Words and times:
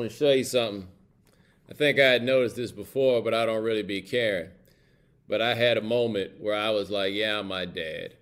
I 0.00 0.04
want 0.04 0.12
to 0.12 0.16
show 0.16 0.30
you 0.30 0.44
something. 0.44 0.88
I 1.70 1.74
think 1.74 1.98
I 1.98 2.06
had 2.06 2.22
noticed 2.22 2.56
this 2.56 2.72
before, 2.72 3.20
but 3.20 3.34
I 3.34 3.44
don't 3.44 3.62
really 3.62 3.82
be 3.82 4.00
caring. 4.00 4.48
But 5.28 5.42
I 5.42 5.54
had 5.54 5.76
a 5.76 5.82
moment 5.82 6.40
where 6.40 6.56
I 6.56 6.70
was 6.70 6.90
like, 6.90 7.12
yeah, 7.12 7.38
I'm 7.38 7.48
my 7.48 7.66
dad. 7.66 8.14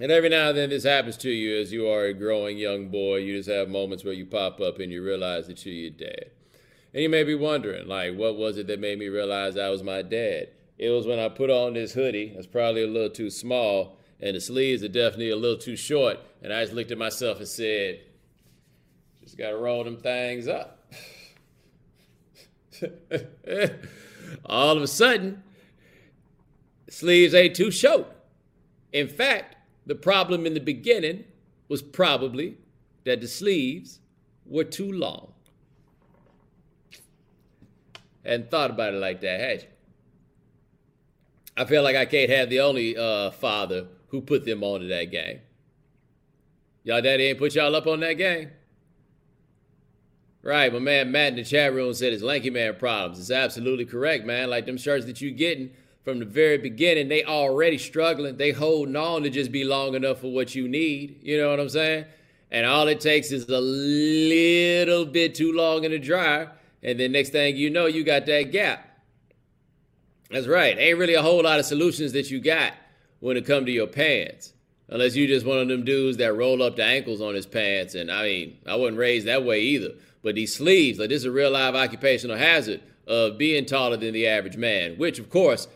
And 0.00 0.10
every 0.10 0.30
now 0.30 0.48
and 0.48 0.58
then 0.58 0.70
this 0.70 0.82
happens 0.82 1.16
to 1.18 1.30
you 1.30 1.60
as 1.60 1.72
you 1.72 1.86
are 1.86 2.06
a 2.06 2.12
growing 2.12 2.58
young 2.58 2.88
boy. 2.88 3.18
You 3.18 3.36
just 3.36 3.48
have 3.48 3.68
moments 3.68 4.02
where 4.02 4.14
you 4.14 4.26
pop 4.26 4.60
up 4.60 4.80
and 4.80 4.90
you 4.90 5.00
realize 5.00 5.46
that 5.46 5.64
you're 5.64 5.76
your 5.76 5.90
dad. 5.90 6.32
And 6.92 7.04
you 7.04 7.08
may 7.08 7.22
be 7.22 7.36
wondering, 7.36 7.86
like, 7.86 8.16
what 8.16 8.36
was 8.36 8.58
it 8.58 8.66
that 8.66 8.80
made 8.80 8.98
me 8.98 9.06
realize 9.06 9.56
I 9.56 9.68
was 9.68 9.84
my 9.84 10.02
dad? 10.02 10.48
It 10.76 10.90
was 10.90 11.06
when 11.06 11.20
I 11.20 11.28
put 11.28 11.50
on 11.50 11.74
this 11.74 11.92
hoodie. 11.92 12.34
It's 12.36 12.48
probably 12.48 12.82
a 12.82 12.88
little 12.88 13.10
too 13.10 13.30
small, 13.30 13.96
and 14.18 14.34
the 14.34 14.40
sleeves 14.40 14.82
are 14.82 14.88
definitely 14.88 15.30
a 15.30 15.36
little 15.36 15.56
too 15.56 15.76
short. 15.76 16.18
And 16.42 16.52
I 16.52 16.62
just 16.64 16.74
looked 16.74 16.90
at 16.90 16.98
myself 16.98 17.38
and 17.38 17.46
said, 17.46 18.00
just 19.22 19.38
got 19.38 19.50
to 19.50 19.56
roll 19.56 19.84
them 19.84 19.96
things 19.96 20.48
up. 20.48 20.92
All 24.46 24.76
of 24.76 24.82
a 24.82 24.86
sudden, 24.86 25.42
sleeves 26.88 27.34
ain't 27.34 27.54
too 27.54 27.70
short. 27.70 28.06
In 28.92 29.08
fact, 29.08 29.56
the 29.86 29.94
problem 29.94 30.46
in 30.46 30.54
the 30.54 30.60
beginning 30.60 31.24
was 31.68 31.82
probably 31.82 32.58
that 33.04 33.20
the 33.20 33.28
sleeves 33.28 34.00
were 34.46 34.64
too 34.64 34.92
long. 34.92 35.32
Hadn't 38.24 38.50
thought 38.50 38.70
about 38.70 38.94
it 38.94 38.98
like 38.98 39.20
that, 39.20 39.40
had 39.40 39.62
you? 39.62 39.68
I 41.56 41.64
feel 41.64 41.82
like 41.82 41.96
I 41.96 42.06
can't 42.06 42.30
have 42.30 42.48
the 42.48 42.60
only 42.60 42.96
uh, 42.96 43.30
father 43.30 43.86
who 44.08 44.20
put 44.20 44.44
them 44.44 44.62
onto 44.62 44.88
that 44.88 45.10
game. 45.10 45.40
Y'all 46.84 47.02
daddy 47.02 47.24
ain't 47.24 47.38
put 47.38 47.54
y'all 47.54 47.74
up 47.76 47.86
on 47.86 48.00
that 48.00 48.14
game? 48.14 48.50
Right, 50.44 50.72
my 50.72 50.80
man 50.80 51.12
Matt 51.12 51.28
in 51.28 51.36
the 51.36 51.44
chat 51.44 51.72
room 51.72 51.94
said 51.94 52.12
it's 52.12 52.22
lanky 52.22 52.50
man 52.50 52.74
problems. 52.74 53.20
It's 53.20 53.30
absolutely 53.30 53.84
correct, 53.84 54.24
man. 54.24 54.50
Like 54.50 54.66
them 54.66 54.76
shirts 54.76 55.06
that 55.06 55.20
you 55.20 55.30
getting 55.30 55.70
from 56.04 56.18
the 56.18 56.24
very 56.24 56.58
beginning, 56.58 57.08
they 57.08 57.24
already 57.24 57.78
struggling. 57.78 58.36
They 58.36 58.50
holding 58.50 58.96
on 58.96 59.22
to 59.22 59.30
just 59.30 59.52
be 59.52 59.62
long 59.62 59.94
enough 59.94 60.20
for 60.20 60.32
what 60.32 60.54
you 60.54 60.66
need. 60.66 61.20
You 61.22 61.38
know 61.38 61.50
what 61.50 61.60
I'm 61.60 61.68
saying? 61.68 62.06
And 62.50 62.66
all 62.66 62.88
it 62.88 63.00
takes 63.00 63.30
is 63.30 63.48
a 63.48 63.60
little 63.60 65.06
bit 65.06 65.34
too 65.36 65.52
long 65.52 65.84
in 65.84 65.92
the 65.92 65.98
dryer, 65.98 66.50
and 66.82 66.98
then 66.98 67.12
next 67.12 67.30
thing 67.30 67.56
you 67.56 67.70
know, 67.70 67.86
you 67.86 68.02
got 68.02 68.26
that 68.26 68.50
gap. 68.50 68.88
That's 70.30 70.48
right. 70.48 70.76
Ain't 70.76 70.98
really 70.98 71.14
a 71.14 71.22
whole 71.22 71.42
lot 71.42 71.60
of 71.60 71.66
solutions 71.66 72.12
that 72.12 72.30
you 72.30 72.40
got 72.40 72.72
when 73.20 73.36
it 73.36 73.46
come 73.46 73.64
to 73.66 73.72
your 73.72 73.86
pants. 73.86 74.54
Unless 74.88 75.14
you 75.14 75.26
just 75.26 75.46
one 75.46 75.58
of 75.58 75.68
them 75.68 75.84
dudes 75.84 76.16
that 76.18 76.34
roll 76.34 76.62
up 76.62 76.76
the 76.76 76.84
ankles 76.84 77.20
on 77.20 77.34
his 77.34 77.46
pants. 77.46 77.94
And 77.94 78.10
I 78.10 78.22
mean, 78.24 78.58
I 78.66 78.76
wasn't 78.76 78.98
raised 78.98 79.26
that 79.26 79.44
way 79.44 79.60
either. 79.60 79.92
But 80.22 80.36
these 80.36 80.54
sleeves, 80.54 80.98
like 80.98 81.08
this 81.08 81.22
is 81.22 81.26
a 81.26 81.32
real 81.32 81.50
live 81.50 81.74
occupational 81.74 82.36
hazard 82.36 82.80
of 83.06 83.38
being 83.38 83.66
taller 83.66 83.96
than 83.96 84.12
the 84.12 84.26
average 84.26 84.56
man, 84.56 84.96
which 84.96 85.18
of 85.18 85.28
course 85.28 85.68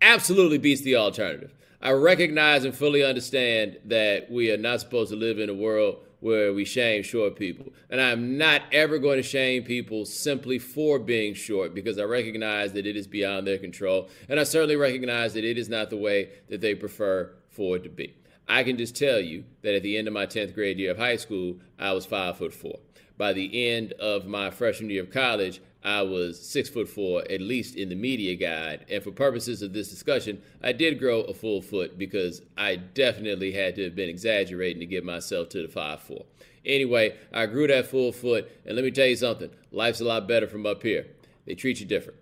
absolutely 0.00 0.58
beats 0.58 0.82
the 0.82 0.96
alternative. 0.96 1.54
I 1.80 1.92
recognize 1.92 2.64
and 2.64 2.74
fully 2.74 3.04
understand 3.04 3.78
that 3.86 4.30
we 4.30 4.50
are 4.50 4.56
not 4.56 4.80
supposed 4.80 5.10
to 5.10 5.16
live 5.16 5.38
in 5.38 5.48
a 5.48 5.54
world 5.54 5.98
where 6.20 6.52
we 6.52 6.64
shame 6.64 7.02
short 7.02 7.34
people. 7.34 7.72
And 7.90 8.00
I'm 8.00 8.38
not 8.38 8.62
ever 8.70 8.98
going 8.98 9.16
to 9.16 9.24
shame 9.24 9.64
people 9.64 10.04
simply 10.04 10.60
for 10.60 11.00
being 11.00 11.34
short 11.34 11.74
because 11.74 11.98
I 11.98 12.04
recognize 12.04 12.72
that 12.74 12.86
it 12.86 12.96
is 12.96 13.08
beyond 13.08 13.44
their 13.44 13.58
control. 13.58 14.08
And 14.28 14.38
I 14.38 14.44
certainly 14.44 14.76
recognize 14.76 15.34
that 15.34 15.44
it 15.44 15.58
is 15.58 15.68
not 15.68 15.90
the 15.90 15.96
way 15.96 16.30
that 16.48 16.60
they 16.60 16.76
prefer 16.76 17.32
for 17.50 17.76
it 17.76 17.82
to 17.82 17.88
be. 17.88 18.14
I 18.48 18.62
can 18.62 18.78
just 18.78 18.96
tell 18.96 19.18
you 19.18 19.44
that 19.62 19.74
at 19.74 19.82
the 19.82 19.98
end 19.98 20.06
of 20.06 20.14
my 20.14 20.26
10th 20.26 20.54
grade 20.54 20.78
year 20.78 20.92
of 20.92 20.98
high 20.98 21.16
school, 21.16 21.56
I 21.78 21.92
was 21.92 22.06
five 22.06 22.38
foot 22.38 22.54
four. 22.54 22.78
By 23.18 23.32
the 23.32 23.68
end 23.68 23.92
of 23.92 24.26
my 24.26 24.50
freshman 24.50 24.90
year 24.90 25.02
of 25.02 25.10
college, 25.10 25.60
I 25.84 26.02
was 26.02 26.40
six 26.40 26.68
foot 26.68 26.88
four, 26.88 27.22
at 27.30 27.40
least 27.40 27.74
in 27.74 27.88
the 27.88 27.94
media 27.94 28.36
guide. 28.36 28.86
And 28.88 29.02
for 29.02 29.10
purposes 29.10 29.62
of 29.62 29.72
this 29.72 29.90
discussion, 29.90 30.40
I 30.62 30.72
did 30.72 30.98
grow 30.98 31.22
a 31.22 31.34
full 31.34 31.60
foot 31.60 31.98
because 31.98 32.42
I 32.56 32.76
definitely 32.76 33.52
had 33.52 33.74
to 33.76 33.84
have 33.84 33.96
been 33.96 34.08
exaggerating 34.08 34.80
to 34.80 34.86
get 34.86 35.04
myself 35.04 35.48
to 35.50 35.62
the 35.62 35.68
five 35.68 36.00
four. 36.00 36.24
Anyway, 36.64 37.16
I 37.32 37.46
grew 37.46 37.66
that 37.66 37.88
full 37.88 38.12
foot, 38.12 38.48
and 38.64 38.76
let 38.76 38.84
me 38.84 38.92
tell 38.92 39.06
you 39.06 39.16
something: 39.16 39.50
life's 39.72 40.00
a 40.00 40.04
lot 40.04 40.28
better 40.28 40.46
from 40.46 40.66
up 40.66 40.82
here. 40.82 41.06
They 41.46 41.54
treat 41.54 41.80
you 41.80 41.86
different. 41.86 42.18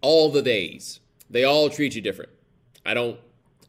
All 0.00 0.30
the 0.30 0.42
days, 0.42 1.00
they 1.28 1.44
all 1.44 1.68
treat 1.68 1.94
you 1.94 2.00
different. 2.00 2.30
I 2.86 2.94
don't, 2.94 3.18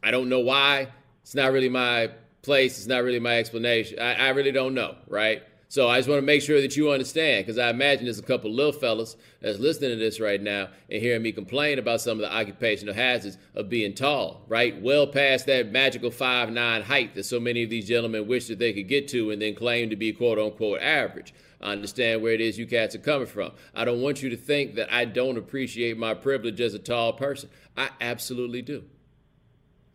I 0.02 0.10
don't 0.10 0.28
know 0.28 0.40
why. 0.40 0.88
It's 1.22 1.34
not 1.34 1.52
really 1.52 1.68
my 1.68 2.10
place. 2.42 2.78
It's 2.78 2.86
not 2.86 3.02
really 3.02 3.20
my 3.20 3.38
explanation. 3.38 3.98
I, 3.98 4.14
I 4.14 4.28
really 4.30 4.52
don't 4.52 4.74
know, 4.74 4.96
right? 5.08 5.42
So 5.72 5.88
I 5.88 5.96
just 5.96 6.06
want 6.06 6.18
to 6.18 6.26
make 6.26 6.42
sure 6.42 6.60
that 6.60 6.76
you 6.76 6.90
understand, 6.90 7.46
because 7.46 7.56
I 7.56 7.70
imagine 7.70 8.04
there's 8.04 8.18
a 8.18 8.22
couple 8.22 8.50
of 8.50 8.56
little 8.56 8.74
fellas 8.74 9.16
that's 9.40 9.58
listening 9.58 9.88
to 9.88 9.96
this 9.96 10.20
right 10.20 10.38
now 10.38 10.68
and 10.90 11.00
hearing 11.00 11.22
me 11.22 11.32
complain 11.32 11.78
about 11.78 12.02
some 12.02 12.18
of 12.18 12.20
the 12.20 12.30
occupational 12.30 12.92
hazards 12.92 13.38
of 13.54 13.70
being 13.70 13.94
tall, 13.94 14.42
right? 14.48 14.78
Well 14.82 15.06
past 15.06 15.46
that 15.46 15.72
magical 15.72 16.10
five 16.10 16.50
nine 16.50 16.82
height 16.82 17.14
that 17.14 17.24
so 17.24 17.40
many 17.40 17.62
of 17.62 17.70
these 17.70 17.88
gentlemen 17.88 18.28
wish 18.28 18.48
that 18.48 18.58
they 18.58 18.74
could 18.74 18.86
get 18.86 19.08
to 19.08 19.30
and 19.30 19.40
then 19.40 19.54
claim 19.54 19.88
to 19.88 19.96
be 19.96 20.12
quote 20.12 20.38
unquote 20.38 20.82
average. 20.82 21.32
I 21.62 21.72
understand 21.72 22.20
where 22.20 22.34
it 22.34 22.42
is 22.42 22.58
you 22.58 22.66
cats 22.66 22.94
are 22.94 22.98
coming 22.98 23.26
from. 23.26 23.52
I 23.74 23.86
don't 23.86 24.02
want 24.02 24.22
you 24.22 24.28
to 24.28 24.36
think 24.36 24.74
that 24.74 24.92
I 24.92 25.06
don't 25.06 25.38
appreciate 25.38 25.96
my 25.96 26.12
privilege 26.12 26.60
as 26.60 26.74
a 26.74 26.78
tall 26.78 27.14
person. 27.14 27.48
I 27.78 27.88
absolutely 27.98 28.60
do. 28.60 28.84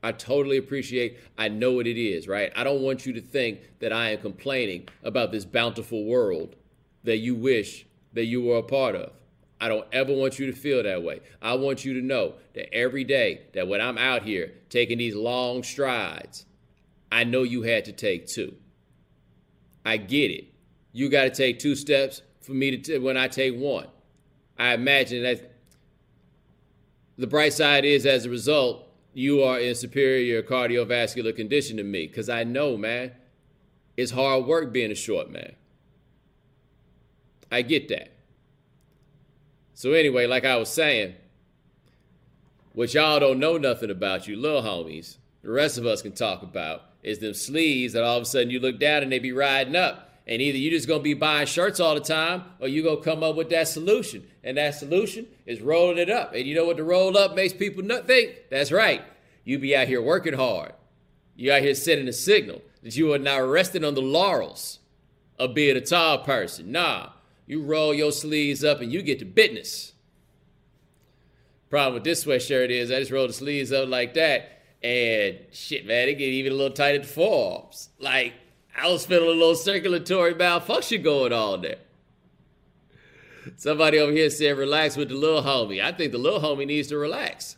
I 0.07 0.13
totally 0.13 0.55
appreciate, 0.55 1.19
I 1.37 1.49
know 1.49 1.73
what 1.73 1.85
it 1.85 1.99
is, 1.99 2.29
right? 2.29 2.49
I 2.55 2.63
don't 2.63 2.81
want 2.81 3.05
you 3.05 3.11
to 3.11 3.19
think 3.19 3.59
that 3.79 3.91
I 3.91 4.11
am 4.11 4.19
complaining 4.19 4.87
about 5.03 5.33
this 5.33 5.43
bountiful 5.43 6.05
world 6.05 6.55
that 7.03 7.17
you 7.17 7.35
wish 7.35 7.85
that 8.13 8.23
you 8.23 8.41
were 8.41 8.55
a 8.55 8.63
part 8.63 8.95
of. 8.95 9.11
I 9.59 9.67
don't 9.67 9.85
ever 9.91 10.13
want 10.13 10.39
you 10.39 10.45
to 10.45 10.53
feel 10.53 10.81
that 10.81 11.03
way. 11.03 11.19
I 11.41 11.55
want 11.55 11.83
you 11.83 11.93
to 11.95 12.01
know 12.01 12.35
that 12.53 12.73
every 12.73 13.03
day 13.03 13.47
that 13.53 13.67
when 13.67 13.81
I'm 13.81 13.97
out 13.97 14.23
here 14.23 14.53
taking 14.69 14.97
these 14.97 15.13
long 15.13 15.61
strides, 15.61 16.45
I 17.11 17.25
know 17.25 17.43
you 17.43 17.63
had 17.63 17.83
to 17.85 17.91
take 17.91 18.27
two. 18.27 18.55
I 19.83 19.97
get 19.97 20.31
it. 20.31 20.53
You 20.93 21.09
got 21.09 21.23
to 21.23 21.31
take 21.31 21.59
two 21.59 21.75
steps 21.75 22.21
for 22.39 22.53
me 22.53 22.71
to 22.71 22.77
t- 22.77 22.97
when 22.97 23.17
I 23.17 23.27
take 23.27 23.57
one. 23.57 23.87
I 24.57 24.73
imagine 24.73 25.23
that 25.23 25.51
the 27.17 27.27
bright 27.27 27.51
side 27.51 27.83
is 27.83 28.05
as 28.05 28.25
a 28.25 28.29
result, 28.29 28.86
you 29.17 29.41
are 29.41 29.59
in 29.59 29.73
superior 29.73 30.43
cardiovascular 30.43 31.35
condition 31.35 31.77
to 31.77 31.83
me 31.83 32.05
because 32.05 32.29
I 32.29 32.43
know, 32.43 32.77
man, 32.77 33.13
it's 33.97 34.11
hard 34.11 34.45
work 34.45 34.71
being 34.71 34.91
a 34.91 34.95
short 34.95 35.31
man. 35.31 35.55
I 37.51 37.63
get 37.63 37.89
that. 37.89 38.11
So, 39.73 39.93
anyway, 39.93 40.27
like 40.27 40.45
I 40.45 40.57
was 40.57 40.69
saying, 40.69 41.15
what 42.73 42.93
y'all 42.93 43.19
don't 43.19 43.39
know 43.39 43.57
nothing 43.57 43.89
about, 43.89 44.27
you 44.27 44.35
little 44.35 44.61
homies, 44.61 45.17
the 45.41 45.49
rest 45.49 45.79
of 45.79 45.87
us 45.87 46.03
can 46.03 46.11
talk 46.11 46.43
about, 46.43 46.83
is 47.01 47.17
them 47.17 47.33
sleeves 47.33 47.93
that 47.93 48.03
all 48.03 48.17
of 48.17 48.21
a 48.21 48.25
sudden 48.25 48.51
you 48.51 48.59
look 48.59 48.79
down 48.79 49.01
and 49.01 49.11
they 49.11 49.17
be 49.17 49.31
riding 49.31 49.75
up. 49.75 50.06
And 50.27 50.41
either 50.41 50.57
you're 50.57 50.73
just 50.73 50.87
gonna 50.87 51.01
be 51.01 51.13
buying 51.13 51.47
shirts 51.47 51.79
all 51.79 51.95
the 51.95 52.01
time, 52.01 52.43
or 52.59 52.67
you're 52.67 52.83
gonna 52.83 53.01
come 53.01 53.23
up 53.23 53.35
with 53.35 53.49
that 53.49 53.67
solution. 53.67 54.27
And 54.43 54.57
that 54.57 54.75
solution 54.75 55.27
is 55.45 55.61
rolling 55.61 55.97
it 55.97 56.09
up. 56.09 56.33
And 56.33 56.45
you 56.45 56.53
know 56.53 56.65
what 56.65 56.77
the 56.77 56.83
roll 56.83 57.17
up 57.17 57.35
makes 57.35 57.53
people 57.53 57.83
not 57.83 58.07
think? 58.07 58.35
That's 58.49 58.71
right. 58.71 59.01
You 59.45 59.57
be 59.57 59.75
out 59.75 59.87
here 59.87 60.01
working 60.01 60.33
hard. 60.33 60.73
You 61.35 61.53
out 61.53 61.61
here 61.61 61.75
sending 61.75 62.07
a 62.07 62.13
signal 62.13 62.61
that 62.83 62.97
you 62.97 63.13
are 63.13 63.19
not 63.19 63.37
resting 63.37 63.85
on 63.85 63.95
the 63.95 64.01
laurels 64.01 64.79
of 65.39 65.53
being 65.53 65.77
a 65.77 65.81
tall 65.81 66.19
person. 66.19 66.71
Nah, 66.71 67.09
you 67.45 67.61
roll 67.61 67.93
your 67.93 68.11
sleeves 68.11 68.63
up 68.63 68.81
and 68.81 68.91
you 68.91 69.01
get 69.01 69.19
to 69.19 69.25
business. 69.25 69.93
Problem 71.69 71.95
with 71.95 72.03
this 72.03 72.25
sweatshirt 72.25 72.69
is 72.69 72.91
I 72.91 72.99
just 72.99 73.11
roll 73.11 73.27
the 73.27 73.33
sleeves 73.33 73.71
up 73.71 73.89
like 73.89 74.13
that, 74.13 74.63
and 74.81 75.37
shit, 75.51 75.85
man, 75.85 76.07
it 76.07 76.17
get 76.17 76.29
even 76.29 76.53
a 76.53 76.55
little 76.55 76.73
tight 76.73 76.95
at 76.95 77.03
the 77.03 77.07
forearms. 77.07 77.89
Like 77.99 78.33
I 78.77 78.87
was 78.89 79.05
feeling 79.05 79.29
a 79.29 79.31
little 79.31 79.55
circulatory 79.55 80.35
malfunction 80.35 81.01
going 81.01 81.33
on 81.33 81.61
there. 81.63 81.77
Somebody 83.55 83.97
over 83.97 84.11
here 84.11 84.29
said, 84.29 84.57
relax 84.57 84.95
with 84.95 85.09
the 85.09 85.15
little 85.15 85.41
homie. 85.41 85.83
I 85.83 85.91
think 85.91 86.11
the 86.11 86.17
little 86.17 86.39
homie 86.39 86.67
needs 86.67 86.89
to 86.89 86.97
relax. 86.97 87.57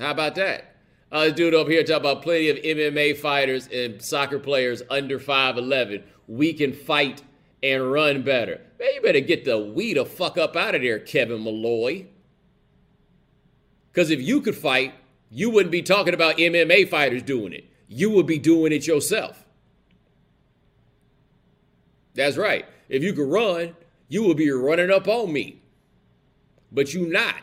How 0.00 0.10
about 0.10 0.34
that? 0.34 0.76
Uh, 1.12 1.24
this 1.24 1.34
dude 1.34 1.54
over 1.54 1.70
here 1.70 1.84
talking 1.84 1.96
about 1.96 2.22
plenty 2.22 2.48
of 2.48 2.56
MMA 2.56 3.16
fighters 3.18 3.68
and 3.68 4.02
soccer 4.02 4.38
players 4.38 4.82
under 4.90 5.20
5'11. 5.20 6.02
We 6.26 6.54
can 6.54 6.72
fight 6.72 7.22
and 7.62 7.92
run 7.92 8.22
better. 8.22 8.60
Man, 8.80 8.88
you 8.94 9.02
better 9.02 9.20
get 9.20 9.44
the 9.44 9.58
we 9.58 9.94
the 9.94 10.04
fuck 10.04 10.38
up 10.38 10.56
out 10.56 10.74
of 10.74 10.82
there, 10.82 10.98
Kevin 10.98 11.44
Malloy. 11.44 12.06
Because 13.92 14.10
if 14.10 14.20
you 14.20 14.40
could 14.40 14.56
fight, 14.56 14.94
you 15.30 15.50
wouldn't 15.50 15.70
be 15.70 15.82
talking 15.82 16.14
about 16.14 16.38
MMA 16.38 16.88
fighters 16.88 17.22
doing 17.22 17.52
it. 17.52 17.66
You 17.86 18.10
would 18.10 18.26
be 18.26 18.38
doing 18.38 18.72
it 18.72 18.86
yourself. 18.86 19.41
That's 22.14 22.36
right. 22.36 22.64
If 22.88 23.02
you 23.02 23.12
could 23.12 23.28
run, 23.28 23.74
you 24.08 24.24
would 24.24 24.36
be 24.36 24.50
running 24.50 24.90
up 24.90 25.08
on 25.08 25.32
me. 25.32 25.62
But 26.70 26.94
you 26.94 27.06
not. 27.06 27.36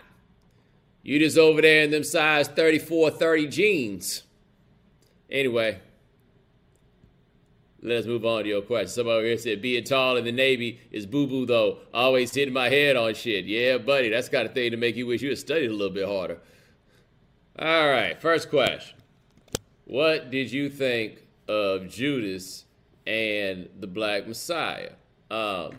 You 1.01 1.19
just 1.19 1.37
over 1.37 1.61
there 1.61 1.83
in 1.83 1.91
them 1.91 2.03
size 2.03 2.47
34, 2.47 3.11
30 3.11 3.47
jeans. 3.47 4.23
Anyway, 5.29 5.79
Let's 7.81 8.07
move 8.07 8.25
on 8.25 8.43
to 8.43 8.49
your 8.49 8.61
question. 8.61 8.89
Somebody 8.89 9.27
here 9.27 9.37
said, 9.37 9.61
being 9.61 9.83
tall 9.85 10.17
in 10.17 10.25
the 10.25 10.33
Navy 10.33 10.81
is 10.91 11.05
boo 11.05 11.27
boo, 11.27 11.45
though. 11.45 11.77
Always 11.93 12.33
hitting 12.33 12.53
my 12.53 12.67
head 12.67 12.97
on 12.97 13.13
shit. 13.13 13.45
Yeah, 13.45 13.77
buddy, 13.77 14.09
that's 14.09 14.27
kind 14.27 14.45
of 14.45 14.53
thing 14.53 14.71
to 14.71 14.77
make 14.77 14.97
you 14.97 15.07
wish 15.07 15.21
you 15.21 15.29
had 15.29 15.37
studied 15.37 15.69
a 15.69 15.73
little 15.73 15.93
bit 15.93 16.05
harder. 16.05 16.39
All 17.57 17.87
right, 17.87 18.19
first 18.21 18.49
question. 18.49 18.97
What 19.85 20.29
did 20.29 20.51
you 20.51 20.69
think 20.69 21.23
of 21.47 21.87
Judas 21.87 22.65
and 23.09 23.67
the 23.79 23.87
Black 23.87 24.27
Messiah? 24.27 24.91
Um, 25.31 25.77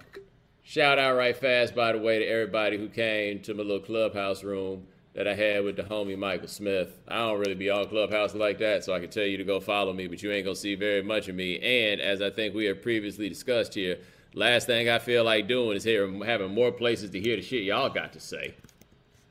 shout 0.62 0.98
out 0.98 1.16
right 1.16 1.36
fast, 1.36 1.74
by 1.74 1.92
the 1.92 1.98
way, 1.98 2.18
to 2.18 2.24
everybody 2.24 2.76
who 2.76 2.88
came 2.88 3.40
to 3.42 3.54
my 3.54 3.62
little 3.62 3.80
clubhouse 3.80 4.42
room 4.42 4.86
that 5.14 5.28
I 5.28 5.34
had 5.34 5.64
with 5.64 5.76
the 5.76 5.82
homie 5.82 6.18
Michael 6.18 6.48
Smith. 6.48 6.88
I 7.06 7.18
don't 7.18 7.38
really 7.38 7.54
be 7.54 7.70
on 7.70 7.88
Clubhouse 7.88 8.34
like 8.34 8.58
that, 8.58 8.84
so 8.84 8.92
I 8.94 9.00
can 9.00 9.10
tell 9.10 9.24
you 9.24 9.36
to 9.36 9.44
go 9.44 9.60
follow 9.60 9.92
me, 9.92 10.08
but 10.08 10.22
you 10.22 10.32
ain't 10.32 10.44
gonna 10.44 10.56
see 10.56 10.74
very 10.74 11.02
much 11.02 11.28
of 11.28 11.36
me. 11.36 11.58
And 11.58 12.00
as 12.00 12.20
I 12.20 12.30
think 12.30 12.54
we 12.54 12.64
have 12.66 12.82
previously 12.82 13.28
discussed 13.28 13.74
here, 13.74 13.98
last 14.34 14.66
thing 14.66 14.88
I 14.88 14.98
feel 14.98 15.24
like 15.24 15.48
doing 15.48 15.76
is 15.76 15.84
here 15.84 16.08
having 16.24 16.52
more 16.52 16.72
places 16.72 17.10
to 17.10 17.20
hear 17.20 17.36
the 17.36 17.42
shit 17.42 17.64
y'all 17.64 17.90
got 17.90 18.12
to 18.12 18.20
say. 18.20 18.54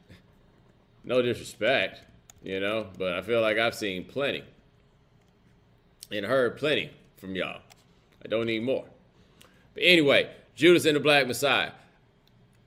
no 1.03 1.21
disrespect, 1.21 2.01
you 2.43 2.59
know, 2.59 2.87
but 2.97 3.13
I 3.13 3.21
feel 3.21 3.41
like 3.41 3.57
I've 3.57 3.75
seen 3.75 4.05
plenty 4.05 4.43
and 6.11 6.25
heard 6.25 6.57
plenty 6.57 6.91
from 7.17 7.35
y'all. 7.35 7.61
I 8.23 8.27
don't 8.27 8.45
need 8.45 8.63
more. 8.63 8.85
But 9.73 9.83
anyway, 9.83 10.29
Judas 10.55 10.85
and 10.85 10.95
the 10.95 10.99
Black 10.99 11.27
Messiah. 11.27 11.71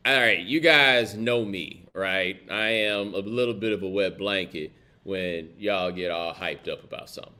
All 0.04 0.18
right, 0.18 0.40
you 0.40 0.60
guys 0.60 1.14
know 1.14 1.44
me, 1.44 1.84
right? 1.94 2.40
I 2.50 2.68
am 2.68 3.14
a 3.14 3.18
little 3.18 3.54
bit 3.54 3.72
of 3.72 3.82
a 3.82 3.88
wet 3.88 4.18
blanket 4.18 4.72
when 5.04 5.50
y'all 5.58 5.92
get 5.92 6.10
all 6.10 6.34
hyped 6.34 6.68
up 6.68 6.82
about 6.84 7.08
something. 7.08 7.32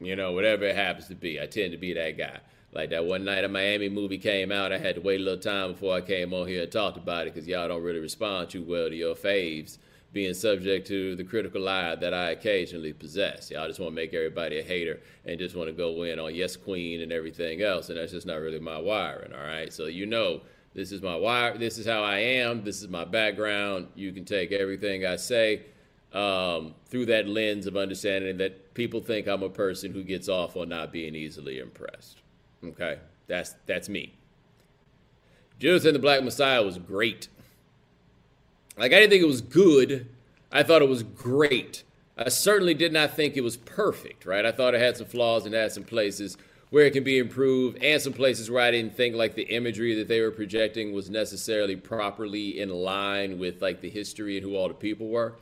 You 0.00 0.16
know, 0.16 0.32
whatever 0.32 0.64
it 0.64 0.76
happens 0.76 1.08
to 1.08 1.14
be, 1.14 1.40
I 1.40 1.46
tend 1.46 1.72
to 1.72 1.78
be 1.78 1.92
that 1.94 2.16
guy. 2.16 2.38
Like 2.72 2.90
that 2.90 3.04
One 3.04 3.24
Night 3.24 3.42
in 3.42 3.52
Miami 3.52 3.88
movie 3.88 4.18
came 4.18 4.52
out, 4.52 4.72
I 4.72 4.78
had 4.78 4.94
to 4.94 5.00
wait 5.00 5.20
a 5.20 5.24
little 5.24 5.40
time 5.40 5.72
before 5.72 5.96
I 5.96 6.00
came 6.00 6.32
on 6.32 6.46
here 6.46 6.62
and 6.62 6.70
talked 6.70 6.96
about 6.96 7.26
it 7.26 7.34
because 7.34 7.48
y'all 7.48 7.66
don't 7.66 7.82
really 7.82 7.98
respond 7.98 8.50
too 8.50 8.62
well 8.62 8.88
to 8.88 8.94
your 8.94 9.16
faves 9.16 9.78
being 10.12 10.34
subject 10.34 10.86
to 10.88 11.14
the 11.14 11.24
critical 11.24 11.68
eye 11.68 11.94
that 11.94 12.12
I 12.12 12.30
occasionally 12.30 12.92
possess. 12.92 13.50
Y'all 13.50 13.68
just 13.68 13.78
want 13.78 13.92
to 13.92 13.94
make 13.94 14.12
everybody 14.12 14.58
a 14.58 14.62
hater 14.62 15.00
and 15.24 15.38
just 15.38 15.54
want 15.54 15.68
to 15.68 15.72
go 15.72 16.02
in 16.02 16.18
on 16.18 16.34
yes 16.34 16.56
queen 16.56 17.00
and 17.00 17.12
everything 17.12 17.62
else, 17.62 17.88
and 17.88 17.98
that's 17.98 18.12
just 18.12 18.26
not 18.26 18.40
really 18.40 18.58
my 18.58 18.78
wiring. 18.78 19.32
All 19.32 19.40
right, 19.40 19.72
so 19.72 19.86
you 19.86 20.06
know 20.06 20.40
this 20.74 20.92
is 20.92 21.02
my 21.02 21.16
wire. 21.16 21.56
This 21.56 21.78
is 21.78 21.86
how 21.86 22.02
I 22.02 22.18
am. 22.18 22.64
This 22.64 22.82
is 22.82 22.88
my 22.88 23.04
background. 23.04 23.88
You 23.94 24.12
can 24.12 24.24
take 24.24 24.52
everything 24.52 25.06
I 25.06 25.16
say 25.16 25.62
um, 26.12 26.74
through 26.86 27.06
that 27.06 27.28
lens 27.28 27.66
of 27.66 27.76
understanding 27.76 28.36
that 28.38 28.74
people 28.74 29.00
think 29.00 29.28
I'm 29.28 29.42
a 29.42 29.48
person 29.48 29.92
who 29.92 30.02
gets 30.02 30.28
off 30.28 30.56
on 30.56 30.68
not 30.68 30.92
being 30.92 31.14
easily 31.14 31.58
impressed. 31.58 32.22
Okay, 32.64 32.98
that's 33.26 33.54
that's 33.66 33.88
me. 33.88 34.14
Judas 35.58 35.84
and 35.84 35.94
the 35.94 36.00
Black 36.00 36.22
Messiah 36.24 36.62
was 36.62 36.78
great. 36.78 37.28
Like 38.80 38.92
I 38.92 38.96
didn't 38.98 39.10
think 39.10 39.22
it 39.22 39.26
was 39.26 39.42
good. 39.42 40.08
I 40.50 40.62
thought 40.62 40.80
it 40.80 40.88
was 40.88 41.02
great. 41.02 41.84
I 42.16 42.30
certainly 42.30 42.74
did 42.74 42.92
not 42.92 43.14
think 43.14 43.36
it 43.36 43.42
was 43.42 43.58
perfect. 43.58 44.24
Right? 44.24 44.46
I 44.46 44.52
thought 44.52 44.74
it 44.74 44.80
had 44.80 44.96
some 44.96 45.06
flaws 45.06 45.44
and 45.44 45.54
had 45.54 45.70
some 45.70 45.84
places 45.84 46.38
where 46.70 46.86
it 46.86 46.92
can 46.92 47.02
be 47.02 47.18
improved, 47.18 47.82
and 47.82 48.00
some 48.00 48.12
places 48.12 48.48
where 48.48 48.62
I 48.62 48.70
didn't 48.70 48.96
think 48.96 49.16
like 49.16 49.34
the 49.34 49.42
imagery 49.42 49.96
that 49.96 50.06
they 50.06 50.20
were 50.20 50.30
projecting 50.30 50.92
was 50.92 51.10
necessarily 51.10 51.74
properly 51.74 52.60
in 52.60 52.70
line 52.70 53.38
with 53.40 53.60
like 53.60 53.80
the 53.80 53.90
history 53.90 54.36
and 54.36 54.46
who 54.46 54.54
all 54.54 54.68
the 54.68 54.74
people 54.74 55.08
were. 55.08 55.34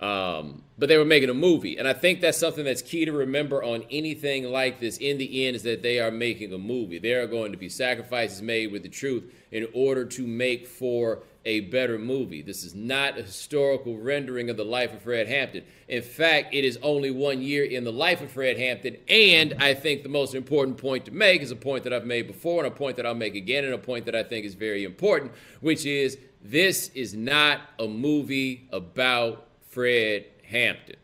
Um, 0.00 0.64
but 0.76 0.88
they 0.88 0.98
were 0.98 1.04
making 1.04 1.30
a 1.30 1.34
movie, 1.34 1.78
and 1.78 1.86
I 1.86 1.92
think 1.92 2.20
that's 2.20 2.36
something 2.36 2.64
that's 2.64 2.82
key 2.82 3.04
to 3.04 3.12
remember 3.12 3.62
on 3.62 3.84
anything 3.90 4.44
like 4.44 4.80
this. 4.80 4.96
In 4.98 5.16
the 5.16 5.46
end, 5.46 5.54
is 5.54 5.62
that 5.62 5.82
they 5.82 6.00
are 6.00 6.10
making 6.10 6.52
a 6.52 6.58
movie. 6.58 6.98
There 6.98 7.22
are 7.22 7.28
going 7.28 7.52
to 7.52 7.58
be 7.58 7.68
sacrifices 7.68 8.42
made 8.42 8.72
with 8.72 8.82
the 8.82 8.88
truth 8.88 9.32
in 9.52 9.68
order 9.72 10.04
to 10.04 10.26
make 10.26 10.66
for 10.66 11.22
a 11.44 11.60
better 11.60 11.98
movie. 11.98 12.42
This 12.42 12.64
is 12.64 12.74
not 12.74 13.18
a 13.18 13.22
historical 13.22 13.98
rendering 13.98 14.50
of 14.50 14.56
the 14.56 14.64
life 14.64 14.92
of 14.92 15.02
Fred 15.02 15.28
Hampton. 15.28 15.64
In 15.88 16.02
fact, 16.02 16.54
it 16.54 16.64
is 16.64 16.78
only 16.82 17.10
one 17.10 17.42
year 17.42 17.64
in 17.64 17.84
the 17.84 17.92
life 17.92 18.20
of 18.20 18.30
Fred 18.30 18.58
Hampton. 18.58 18.96
And 19.08 19.54
I 19.58 19.74
think 19.74 20.02
the 20.02 20.08
most 20.08 20.34
important 20.34 20.78
point 20.78 21.04
to 21.06 21.10
make 21.10 21.42
is 21.42 21.50
a 21.50 21.56
point 21.56 21.84
that 21.84 21.92
I've 21.92 22.06
made 22.06 22.26
before, 22.26 22.64
and 22.64 22.72
a 22.72 22.76
point 22.76 22.96
that 22.96 23.06
I'll 23.06 23.14
make 23.14 23.34
again, 23.34 23.64
and 23.64 23.74
a 23.74 23.78
point 23.78 24.06
that 24.06 24.14
I 24.14 24.22
think 24.22 24.46
is 24.46 24.54
very 24.54 24.84
important, 24.84 25.32
which 25.60 25.84
is 25.84 26.18
this 26.42 26.88
is 26.94 27.14
not 27.14 27.60
a 27.78 27.86
movie 27.86 28.68
about 28.72 29.46
Fred 29.70 30.24
Hampton. 30.46 30.96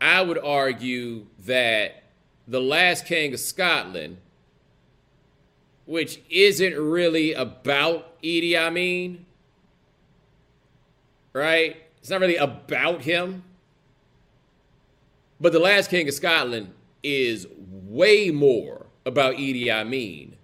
I 0.00 0.22
would 0.22 0.38
argue 0.38 1.26
that 1.46 2.04
The 2.46 2.60
Last 2.60 3.06
King 3.06 3.34
of 3.34 3.40
Scotland 3.40 4.18
which 5.88 6.20
isn't 6.28 6.76
really 6.76 7.32
about 7.32 8.07
Idi 8.22 8.56
Amin, 8.56 9.26
right? 11.32 11.76
It's 11.98 12.10
not 12.10 12.20
really 12.20 12.36
about 12.36 13.02
him. 13.02 13.44
But 15.40 15.52
The 15.52 15.60
Last 15.60 15.90
King 15.90 16.08
of 16.08 16.14
Scotland 16.14 16.72
is 17.02 17.46
way 17.60 18.30
more 18.30 18.86
about 19.06 19.36
Idi 19.36 19.70
Amin 19.70 20.36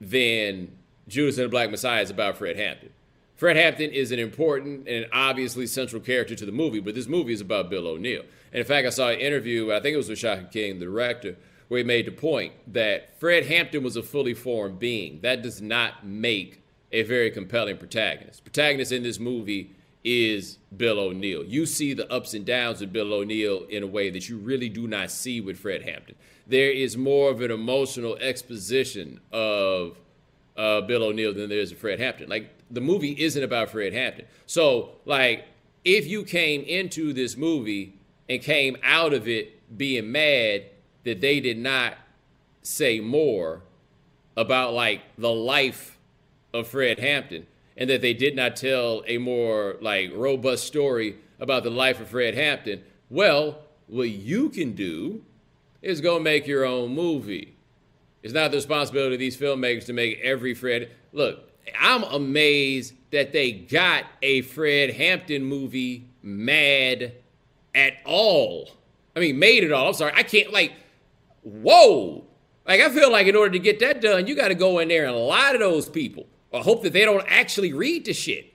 than 0.00 0.70
Judas 1.08 1.36
and 1.38 1.46
the 1.46 1.48
Black 1.48 1.70
Messiah 1.70 2.02
is 2.02 2.10
about 2.10 2.36
Fred 2.36 2.56
Hampton. 2.56 2.90
Fred 3.36 3.56
Hampton 3.56 3.90
is 3.90 4.12
an 4.12 4.18
important 4.18 4.86
and 4.86 5.06
obviously 5.12 5.66
central 5.66 6.00
character 6.00 6.34
to 6.34 6.46
the 6.46 6.52
movie, 6.52 6.78
but 6.78 6.94
this 6.94 7.08
movie 7.08 7.32
is 7.32 7.40
about 7.40 7.70
Bill 7.70 7.86
O'Neal. 7.88 8.22
And 8.52 8.60
in 8.60 8.64
fact, 8.64 8.86
I 8.86 8.90
saw 8.90 9.08
an 9.08 9.18
interview, 9.18 9.72
I 9.72 9.80
think 9.80 9.94
it 9.94 9.96
was 9.96 10.08
with 10.08 10.18
Shaka 10.18 10.44
King, 10.52 10.78
the 10.78 10.84
director, 10.84 11.36
where 11.70 11.78
he 11.78 11.84
made 11.84 12.04
the 12.04 12.10
point 12.10 12.52
that 12.66 13.16
Fred 13.20 13.46
Hampton 13.46 13.84
was 13.84 13.94
a 13.94 14.02
fully 14.02 14.34
formed 14.34 14.80
being. 14.80 15.20
That 15.20 15.40
does 15.40 15.62
not 15.62 16.04
make 16.04 16.64
a 16.90 17.04
very 17.04 17.30
compelling 17.30 17.76
protagonist. 17.76 18.42
Protagonist 18.42 18.90
in 18.90 19.04
this 19.04 19.20
movie 19.20 19.70
is 20.02 20.58
Bill 20.76 20.98
O'Neal. 20.98 21.44
You 21.44 21.66
see 21.66 21.94
the 21.94 22.12
ups 22.12 22.34
and 22.34 22.44
downs 22.44 22.82
of 22.82 22.92
Bill 22.92 23.12
O'Neal 23.12 23.66
in 23.68 23.84
a 23.84 23.86
way 23.86 24.10
that 24.10 24.28
you 24.28 24.36
really 24.38 24.68
do 24.68 24.88
not 24.88 25.12
see 25.12 25.40
with 25.40 25.60
Fred 25.60 25.82
Hampton. 25.82 26.16
There 26.44 26.72
is 26.72 26.96
more 26.96 27.30
of 27.30 27.40
an 27.40 27.52
emotional 27.52 28.16
exposition 28.16 29.20
of 29.30 29.96
uh, 30.56 30.80
Bill 30.80 31.04
O'Neal 31.04 31.32
than 31.32 31.50
there 31.50 31.60
is 31.60 31.70
of 31.70 31.78
Fred 31.78 32.00
Hampton. 32.00 32.28
Like 32.28 32.50
the 32.68 32.80
movie 32.80 33.12
isn't 33.12 33.44
about 33.44 33.70
Fred 33.70 33.92
Hampton. 33.92 34.24
So 34.46 34.96
like 35.04 35.44
if 35.84 36.08
you 36.08 36.24
came 36.24 36.62
into 36.62 37.12
this 37.12 37.36
movie 37.36 37.94
and 38.28 38.42
came 38.42 38.76
out 38.82 39.12
of 39.12 39.28
it 39.28 39.78
being 39.78 40.10
mad 40.10 40.64
that 41.04 41.20
they 41.20 41.40
did 41.40 41.58
not 41.58 41.94
say 42.62 43.00
more 43.00 43.62
about 44.36 44.72
like 44.72 45.00
the 45.16 45.32
life 45.32 45.98
of 46.52 46.66
Fred 46.66 46.98
Hampton 46.98 47.46
and 47.76 47.88
that 47.88 48.02
they 48.02 48.14
did 48.14 48.36
not 48.36 48.56
tell 48.56 49.02
a 49.06 49.18
more 49.18 49.76
like 49.80 50.10
robust 50.14 50.66
story 50.66 51.16
about 51.38 51.62
the 51.62 51.70
life 51.70 52.00
of 52.00 52.08
Fred 52.08 52.34
Hampton, 52.34 52.82
well, 53.08 53.60
what 53.86 54.10
you 54.10 54.50
can 54.50 54.72
do 54.74 55.22
is 55.82 56.00
go 56.00 56.20
make 56.20 56.46
your 56.46 56.64
own 56.64 56.94
movie. 56.94 57.56
It's 58.22 58.34
not 58.34 58.50
the 58.50 58.58
responsibility 58.58 59.14
of 59.14 59.18
these 59.18 59.36
filmmakers 59.36 59.86
to 59.86 59.92
make 59.92 60.20
every 60.20 60.54
Fred. 60.54 60.90
Look, 61.12 61.50
I'm 61.78 62.02
amazed 62.04 62.94
that 63.10 63.32
they 63.32 63.52
got 63.52 64.04
a 64.22 64.42
Fred 64.42 64.90
Hampton 64.90 65.44
movie 65.44 66.06
mad 66.22 67.14
at 67.74 67.94
all. 68.04 68.70
I 69.16 69.20
mean, 69.20 69.38
made 69.38 69.64
it 69.64 69.72
all. 69.72 69.88
I'm 69.88 69.94
sorry. 69.94 70.12
I 70.14 70.22
can't, 70.22 70.52
like, 70.52 70.72
whoa. 71.42 72.24
Like, 72.66 72.80
I 72.80 72.90
feel 72.90 73.10
like 73.10 73.26
in 73.26 73.36
order 73.36 73.52
to 73.52 73.58
get 73.58 73.80
that 73.80 74.00
done, 74.00 74.26
you 74.26 74.34
got 74.34 74.48
to 74.48 74.54
go 74.54 74.78
in 74.78 74.88
there 74.88 75.06
and 75.06 75.16
lie 75.16 75.52
to 75.52 75.58
those 75.58 75.88
people 75.88 76.26
or 76.50 76.62
hope 76.62 76.82
that 76.82 76.92
they 76.92 77.04
don't 77.04 77.24
actually 77.28 77.72
read 77.72 78.04
the 78.04 78.12
shit. 78.12 78.52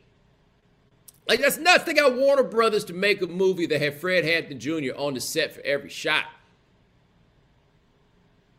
Like, 1.27 1.39
that's 1.39 1.57
nuts. 1.57 1.85
They 1.85 1.93
got 1.93 2.15
Warner 2.15 2.43
Brothers 2.43 2.85
to 2.85 2.93
make 2.93 3.21
a 3.21 3.27
movie 3.27 3.65
that 3.67 3.81
had 3.81 3.99
Fred 3.99 4.23
Hampton 4.23 4.59
Jr. 4.59 4.95
on 4.95 5.15
the 5.15 5.21
set 5.21 5.53
for 5.53 5.61
every 5.61 5.89
shot. 5.89 6.25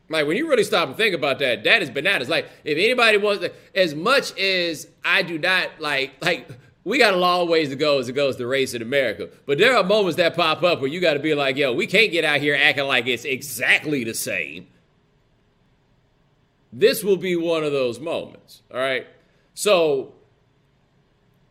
Like, 0.09 0.27
when 0.27 0.37
you 0.37 0.49
really 0.49 0.65
stop 0.65 0.89
and 0.89 0.97
think 0.97 1.15
about 1.15 1.39
that, 1.41 1.65
that 1.65 1.83
is 1.83 1.91
bananas. 1.91 2.29
Like, 2.29 2.49
if 2.65 2.77
anybody 2.79 3.19
wants 3.19 3.45
as 3.75 3.95
much 3.95 4.37
as 4.39 4.89
I 5.05 5.23
do 5.23 5.39
not 5.39 5.81
like, 5.81 6.13
like, 6.21 6.49
we 6.87 6.99
got 6.99 7.15
a 7.15 7.17
long 7.17 7.49
ways 7.49 7.71
to 7.71 7.75
go 7.75 7.99
as 7.99 8.09
it 8.09 8.13
goes 8.13 8.37
to 8.37 8.47
race 8.47 8.73
in 8.73 8.81
America. 8.81 9.29
But 9.45 9.59
there 9.59 9.77
are 9.77 9.83
moments 9.83 10.19
that 10.19 10.37
pop 10.37 10.63
up 10.63 10.81
where 10.81 10.89
you 10.89 11.01
got 11.01 11.15
to 11.15 11.19
be 11.19 11.35
like, 11.35 11.57
yo, 11.57 11.73
we 11.73 11.85
can't 11.89 12.13
get 12.13 12.25
out 12.25 12.39
here 12.39 12.55
acting 12.55 12.85
like 12.85 13.09
it's 13.09 13.25
exactly 13.25 14.05
the 14.05 14.15
same. 14.15 14.69
This 16.73 17.03
will 17.03 17.17
be 17.17 17.35
one 17.35 17.65
of 17.65 17.73
those 17.73 17.99
moments. 17.99 18.63
All 18.73 18.79
right. 18.79 19.05
So 19.53 20.15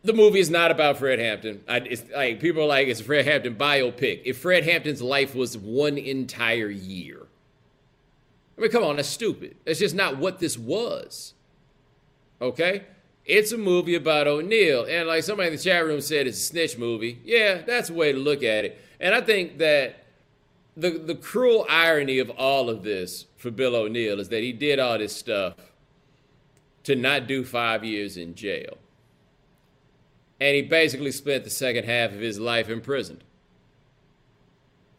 the 0.04 0.14
movie 0.14 0.40
is 0.40 0.48
not 0.48 0.70
about 0.70 0.96
Fred 0.96 1.18
Hampton. 1.18 1.62
I, 1.68 1.80
it's 1.80 2.04
like 2.14 2.40
people 2.40 2.62
are 2.62 2.68
like, 2.68 2.88
it's 2.88 3.00
a 3.00 3.04
Fred 3.04 3.26
Hampton 3.26 3.56
biopic. 3.56 4.22
If 4.24 4.38
Fred 4.38 4.64
Hampton's 4.64 5.02
life 5.02 5.34
was 5.34 5.58
one 5.58 5.98
entire 5.98 6.70
year, 6.70 7.26
I 8.56 8.62
mean, 8.62 8.70
come 8.70 8.84
on, 8.84 8.96
that's 8.96 9.06
stupid. 9.06 9.56
That's 9.66 9.80
just 9.80 9.94
not 9.94 10.16
what 10.16 10.38
this 10.38 10.56
was. 10.56 11.34
Okay? 12.40 12.84
It's 13.26 13.50
a 13.50 13.58
movie 13.58 13.96
about 13.96 14.28
O'Neal. 14.28 14.86
And 14.88 15.08
like 15.08 15.24
somebody 15.24 15.48
in 15.48 15.56
the 15.56 15.62
chat 15.62 15.84
room 15.84 16.00
said, 16.00 16.26
it's 16.26 16.38
a 16.38 16.42
snitch 16.42 16.78
movie. 16.78 17.18
Yeah, 17.24 17.62
that's 17.62 17.90
a 17.90 17.94
way 17.94 18.12
to 18.12 18.18
look 18.18 18.42
at 18.42 18.64
it. 18.64 18.80
And 19.00 19.14
I 19.14 19.20
think 19.20 19.58
that 19.58 20.04
the 20.76 20.90
the 20.90 21.14
cruel 21.14 21.66
irony 21.68 22.18
of 22.18 22.30
all 22.30 22.70
of 22.70 22.82
this 22.82 23.26
for 23.36 23.50
Bill 23.50 23.74
O'Neal 23.74 24.20
is 24.20 24.28
that 24.28 24.42
he 24.42 24.52
did 24.52 24.78
all 24.78 24.98
this 24.98 25.16
stuff 25.16 25.54
to 26.84 26.94
not 26.94 27.26
do 27.26 27.44
five 27.44 27.84
years 27.84 28.16
in 28.16 28.34
jail. 28.34 28.78
And 30.38 30.54
he 30.54 30.62
basically 30.62 31.10
spent 31.12 31.44
the 31.44 31.50
second 31.50 31.84
half 31.84 32.12
of 32.12 32.20
his 32.20 32.38
life 32.38 32.68
imprisoned. 32.68 33.24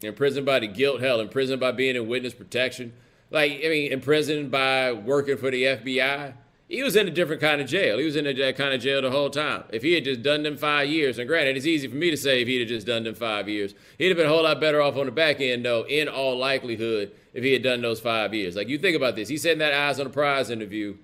Imprisoned 0.02 0.44
by 0.44 0.58
the 0.58 0.66
guilt, 0.66 1.00
hell, 1.00 1.20
imprisoned 1.20 1.60
by 1.60 1.72
being 1.72 1.96
in 1.96 2.08
witness 2.08 2.34
protection. 2.34 2.92
Like, 3.30 3.52
I 3.64 3.68
mean, 3.68 3.92
imprisoned 3.92 4.50
by 4.50 4.92
working 4.92 5.36
for 5.36 5.50
the 5.50 5.62
FBI. 5.64 6.34
He 6.68 6.82
was 6.82 6.96
in 6.96 7.08
a 7.08 7.10
different 7.10 7.40
kind 7.40 7.62
of 7.62 7.66
jail. 7.66 7.98
He 7.98 8.04
was 8.04 8.14
in 8.14 8.24
that 8.24 8.56
kind 8.56 8.74
of 8.74 8.80
jail 8.82 9.00
the 9.00 9.10
whole 9.10 9.30
time. 9.30 9.64
If 9.70 9.82
he 9.82 9.94
had 9.94 10.04
just 10.04 10.22
done 10.22 10.42
them 10.42 10.58
five 10.58 10.88
years, 10.88 11.18
and 11.18 11.26
granted, 11.26 11.56
it's 11.56 11.64
easy 11.64 11.88
for 11.88 11.96
me 11.96 12.10
to 12.10 12.16
say 12.16 12.42
if 12.42 12.48
he'd 12.48 12.60
have 12.60 12.68
just 12.68 12.86
done 12.86 13.04
them 13.04 13.14
five 13.14 13.48
years, 13.48 13.74
he'd 13.96 14.08
have 14.08 14.18
been 14.18 14.26
a 14.26 14.28
whole 14.28 14.42
lot 14.42 14.60
better 14.60 14.82
off 14.82 14.96
on 14.98 15.06
the 15.06 15.12
back 15.12 15.40
end, 15.40 15.64
though, 15.64 15.86
in 15.86 16.08
all 16.08 16.36
likelihood, 16.36 17.10
if 17.32 17.42
he 17.42 17.54
had 17.54 17.62
done 17.62 17.80
those 17.80 18.00
five 18.00 18.34
years. 18.34 18.54
Like, 18.54 18.68
you 18.68 18.76
think 18.76 18.96
about 18.96 19.16
this. 19.16 19.28
He 19.28 19.38
said 19.38 19.52
in 19.52 19.58
that 19.60 19.72
Eyes 19.72 19.98
on 19.98 20.04
the 20.04 20.12
Prize 20.12 20.50
interview 20.50 20.98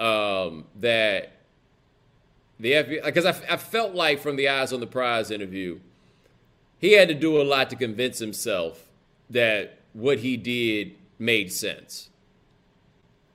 um, 0.00 0.64
that 0.80 1.32
the 2.58 2.72
FBI, 2.72 3.04
because 3.04 3.26
I, 3.26 3.36
I 3.48 3.56
felt 3.58 3.94
like 3.94 4.18
from 4.18 4.34
the 4.34 4.48
Eyes 4.48 4.72
on 4.72 4.80
the 4.80 4.86
Prize 4.88 5.30
interview, 5.30 5.78
he 6.78 6.92
had 6.94 7.06
to 7.08 7.14
do 7.14 7.40
a 7.40 7.44
lot 7.44 7.70
to 7.70 7.76
convince 7.76 8.18
himself 8.18 8.88
that 9.30 9.78
what 9.92 10.18
he 10.18 10.36
did 10.36 10.96
made 11.18 11.52
sense. 11.52 12.10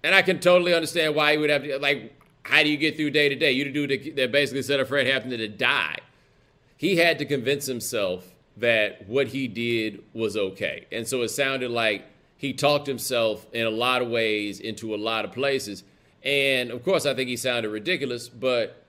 And 0.03 0.15
I 0.15 0.21
can 0.21 0.39
totally 0.39 0.73
understand 0.73 1.15
why 1.15 1.33
he 1.33 1.37
would 1.37 1.49
have 1.49 1.63
to, 1.63 1.77
like, 1.79 2.13
how 2.43 2.63
do 2.63 2.69
you 2.69 2.77
get 2.77 2.97
through 2.97 3.11
day 3.11 3.29
to 3.29 3.35
day? 3.35 3.51
You 3.51 3.71
do 3.71 4.13
that 4.15 4.31
basically 4.31 4.63
said 4.63 4.79
a 4.79 4.85
friend 4.85 5.07
happened 5.07 5.31
to 5.31 5.47
die. 5.47 5.97
He 6.77 6.95
had 6.97 7.19
to 7.19 7.25
convince 7.25 7.67
himself 7.67 8.25
that 8.57 9.07
what 9.07 9.27
he 9.27 9.47
did 9.47 10.03
was 10.13 10.35
okay. 10.35 10.87
And 10.91 11.07
so 11.07 11.21
it 11.21 11.29
sounded 11.29 11.69
like 11.69 12.05
he 12.37 12.53
talked 12.53 12.87
himself 12.87 13.45
in 13.53 13.67
a 13.67 13.69
lot 13.69 14.01
of 14.01 14.09
ways 14.09 14.59
into 14.59 14.95
a 14.95 14.97
lot 14.97 15.25
of 15.25 15.31
places. 15.31 15.83
And 16.23 16.71
of 16.71 16.83
course, 16.83 17.05
I 17.05 17.13
think 17.13 17.29
he 17.29 17.37
sounded 17.37 17.69
ridiculous, 17.69 18.29
but 18.29 18.83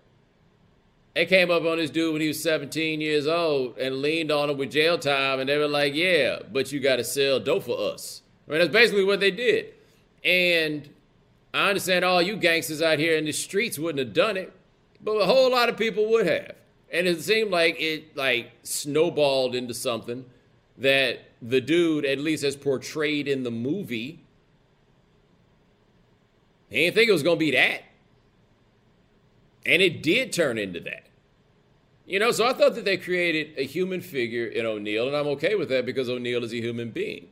they 1.15 1.27
came 1.27 1.51
up 1.51 1.65
on 1.65 1.77
this 1.77 1.91
dude 1.91 2.15
when 2.15 2.23
he 2.23 2.29
was 2.29 2.43
17 2.43 3.03
years 3.03 3.27
old 3.27 3.77
and 3.77 3.97
leaned 3.97 4.31
on 4.31 4.49
him 4.49 4.57
with 4.57 4.71
jail 4.71 4.99
time. 4.99 5.41
And 5.41 5.49
they 5.49 5.59
were 5.59 5.69
like, 5.69 5.95
yeah, 5.95 6.39
but 6.51 6.73
you 6.73 6.81
got 6.81 6.97
to 6.97 7.05
sell 7.05 7.39
dope 7.39 7.65
for 7.65 7.79
us. 7.93 8.23
I 8.49 8.53
mean, 8.53 8.61
that's 8.61 8.73
basically 8.73 9.05
what 9.05 9.21
they 9.21 9.31
did. 9.31 9.75
And 10.25 10.89
I 11.55 11.69
understand 11.69 12.05
all 12.05 12.23
you 12.23 12.37
gangsters 12.37 12.81
out 12.81 12.99
here 12.99 13.17
in 13.17 13.25
the 13.25 13.33
streets 13.33 13.79
wouldn't 13.79 13.99
have 13.99 14.15
done 14.15 14.37
it, 14.37 14.53
but 15.03 15.13
a 15.17 15.27
whole 15.27 15.51
lot 15.51 15.69
of 15.69 15.77
people 15.77 16.11
would 16.11 16.27
have. 16.27 16.55
And 16.91 17.07
it 17.07 17.23
seemed 17.23 17.51
like 17.51 17.77
it 17.79 18.17
like 18.17 18.53
snowballed 18.63 19.55
into 19.55 19.75
something 19.75 20.25
that 20.79 21.21
the 21.41 21.61
dude, 21.61 22.05
at 22.05 22.19
least 22.19 22.45
as 22.45 22.57
portrayed 22.57 23.29
in 23.29 23.43
the 23.43 23.51
movie, 23.51 24.21
he 26.71 26.85
didn't 26.85 26.95
think 26.95 27.09
it 27.09 27.13
was 27.13 27.23
gonna 27.23 27.37
be 27.37 27.51
that. 27.51 27.83
And 29.67 29.83
it 29.83 30.03
did 30.03 30.33
turn 30.33 30.59
into 30.59 30.81
that. 30.81 31.07
You 32.07 32.19
know, 32.19 32.33
so 32.33 32.47
I 32.47 32.53
thought 32.53 32.75
that 32.75 32.85
they 32.85 32.97
created 32.97 33.55
a 33.57 33.65
human 33.65 34.01
figure 34.01 34.47
in 34.47 34.67
O'Neal, 34.67 35.07
and 35.07 35.17
I'm 35.17 35.29
okay 35.29 35.55
with 35.55 35.69
that 35.69 35.87
because 35.87 36.09
O'Neal 36.09 36.43
is 36.43 36.53
a 36.53 36.57
human 36.57 36.91
being. 36.91 37.29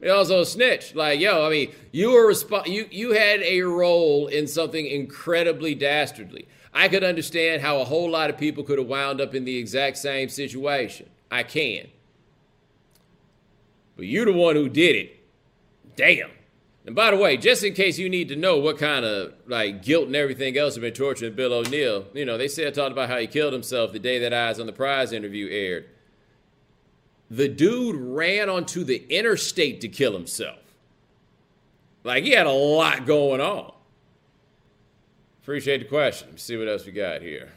He 0.00 0.08
also 0.08 0.44
snitched. 0.44 0.96
Like, 0.96 1.20
yo, 1.20 1.46
I 1.46 1.50
mean, 1.50 1.72
you 1.92 2.12
were 2.12 2.30
resp- 2.32 2.66
you 2.66 2.86
you 2.90 3.12
had 3.12 3.40
a 3.42 3.62
role 3.62 4.28
in 4.28 4.46
something 4.46 4.86
incredibly 4.86 5.74
dastardly. 5.74 6.48
I 6.72 6.88
could 6.88 7.04
understand 7.04 7.62
how 7.62 7.80
a 7.80 7.84
whole 7.84 8.10
lot 8.10 8.30
of 8.30 8.38
people 8.38 8.64
could 8.64 8.78
have 8.78 8.86
wound 8.86 9.20
up 9.20 9.34
in 9.34 9.44
the 9.44 9.58
exact 9.58 9.98
same 9.98 10.28
situation. 10.28 11.08
I 11.30 11.42
can. 11.42 11.88
But 13.96 14.06
you're 14.06 14.24
the 14.24 14.32
one 14.32 14.56
who 14.56 14.68
did 14.68 14.96
it. 14.96 15.16
Damn. 15.96 16.30
And 16.86 16.96
by 16.96 17.10
the 17.10 17.16
way, 17.16 17.36
just 17.36 17.62
in 17.62 17.74
case 17.74 17.98
you 17.98 18.08
need 18.08 18.28
to 18.28 18.36
know 18.36 18.56
what 18.56 18.78
kind 18.78 19.04
of 19.04 19.34
like 19.46 19.82
guilt 19.82 20.06
and 20.06 20.16
everything 20.16 20.56
else 20.56 20.74
have 20.76 20.82
been 20.82 20.94
torturing 20.94 21.34
Bill 21.34 21.52
O'Neal, 21.52 22.06
you 22.14 22.24
know, 22.24 22.38
they 22.38 22.48
said 22.48 22.72
talked 22.74 22.92
about 22.92 23.10
how 23.10 23.18
he 23.18 23.26
killed 23.26 23.52
himself 23.52 23.92
the 23.92 23.98
day 23.98 24.18
that 24.20 24.32
Eyes 24.32 24.58
on 24.58 24.66
the 24.66 24.72
Prize 24.72 25.12
interview 25.12 25.48
aired. 25.50 25.86
The 27.30 27.48
dude 27.48 27.96
ran 27.96 28.50
onto 28.50 28.82
the 28.82 29.06
interstate 29.08 29.80
to 29.82 29.88
kill 29.88 30.12
himself. 30.12 30.58
Like 32.02 32.24
he 32.24 32.30
had 32.30 32.46
a 32.46 32.52
lot 32.52 33.06
going 33.06 33.40
on. 33.40 33.72
Appreciate 35.42 35.78
the 35.78 35.84
question. 35.84 36.28
Let's 36.30 36.42
see 36.42 36.56
what 36.56 36.68
else 36.68 36.84
we 36.84 36.92
got 36.92 37.22
here. 37.22 37.50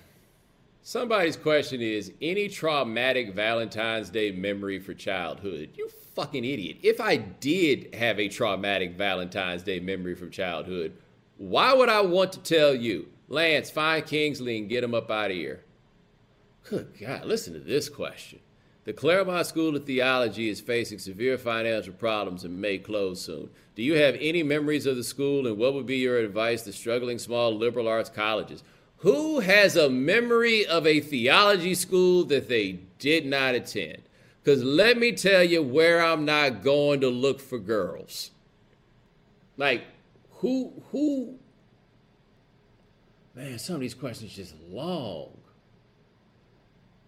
Somebody's 0.82 1.38
question 1.38 1.82
is 1.82 2.12
any 2.22 2.50
traumatic 2.50 3.34
Valentine's 3.34 4.10
Day 4.10 4.32
memory 4.32 4.80
for 4.80 4.94
childhood? 4.94 5.70
You 5.76 5.90
fucking 6.14 6.44
idiot. 6.44 6.78
If 6.84 7.00
I 7.00 7.18
did 7.18 7.96
have 7.96 8.20
a 8.20 8.28
traumatic 8.28 8.96
Valentine's 8.96 9.64
Day 9.64 9.80
memory 9.80 10.14
from 10.14 10.30
childhood, 10.30 10.94
why 11.38 11.74
would 11.74 11.90
I 11.90 12.02
want 12.02 12.34
to 12.34 12.40
tell 12.40 12.76
you? 12.76 13.08
Lance, 13.28 13.70
find 13.70 14.06
Kingsley 14.06 14.58
and 14.58 14.70
get 14.70 14.84
him 14.84 14.94
up 14.94 15.10
out 15.10 15.32
of 15.32 15.38
here. 15.38 15.64
Good 16.64 16.94
God, 17.00 17.26
listen 17.26 17.54
to 17.54 17.60
this 17.60 17.90
question. 17.90 18.40
The 18.86 18.94
Claremont 18.94 19.48
School 19.48 19.78
of 19.78 19.86
Theology 19.86 20.50
is 20.50 20.60
facing 20.60 21.00
severe 21.00 21.38
financial 21.38 21.94
problems 21.94 22.44
and 22.44 22.60
may 22.60 22.78
close 22.78 23.22
soon. 23.22 23.50
Do 23.76 23.84
you 23.84 23.96
have 23.96 24.18
any 24.20 24.44
memories 24.44 24.86
of 24.86 24.98
the 24.98 25.04
school, 25.04 25.48
and 25.48 25.58
what 25.58 25.74
would 25.74 25.86
be 25.86 25.98
your 25.98 26.18
advice 26.18 26.64
to 26.64 26.74
struggling 26.74 27.18
small 27.18 27.56
liberal 27.56 27.88
arts 27.88 28.10
colleges? 28.10 28.62
Who 28.98 29.40
has 29.40 29.78
a 29.78 29.90
memory 29.90 30.66
of 30.66 30.86
a 30.86 31.00
theology 31.00 31.76
school 31.76 32.26
that 32.26 32.50
they 32.50 32.80
did 33.00 33.26
not 33.26 33.56
attend? 33.56 34.02
Because 34.44 34.64
let 34.64 34.98
me 34.98 35.14
tell 35.14 35.44
you 35.44 35.64
where 35.64 36.04
I'm 36.04 36.26
not 36.26 36.62
going 36.62 37.00
to 37.02 37.10
look 37.10 37.40
for 37.40 37.60
girls. 37.60 38.32
Like, 39.56 39.86
who, 40.32 40.84
who, 40.92 41.38
man, 43.34 43.58
some 43.60 43.76
of 43.76 43.82
these 43.82 43.94
questions 43.94 44.34
just 44.34 44.56
long. 44.70 45.38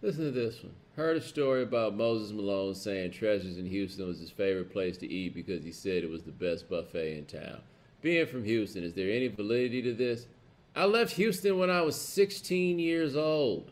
Listen 0.00 0.24
to 0.24 0.30
this 0.30 0.62
one. 0.62 0.72
Heard 0.96 1.18
a 1.18 1.20
story 1.20 1.62
about 1.62 1.94
Moses 1.94 2.32
Malone 2.32 2.74
saying 2.74 3.10
Treasures 3.10 3.58
in 3.58 3.66
Houston 3.66 4.06
was 4.06 4.18
his 4.18 4.30
favorite 4.30 4.72
place 4.72 4.96
to 4.98 5.06
eat 5.06 5.34
because 5.34 5.62
he 5.62 5.70
said 5.70 6.02
it 6.02 6.08
was 6.08 6.22
the 6.22 6.32
best 6.32 6.70
buffet 6.70 7.18
in 7.18 7.26
town. 7.26 7.58
Being 8.00 8.26
from 8.26 8.44
Houston, 8.44 8.82
is 8.82 8.94
there 8.94 9.10
any 9.10 9.28
validity 9.28 9.82
to 9.82 9.92
this? 9.92 10.26
I 10.74 10.86
left 10.86 11.12
Houston 11.16 11.58
when 11.58 11.68
I 11.68 11.82
was 11.82 12.00
16 12.00 12.78
years 12.78 13.14
old. 13.14 13.70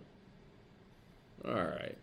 All 1.47 1.55
right. 1.55 1.97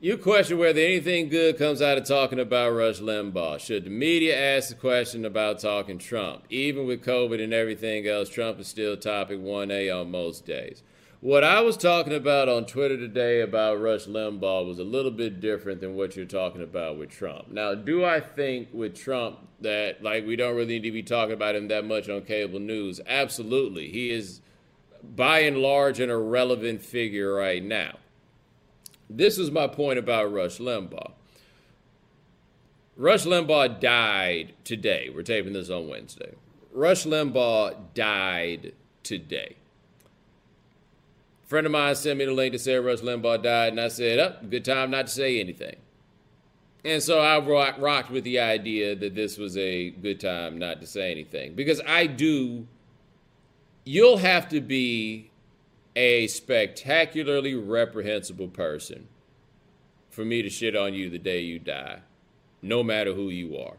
You 0.00 0.18
question 0.18 0.58
whether 0.58 0.80
anything 0.80 1.28
good 1.28 1.58
comes 1.58 1.80
out 1.80 1.96
of 1.96 2.04
talking 2.04 2.40
about 2.40 2.70
Rush 2.70 2.98
Limbaugh. 2.98 3.60
Should 3.60 3.84
the 3.84 3.90
media 3.90 4.36
ask 4.56 4.70
the 4.70 4.74
question 4.74 5.24
about 5.24 5.60
talking 5.60 5.98
Trump? 5.98 6.42
Even 6.50 6.86
with 6.86 7.04
COVID 7.04 7.42
and 7.42 7.54
everything 7.54 8.06
else, 8.08 8.28
Trump 8.28 8.58
is 8.58 8.66
still 8.66 8.96
topic 8.96 9.38
1A 9.38 10.00
on 10.00 10.10
most 10.10 10.44
days. 10.44 10.82
What 11.22 11.44
I 11.44 11.62
was 11.62 11.78
talking 11.78 12.12
about 12.12 12.50
on 12.50 12.66
Twitter 12.66 12.98
today 12.98 13.40
about 13.40 13.80
Rush 13.80 14.04
Limbaugh 14.04 14.66
was 14.66 14.78
a 14.78 14.84
little 14.84 15.10
bit 15.10 15.40
different 15.40 15.80
than 15.80 15.94
what 15.94 16.14
you're 16.14 16.26
talking 16.26 16.62
about 16.62 16.98
with 16.98 17.08
Trump. 17.08 17.50
Now, 17.50 17.74
do 17.74 18.04
I 18.04 18.20
think 18.20 18.68
with 18.70 18.94
Trump 18.94 19.38
that 19.62 20.02
like 20.02 20.26
we 20.26 20.36
don't 20.36 20.54
really 20.54 20.74
need 20.74 20.82
to 20.82 20.92
be 20.92 21.02
talking 21.02 21.32
about 21.32 21.56
him 21.56 21.68
that 21.68 21.86
much 21.86 22.10
on 22.10 22.20
cable 22.22 22.58
news? 22.58 23.00
Absolutely. 23.06 23.90
He 23.90 24.10
is 24.10 24.42
by 25.02 25.38
and 25.40 25.56
large 25.56 26.00
an 26.00 26.10
irrelevant 26.10 26.82
figure 26.82 27.32
right 27.32 27.64
now. 27.64 27.96
This 29.08 29.38
is 29.38 29.50
my 29.50 29.68
point 29.68 29.98
about 29.98 30.30
Rush 30.30 30.58
Limbaugh. 30.58 31.12
Rush 32.94 33.24
Limbaugh 33.24 33.80
died 33.80 34.52
today. 34.64 35.08
We're 35.14 35.22
taping 35.22 35.54
this 35.54 35.70
on 35.70 35.88
Wednesday. 35.88 36.34
Rush 36.72 37.04
Limbaugh 37.04 37.94
died 37.94 38.74
today 39.02 39.56
friend 41.46 41.66
of 41.66 41.72
mine 41.72 41.94
sent 41.94 42.18
me 42.18 42.24
the 42.24 42.32
link 42.32 42.52
to 42.52 42.58
say 42.58 42.76
Rush 42.76 43.00
Limbaugh 43.00 43.42
died, 43.42 43.72
and 43.72 43.80
I 43.80 43.88
said, 43.88 44.18
"Up, 44.18 44.40
oh, 44.42 44.46
good 44.46 44.64
time 44.64 44.90
not 44.90 45.06
to 45.06 45.12
say 45.12 45.40
anything." 45.40 45.76
And 46.84 47.02
so 47.02 47.18
I 47.18 47.38
rock, 47.40 47.76
rocked 47.78 48.10
with 48.10 48.22
the 48.22 48.38
idea 48.38 48.94
that 48.94 49.14
this 49.16 49.38
was 49.38 49.56
a 49.56 49.90
good 49.90 50.20
time 50.20 50.58
not 50.58 50.80
to 50.80 50.86
say 50.86 51.10
anything 51.10 51.54
because 51.54 51.80
I 51.86 52.06
do. 52.06 52.66
You'll 53.84 54.18
have 54.18 54.48
to 54.50 54.60
be 54.60 55.30
a 55.94 56.26
spectacularly 56.26 57.54
reprehensible 57.54 58.48
person 58.48 59.08
for 60.10 60.24
me 60.24 60.42
to 60.42 60.50
shit 60.50 60.76
on 60.76 60.94
you 60.94 61.10
the 61.10 61.18
day 61.18 61.40
you 61.40 61.58
die, 61.58 62.00
no 62.62 62.82
matter 62.82 63.14
who 63.14 63.28
you 63.30 63.56
are. 63.56 63.76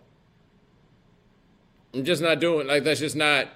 I'm 1.93 2.03
just 2.03 2.21
not 2.21 2.39
doing 2.39 2.67
like 2.67 2.83
that's 2.83 2.99
just 2.99 3.15
not. 3.15 3.47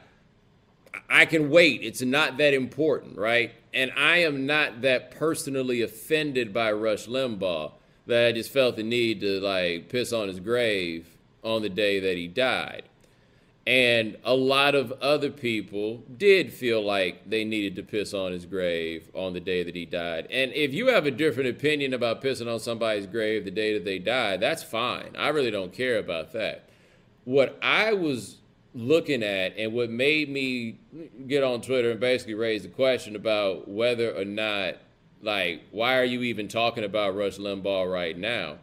I 1.09 1.25
can 1.25 1.49
wait. 1.49 1.83
It's 1.83 2.01
not 2.01 2.37
that 2.37 2.53
important, 2.53 3.17
right? 3.17 3.53
And 3.73 3.91
I 3.95 4.17
am 4.17 4.45
not 4.45 4.81
that 4.81 5.11
personally 5.11 5.81
offended 5.81 6.53
by 6.53 6.71
Rush 6.71 7.07
Limbaugh 7.07 7.71
that 8.07 8.27
I 8.27 8.31
just 8.31 8.51
felt 8.51 8.75
the 8.75 8.83
need 8.83 9.21
to 9.21 9.39
like 9.39 9.89
piss 9.89 10.11
on 10.11 10.27
his 10.27 10.39
grave 10.39 11.07
on 11.43 11.61
the 11.61 11.69
day 11.69 11.99
that 11.99 12.17
he 12.17 12.27
died. 12.27 12.83
And 13.65 14.17
a 14.23 14.33
lot 14.33 14.73
of 14.73 14.91
other 15.01 15.29
people 15.29 16.03
did 16.17 16.51
feel 16.51 16.83
like 16.83 17.29
they 17.29 17.45
needed 17.45 17.75
to 17.75 17.83
piss 17.83 18.13
on 18.13 18.31
his 18.31 18.45
grave 18.45 19.09
on 19.13 19.33
the 19.33 19.39
day 19.39 19.61
that 19.63 19.75
he 19.75 19.85
died. 19.85 20.27
And 20.31 20.51
if 20.53 20.73
you 20.73 20.87
have 20.87 21.05
a 21.05 21.11
different 21.11 21.49
opinion 21.49 21.93
about 21.93 22.23
pissing 22.23 22.51
on 22.51 22.59
somebody's 22.59 23.05
grave 23.05 23.45
the 23.45 23.51
day 23.51 23.73
that 23.75 23.85
they 23.85 23.99
died, 23.99 24.39
that's 24.41 24.63
fine. 24.63 25.15
I 25.15 25.29
really 25.29 25.51
don't 25.51 25.71
care 25.71 25.99
about 25.99 26.33
that. 26.33 26.69
What 27.23 27.59
I 27.61 27.93
was 27.93 28.37
looking 28.73 29.23
at 29.23 29.57
and 29.57 29.73
what 29.73 29.89
made 29.89 30.29
me 30.29 30.79
get 31.27 31.43
on 31.43 31.61
Twitter 31.61 31.91
and 31.91 31.99
basically 31.99 32.33
raise 32.33 32.63
the 32.63 32.69
question 32.69 33.15
about 33.15 33.67
whether 33.67 34.11
or 34.11 34.25
not, 34.25 34.75
like, 35.21 35.61
why 35.71 35.97
are 35.97 36.05
you 36.05 36.21
even 36.23 36.47
talking 36.47 36.83
about 36.83 37.15
Rush 37.15 37.37
Limbaugh 37.37 37.91
right 37.91 38.17
now? 38.17 38.57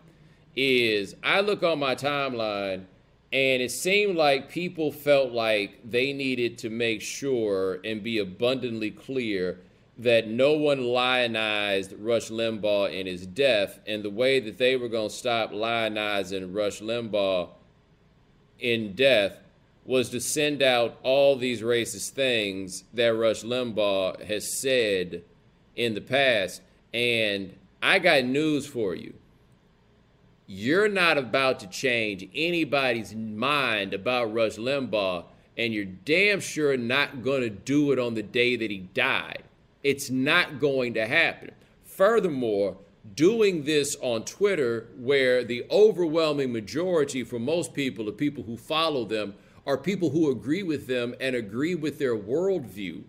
Is 0.57 1.15
I 1.23 1.41
look 1.41 1.63
on 1.63 1.79
my 1.79 1.95
timeline 1.95 2.85
and 3.33 3.63
it 3.63 3.71
seemed 3.71 4.17
like 4.17 4.51
people 4.51 4.91
felt 4.91 5.33
like 5.33 5.79
they 5.85 6.13
needed 6.13 6.57
to 6.59 6.71
make 6.71 7.03
sure 7.03 7.79
and 7.85 8.03
be 8.03 8.19
abundantly 8.19 8.91
clear 8.91 9.61
that 9.99 10.29
no 10.29 10.53
one 10.53 10.85
lionized 10.85 11.93
Rush 11.99 12.31
Limbaugh 12.31 12.99
in 12.99 13.07
his 13.07 13.27
death. 13.27 13.81
And 13.87 14.03
the 14.03 14.11
way 14.11 14.41
that 14.41 14.57
they 14.57 14.77
were 14.77 14.89
going 14.89 15.11
to 15.11 15.15
stop 15.15 15.51
lionizing 15.53 16.55
Rush 16.55 16.81
Limbaugh 16.81 17.51
in 18.59 18.95
death 18.95 19.39
was 19.89 20.11
to 20.11 20.21
send 20.21 20.63
out 20.63 20.99
all 21.03 21.35
these 21.35 21.63
racist 21.63 22.11
things 22.11 22.85
that 22.95 23.17
Rush 23.17 23.43
Limbaugh 23.43 24.23
has 24.25 24.61
said 24.61 25.23
in 25.75 25.95
the 25.95 26.01
past. 26.01 26.61
And 26.95 27.57
I 27.83 27.99
got 27.99 28.25
news 28.25 28.67
for 28.67 28.95
you 28.95 29.15
you're 30.51 30.89
not 30.89 31.19
about 31.19 31.61
to 31.61 31.67
change 31.67 32.27
anybody's 32.35 33.15
mind 33.15 33.93
about 33.93 34.33
Rush 34.33 34.57
Limbaugh, 34.57 35.25
and 35.59 35.75
you're 35.75 35.85
damn 35.85 36.41
sure 36.41 36.75
not 36.79 37.23
going 37.23 37.43
to 37.43 37.51
do 37.51 37.93
it 37.93 37.99
on 37.99 38.15
the 38.15 38.23
day 38.23 38.57
that 38.57 38.71
he 38.71 38.79
died. 38.79 39.43
It's 39.85 40.09
not 40.09 40.59
going 40.59 40.95
to 40.95 41.07
happen. 41.07 41.51
Furthermore, 41.85 42.79
doing 43.15 43.65
this 43.65 43.95
on 44.01 44.25
Twitter, 44.25 44.87
where 44.97 45.45
the 45.45 45.67
overwhelming 45.71 46.51
majority 46.51 47.25
for 47.25 47.39
most 47.39 47.75
people, 47.75 48.07
the 48.07 48.13
people 48.13 48.43
who 48.45 48.57
follow 48.57 49.05
them, 49.05 49.35
are 49.69 49.77
people 49.77 50.09
who 50.11 50.31
agree 50.31 50.63
with 50.63 50.87
them 50.87 51.15
and 51.21 51.37
agree 51.37 51.75
with 51.75 51.99
their 51.99 52.17
worldview, 52.17 53.03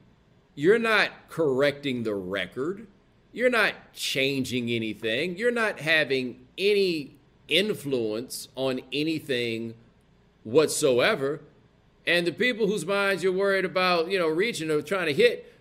you're 0.55 0.77
not 0.77 1.09
correcting 1.29 2.03
the 2.03 2.13
record. 2.13 2.85
You're 3.31 3.49
not 3.49 3.73
changing 3.93 4.69
anything. 4.69 5.37
You're 5.37 5.51
not 5.51 5.79
having 5.79 6.45
any 6.57 7.15
influence 7.47 8.49
on 8.55 8.81
anything 8.91 9.73
whatsoever. 10.43 11.39
And 12.05 12.27
the 12.27 12.33
people 12.33 12.67
whose 12.67 12.85
minds 12.85 13.23
you're 13.23 13.31
worried 13.31 13.63
about, 13.63 14.11
you 14.11 14.19
know, 14.19 14.27
reaching 14.27 14.69
or 14.69 14.81
trying 14.81 15.05
to 15.05 15.13
hit, 15.13 15.53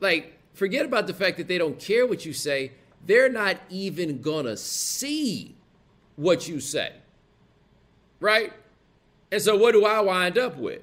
like, 0.00 0.38
forget 0.52 0.84
about 0.84 1.06
the 1.06 1.14
fact 1.14 1.38
that 1.38 1.48
they 1.48 1.56
don't 1.56 1.78
care 1.78 2.06
what 2.06 2.26
you 2.26 2.34
say. 2.34 2.72
They're 3.06 3.30
not 3.30 3.56
even 3.70 4.20
gonna 4.20 4.58
see 4.58 5.54
what 6.16 6.46
you 6.46 6.60
say. 6.60 6.92
Right? 8.20 8.52
And 9.32 9.40
so 9.40 9.56
what 9.56 9.72
do 9.72 9.86
I 9.86 10.00
wind 10.00 10.36
up 10.36 10.58
with? 10.58 10.82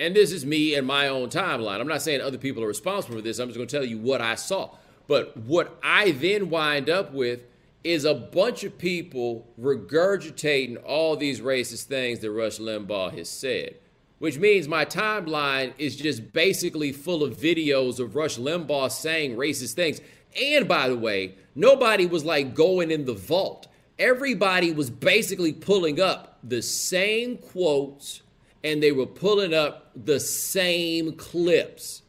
And 0.00 0.14
this 0.14 0.32
is 0.32 0.44
me 0.44 0.74
and 0.74 0.84
my 0.84 1.06
own 1.06 1.28
timeline. 1.30 1.80
I'm 1.80 1.86
not 1.86 2.02
saying 2.02 2.20
other 2.20 2.36
people 2.36 2.62
are 2.64 2.68
responsible 2.68 3.16
for 3.16 3.22
this. 3.22 3.38
I'm 3.38 3.48
just 3.48 3.56
going 3.56 3.68
to 3.68 3.76
tell 3.76 3.86
you 3.86 3.98
what 3.98 4.20
I 4.20 4.34
saw. 4.34 4.70
But 5.06 5.36
what 5.36 5.78
I 5.82 6.10
then 6.10 6.50
wind 6.50 6.90
up 6.90 7.12
with 7.12 7.40
is 7.84 8.04
a 8.04 8.14
bunch 8.14 8.64
of 8.64 8.78
people 8.78 9.46
regurgitating 9.60 10.82
all 10.84 11.16
these 11.16 11.40
racist 11.40 11.84
things 11.84 12.18
that 12.18 12.32
Rush 12.32 12.58
Limbaugh 12.58 13.16
has 13.16 13.30
said, 13.30 13.76
which 14.18 14.38
means 14.38 14.66
my 14.66 14.84
timeline 14.84 15.72
is 15.78 15.94
just 15.94 16.32
basically 16.32 16.90
full 16.90 17.22
of 17.22 17.36
videos 17.36 18.00
of 18.00 18.16
Rush 18.16 18.38
Limbaugh 18.38 18.90
saying 18.90 19.36
racist 19.36 19.74
things. 19.74 20.00
And 20.40 20.66
by 20.66 20.88
the 20.88 20.96
way, 20.96 21.36
nobody 21.54 22.06
was 22.06 22.24
like 22.24 22.56
going 22.56 22.90
in 22.90 23.04
the 23.04 23.14
vault. 23.14 23.67
Everybody 23.98 24.72
was 24.72 24.90
basically 24.90 25.52
pulling 25.52 26.00
up 26.00 26.38
the 26.42 26.62
same 26.62 27.36
quotes 27.36 28.22
and 28.62 28.82
they 28.82 28.92
were 28.92 29.06
pulling 29.06 29.54
up 29.54 29.90
the 29.96 30.20
same 30.20 31.12
clips. 31.14 32.02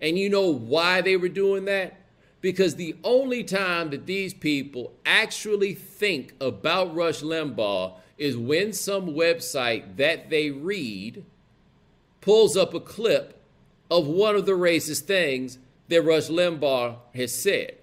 And 0.00 0.18
you 0.18 0.28
know 0.28 0.52
why 0.52 1.00
they 1.00 1.16
were 1.16 1.28
doing 1.28 1.64
that? 1.66 2.02
because 2.42 2.74
the 2.74 2.96
only 3.04 3.44
time 3.44 3.88
that 3.90 4.04
these 4.04 4.34
people 4.34 4.92
actually 5.06 5.72
think 5.74 6.34
about 6.40 6.94
Rush 6.94 7.22
Limbaugh 7.22 7.94
is 8.18 8.36
when 8.36 8.72
some 8.74 9.06
website 9.06 9.96
that 9.96 10.28
they 10.28 10.50
read 10.50 11.24
pulls 12.20 12.56
up 12.56 12.74
a 12.74 12.80
clip 12.80 13.40
of 13.90 14.06
one 14.06 14.34
of 14.34 14.44
the 14.44 14.52
racist 14.52 15.02
things 15.02 15.58
that 15.88 16.02
Rush 16.02 16.28
Limbaugh 16.28 16.96
has 17.14 17.32
said. 17.32 17.78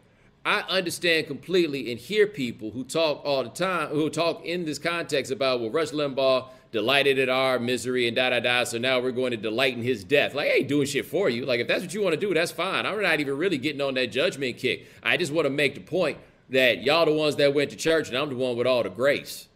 I 0.45 0.61
understand 0.69 1.27
completely 1.27 1.91
and 1.91 1.99
hear 1.99 2.25
people 2.25 2.71
who 2.71 2.83
talk 2.83 3.21
all 3.25 3.43
the 3.43 3.49
time, 3.49 3.89
who 3.89 4.09
talk 4.09 4.45
in 4.45 4.65
this 4.65 4.79
context 4.79 5.31
about, 5.31 5.59
well, 5.59 5.69
Rush 5.69 5.91
Limbaugh 5.91 6.49
delighted 6.71 7.19
at 7.19 7.29
our 7.29 7.59
misery 7.59 8.07
and 8.07 8.15
da 8.15 8.29
da 8.29 8.39
da. 8.39 8.63
So 8.63 8.77
now 8.77 8.99
we're 8.99 9.11
going 9.11 9.31
to 9.31 9.37
delight 9.37 9.75
in 9.75 9.83
his 9.83 10.03
death. 10.03 10.33
Like, 10.33 10.47
I 10.47 10.53
ain't 10.53 10.67
doing 10.67 10.87
shit 10.87 11.05
for 11.05 11.29
you. 11.29 11.45
Like, 11.45 11.59
if 11.59 11.67
that's 11.67 11.81
what 11.81 11.93
you 11.93 12.01
want 12.01 12.13
to 12.13 12.19
do, 12.19 12.33
that's 12.33 12.51
fine. 12.51 12.85
I'm 12.85 13.01
not 13.01 13.19
even 13.19 13.37
really 13.37 13.57
getting 13.57 13.81
on 13.81 13.95
that 13.95 14.07
judgment 14.07 14.57
kick. 14.57 14.87
I 15.03 15.17
just 15.17 15.33
want 15.33 15.45
to 15.45 15.49
make 15.49 15.75
the 15.75 15.81
point 15.81 16.17
that 16.49 16.83
y'all 16.83 17.05
the 17.05 17.13
ones 17.13 17.35
that 17.35 17.53
went 17.53 17.69
to 17.71 17.75
church 17.75 18.07
and 18.07 18.17
I'm 18.17 18.29
the 18.29 18.35
one 18.35 18.55
with 18.55 18.67
all 18.67 18.83
the 18.83 18.89
grace. 18.89 19.47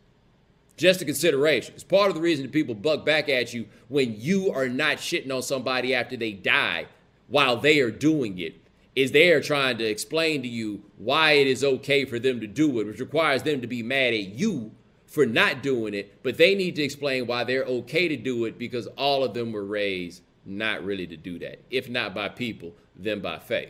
Just 0.76 1.02
a 1.02 1.06
consideration. 1.06 1.74
It's 1.76 1.84
part 1.84 2.10
of 2.10 2.16
the 2.16 2.22
reason 2.22 2.46
that 2.46 2.52
people 2.52 2.76
buck 2.76 3.06
back 3.06 3.30
at 3.30 3.54
you 3.54 3.68
when 3.90 4.20
you 4.20 4.52
are 4.52 4.68
not 4.68 4.98
shitting 4.98 5.34
on 5.34 5.44
somebody 5.44 5.94
after 5.94 6.18
they 6.18 6.32
die 6.32 6.88
while 7.28 7.58
they 7.58 7.80
are 7.80 7.92
doing 7.92 8.40
it. 8.40 8.63
Is 8.96 9.12
they 9.12 9.32
are 9.32 9.42
trying 9.42 9.80
to 9.80 9.86
explain 9.86 10.44
to 10.44 10.48
you 10.48 10.84
why 10.98 11.34
it 11.34 11.48
is 11.48 11.64
okay 11.64 12.06
for 12.06 12.20
them 12.20 12.40
to 12.42 12.48
do 12.48 12.80
it, 12.80 12.86
which 12.86 13.00
requires 13.00 13.42
them 13.42 13.62
to 13.62 13.68
be 13.68 13.82
mad 13.82 14.14
at 14.14 14.36
you 14.36 14.72
for 15.08 15.26
not 15.26 15.62
doing 15.64 15.94
it, 15.94 16.24
but 16.24 16.38
they 16.38 16.56
need 16.56 16.76
to 16.76 16.84
explain 16.84 17.28
why 17.28 17.44
they're 17.44 17.66
okay 17.66 18.08
to 18.08 18.18
do 18.18 18.46
it 18.46 18.58
because 18.58 18.88
all 18.98 19.24
of 19.24 19.34
them 19.34 19.52
were 19.52 19.66
raised 19.66 20.22
not 20.46 20.84
really 20.84 21.08
to 21.08 21.18
do 21.18 21.40
that. 21.40 21.60
If 21.70 21.90
not 21.90 22.14
by 22.14 22.30
people, 22.30 22.74
then 22.96 23.20
by 23.20 23.40
faith. 23.40 23.70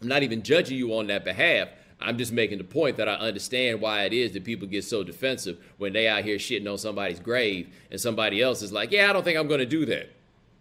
I'm 0.00 0.08
not 0.08 0.22
even 0.22 0.42
judging 0.42 0.78
you 0.78 0.94
on 0.96 1.06
that 1.08 1.24
behalf. 1.24 1.68
I'm 2.00 2.18
just 2.18 2.32
making 2.32 2.58
the 2.58 2.64
point 2.64 2.96
that 2.96 3.08
I 3.08 3.14
understand 3.14 3.80
why 3.80 4.04
it 4.04 4.12
is 4.12 4.32
that 4.32 4.44
people 4.44 4.66
get 4.66 4.84
so 4.84 5.04
defensive 5.04 5.58
when 5.78 5.92
they 5.92 6.08
out 6.08 6.24
here 6.24 6.36
shitting 6.36 6.70
on 6.70 6.78
somebody's 6.78 7.20
grave 7.20 7.68
and 7.90 8.00
somebody 8.00 8.42
else 8.42 8.62
is 8.62 8.72
like, 8.72 8.90
"Yeah, 8.90 9.08
I 9.08 9.12
don't 9.12 9.24
think 9.24 9.38
I'm 9.38 9.48
going 9.48 9.60
to 9.60 9.66
do 9.66 9.86
that." 9.86 10.10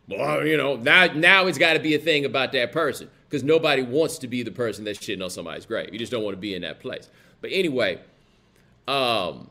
Well, 0.07 0.45
you 0.45 0.57
know, 0.57 0.75
now 0.75 1.07
now 1.07 1.47
it's 1.47 1.57
got 1.57 1.73
to 1.73 1.79
be 1.79 1.95
a 1.95 1.99
thing 1.99 2.23
about 2.25 2.51
that 2.51 2.71
person 2.71 3.09
because 3.33 3.43
nobody 3.43 3.81
wants 3.81 4.19
to 4.19 4.27
be 4.27 4.43
the 4.43 4.51
person 4.51 4.83
that's 4.83 4.99
shitting 4.99 5.23
on 5.23 5.31
somebody's 5.31 5.65
grave. 5.65 5.89
You 5.91 5.97
just 5.97 6.11
don't 6.11 6.23
want 6.23 6.35
to 6.35 6.39
be 6.39 6.53
in 6.53 6.61
that 6.61 6.79
place. 6.79 7.09
But 7.41 7.49
anyway, 7.51 7.99
um, 8.87 9.49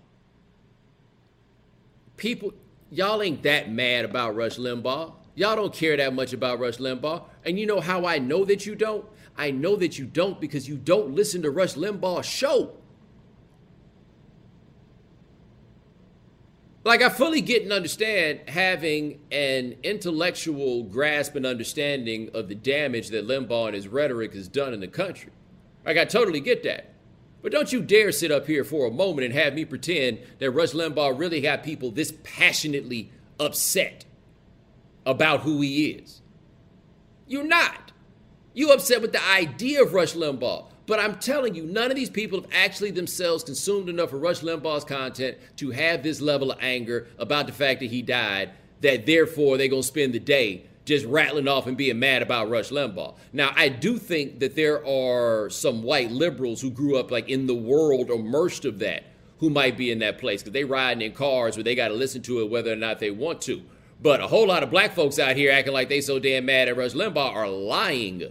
people, 2.16 2.54
y'all 2.92 3.20
ain't 3.20 3.42
that 3.42 3.72
mad 3.72 4.04
about 4.04 4.36
Rush 4.36 4.56
Limbaugh. 4.56 5.12
Y'all 5.34 5.56
don't 5.56 5.74
care 5.74 5.96
that 5.96 6.14
much 6.14 6.32
about 6.32 6.60
Rush 6.60 6.76
Limbaugh. 6.76 7.24
And 7.44 7.58
you 7.58 7.66
know 7.66 7.80
how 7.80 8.06
I 8.06 8.20
know 8.20 8.44
that 8.44 8.66
you 8.66 8.76
don't? 8.76 9.04
I 9.36 9.50
know 9.50 9.74
that 9.74 9.98
you 9.98 10.04
don't 10.04 10.40
because 10.40 10.68
you 10.68 10.76
don't 10.76 11.16
listen 11.16 11.42
to 11.42 11.50
Rush 11.50 11.74
Limbaugh's 11.74 12.26
show. 12.26 12.76
Like, 16.84 17.00
I 17.00 17.08
fully 17.10 17.40
get 17.40 17.62
and 17.62 17.72
understand 17.72 18.40
having 18.48 19.20
an 19.30 19.76
intellectual 19.84 20.82
grasp 20.82 21.36
and 21.36 21.46
understanding 21.46 22.30
of 22.34 22.48
the 22.48 22.56
damage 22.56 23.10
that 23.10 23.26
Limbaugh 23.26 23.66
and 23.66 23.74
his 23.76 23.86
rhetoric 23.86 24.34
has 24.34 24.48
done 24.48 24.74
in 24.74 24.80
the 24.80 24.88
country. 24.88 25.30
Like, 25.86 25.96
I 25.96 26.04
totally 26.04 26.40
get 26.40 26.64
that. 26.64 26.92
But 27.40 27.52
don't 27.52 27.72
you 27.72 27.82
dare 27.82 28.10
sit 28.10 28.32
up 28.32 28.46
here 28.46 28.64
for 28.64 28.86
a 28.86 28.90
moment 28.90 29.26
and 29.26 29.34
have 29.34 29.54
me 29.54 29.64
pretend 29.64 30.20
that 30.38 30.50
Rush 30.50 30.72
Limbaugh 30.72 31.18
really 31.18 31.40
got 31.40 31.62
people 31.62 31.90
this 31.90 32.14
passionately 32.22 33.10
upset 33.38 34.04
about 35.04 35.40
who 35.40 35.60
he 35.60 35.90
is. 35.90 36.20
You're 37.26 37.46
not. 37.46 37.92
You 38.54 38.70
upset 38.70 39.02
with 39.02 39.12
the 39.12 39.24
idea 39.24 39.82
of 39.82 39.92
Rush 39.92 40.14
Limbaugh. 40.14 40.66
But 40.86 40.98
I'm 40.98 41.16
telling 41.16 41.54
you, 41.54 41.64
none 41.64 41.90
of 41.90 41.96
these 41.96 42.10
people 42.10 42.40
have 42.40 42.50
actually 42.52 42.90
themselves 42.90 43.44
consumed 43.44 43.88
enough 43.88 44.12
of 44.12 44.20
Rush 44.20 44.40
Limbaugh's 44.40 44.84
content 44.84 45.38
to 45.56 45.70
have 45.70 46.02
this 46.02 46.20
level 46.20 46.50
of 46.50 46.58
anger 46.60 47.06
about 47.18 47.46
the 47.46 47.52
fact 47.52 47.80
that 47.80 47.90
he 47.90 48.02
died, 48.02 48.50
that 48.80 49.06
therefore 49.06 49.56
they're 49.56 49.68
going 49.68 49.82
to 49.82 49.88
spend 49.88 50.12
the 50.12 50.18
day 50.18 50.66
just 50.84 51.06
rattling 51.06 51.46
off 51.46 51.66
and 51.66 51.76
being 51.76 51.98
mad 51.98 52.22
about 52.22 52.50
Rush 52.50 52.70
Limbaugh. 52.70 53.14
Now, 53.32 53.52
I 53.54 53.68
do 53.68 53.98
think 53.98 54.40
that 54.40 54.56
there 54.56 54.84
are 54.84 55.48
some 55.50 55.82
white 55.82 56.10
liberals 56.10 56.60
who 56.60 56.70
grew 56.70 56.98
up 56.98 57.10
like 57.10 57.28
in 57.28 57.46
the 57.46 57.54
world 57.54 58.10
immersed 58.10 58.64
of 58.64 58.80
that 58.80 59.04
who 59.38 59.50
might 59.50 59.76
be 59.76 59.90
in 59.90 60.00
that 60.00 60.18
place 60.18 60.42
because 60.42 60.52
they 60.52 60.64
riding 60.64 61.02
in 61.02 61.12
cars 61.12 61.56
where 61.56 61.64
they 61.64 61.74
got 61.74 61.88
to 61.88 61.94
listen 61.94 62.22
to 62.22 62.40
it 62.40 62.50
whether 62.50 62.72
or 62.72 62.76
not 62.76 62.98
they 62.98 63.10
want 63.10 63.40
to. 63.42 63.62
But 64.00 64.20
a 64.20 64.26
whole 64.26 64.48
lot 64.48 64.64
of 64.64 64.70
black 64.70 64.94
folks 64.94 65.20
out 65.20 65.36
here 65.36 65.52
acting 65.52 65.72
like 65.72 65.88
they 65.88 66.00
so 66.00 66.18
damn 66.18 66.46
mad 66.46 66.68
at 66.68 66.76
Rush 66.76 66.92
Limbaugh 66.92 67.32
are 67.32 67.48
lying. 67.48 68.24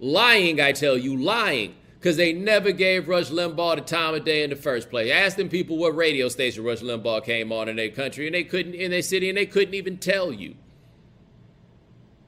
Lying, 0.00 0.60
I 0.60 0.72
tell 0.72 0.96
you, 0.96 1.16
lying. 1.16 1.74
Because 2.02 2.16
they 2.16 2.32
never 2.32 2.72
gave 2.72 3.06
Rush 3.06 3.30
Limbaugh 3.30 3.76
the 3.76 3.82
time 3.82 4.14
of 4.14 4.24
day 4.24 4.42
in 4.42 4.50
the 4.50 4.56
first 4.56 4.90
place. 4.90 5.08
Ask 5.12 5.36
them 5.36 5.48
people 5.48 5.78
what 5.78 5.94
radio 5.94 6.28
station 6.28 6.64
Rush 6.64 6.80
Limbaugh 6.80 7.24
came 7.24 7.52
on 7.52 7.68
in 7.68 7.76
their 7.76 7.90
country, 7.90 8.26
and 8.26 8.34
they 8.34 8.42
couldn't 8.42 8.74
in 8.74 8.90
their 8.90 9.02
city, 9.02 9.28
and 9.28 9.38
they 9.38 9.46
couldn't 9.46 9.74
even 9.74 9.98
tell 9.98 10.32
you. 10.32 10.56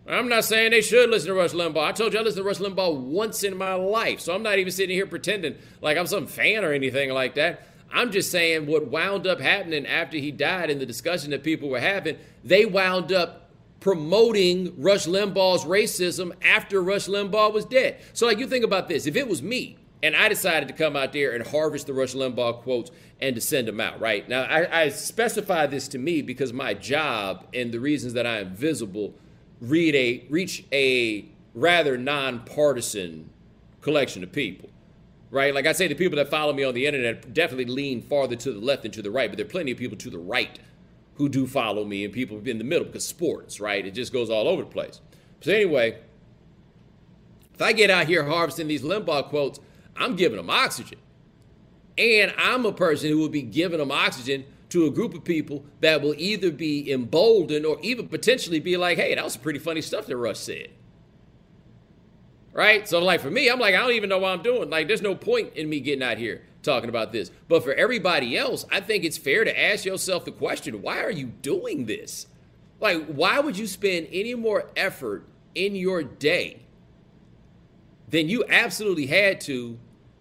I'm 0.06 0.28
not 0.28 0.44
saying 0.44 0.70
they 0.70 0.80
should 0.80 1.10
listen 1.10 1.26
to 1.26 1.34
Rush 1.34 1.50
Limbaugh. 1.50 1.88
I 1.88 1.90
told 1.90 2.12
you 2.12 2.20
I 2.20 2.22
listened 2.22 2.44
to 2.44 2.48
Rush 2.48 2.58
Limbaugh 2.58 3.00
once 3.00 3.42
in 3.42 3.56
my 3.56 3.74
life, 3.74 4.20
so 4.20 4.32
I'm 4.32 4.44
not 4.44 4.60
even 4.60 4.70
sitting 4.70 4.94
here 4.94 5.08
pretending 5.08 5.56
like 5.80 5.98
I'm 5.98 6.06
some 6.06 6.28
fan 6.28 6.62
or 6.64 6.72
anything 6.72 7.10
like 7.10 7.34
that. 7.34 7.66
I'm 7.92 8.12
just 8.12 8.30
saying 8.30 8.66
what 8.66 8.86
wound 8.86 9.26
up 9.26 9.40
happening 9.40 9.88
after 9.88 10.18
he 10.18 10.30
died 10.30 10.70
in 10.70 10.78
the 10.78 10.86
discussion 10.86 11.32
that 11.32 11.42
people 11.42 11.68
were 11.68 11.80
having, 11.80 12.16
they 12.44 12.64
wound 12.64 13.12
up 13.12 13.43
promoting 13.84 14.72
Rush 14.80 15.04
Limbaugh's 15.04 15.66
racism 15.66 16.32
after 16.42 16.82
Rush 16.82 17.06
Limbaugh 17.06 17.52
was 17.52 17.66
dead. 17.66 18.00
So, 18.14 18.24
like, 18.24 18.38
you 18.38 18.48
think 18.48 18.64
about 18.64 18.88
this 18.88 19.06
if 19.06 19.14
it 19.14 19.28
was 19.28 19.42
me 19.42 19.76
and 20.02 20.16
I 20.16 20.30
decided 20.30 20.68
to 20.68 20.74
come 20.74 20.96
out 20.96 21.12
there 21.12 21.32
and 21.32 21.46
harvest 21.46 21.86
the 21.86 21.92
Rush 21.92 22.14
Limbaugh 22.14 22.62
quotes 22.62 22.90
and 23.20 23.34
to 23.34 23.42
send 23.42 23.68
them 23.68 23.80
out, 23.80 24.00
right? 24.00 24.26
Now, 24.26 24.44
I, 24.44 24.84
I 24.84 24.88
specify 24.88 25.66
this 25.66 25.86
to 25.88 25.98
me 25.98 26.22
because 26.22 26.50
my 26.50 26.72
job 26.72 27.46
and 27.52 27.72
the 27.72 27.78
reasons 27.78 28.14
that 28.14 28.26
I 28.26 28.38
am 28.38 28.54
visible 28.54 29.12
read 29.60 29.94
a, 29.94 30.24
reach 30.30 30.64
a 30.72 31.28
rather 31.52 31.98
nonpartisan 31.98 33.28
collection 33.82 34.24
of 34.24 34.32
people 34.32 34.70
right? 35.30 35.52
Like 35.52 35.66
I 35.66 35.72
say, 35.72 35.88
the 35.88 35.96
people 35.96 36.14
that 36.18 36.30
follow 36.30 36.52
me 36.52 36.62
on 36.62 36.74
the 36.74 36.86
internet 36.86 37.34
definitely 37.34 37.64
lean 37.64 38.02
farther 38.02 38.36
to 38.36 38.52
the 38.52 38.60
left 38.60 38.82
than 38.82 38.92
to 38.92 39.02
the 39.02 39.10
right, 39.10 39.28
but 39.28 39.36
there 39.36 39.44
are 39.44 39.48
plenty 39.48 39.72
of 39.72 39.78
people 39.78 39.98
to 39.98 40.08
the 40.08 40.18
right 40.18 40.60
who 41.16 41.28
do 41.28 41.46
follow 41.46 41.84
me 41.84 42.04
and 42.04 42.12
people 42.12 42.40
in 42.44 42.58
the 42.58 42.64
middle 42.64 42.86
because 42.86 43.06
sports, 43.06 43.60
right? 43.60 43.86
It 43.86 43.92
just 43.92 44.12
goes 44.12 44.30
all 44.30 44.48
over 44.48 44.62
the 44.62 44.70
place. 44.70 45.00
So 45.40 45.52
anyway, 45.52 45.98
if 47.54 47.62
I 47.62 47.72
get 47.72 47.90
out 47.90 48.06
here 48.06 48.24
harvesting 48.24 48.68
these 48.68 48.82
Limbaugh 48.82 49.28
quotes, 49.28 49.60
I'm 49.96 50.16
giving 50.16 50.36
them 50.36 50.50
oxygen. 50.50 50.98
And 51.96 52.34
I'm 52.36 52.66
a 52.66 52.72
person 52.72 53.10
who 53.10 53.18
will 53.18 53.28
be 53.28 53.42
giving 53.42 53.78
them 53.78 53.92
oxygen 53.92 54.44
to 54.70 54.86
a 54.86 54.90
group 54.90 55.14
of 55.14 55.22
people 55.22 55.64
that 55.80 56.02
will 56.02 56.14
either 56.16 56.50
be 56.50 56.90
emboldened 56.90 57.64
or 57.64 57.78
even 57.80 58.08
potentially 58.08 58.58
be 58.58 58.76
like, 58.76 58.98
hey, 58.98 59.14
that 59.14 59.22
was 59.22 59.36
pretty 59.36 59.60
funny 59.60 59.80
stuff 59.80 60.06
that 60.06 60.16
Rush 60.16 60.38
said 60.38 60.70
right? 62.54 62.88
So, 62.88 63.00
like 63.00 63.20
for 63.20 63.30
me, 63.30 63.50
I'm 63.50 63.58
like, 63.58 63.74
I 63.74 63.78
don't 63.78 63.92
even 63.92 64.08
know 64.08 64.18
what 64.18 64.30
I'm 64.30 64.42
doing. 64.42 64.70
Like, 64.70 64.88
there's 64.88 65.02
no 65.02 65.14
point 65.14 65.52
in 65.54 65.68
me 65.68 65.80
getting 65.80 66.02
out 66.02 66.16
here 66.16 66.42
talking 66.64 66.88
about 66.88 67.12
this. 67.12 67.30
But 67.48 67.62
for 67.62 67.72
everybody 67.74 68.36
else, 68.36 68.64
I 68.72 68.80
think 68.80 69.04
it's 69.04 69.18
fair 69.18 69.44
to 69.44 69.60
ask 69.60 69.84
yourself 69.84 70.24
the 70.24 70.32
question 70.32 70.82
why 70.82 71.00
are 71.02 71.10
you 71.10 71.26
doing 71.26 71.86
this? 71.86 72.26
Like, 72.80 73.06
why 73.06 73.38
would 73.38 73.56
you 73.56 73.66
spend 73.66 74.08
any 74.12 74.34
more 74.34 74.68
effort 74.76 75.24
in 75.54 75.74
your 75.74 76.02
day 76.02 76.62
than 78.08 78.28
you 78.28 78.44
absolutely 78.48 79.06
had 79.06 79.40
to 79.42 79.78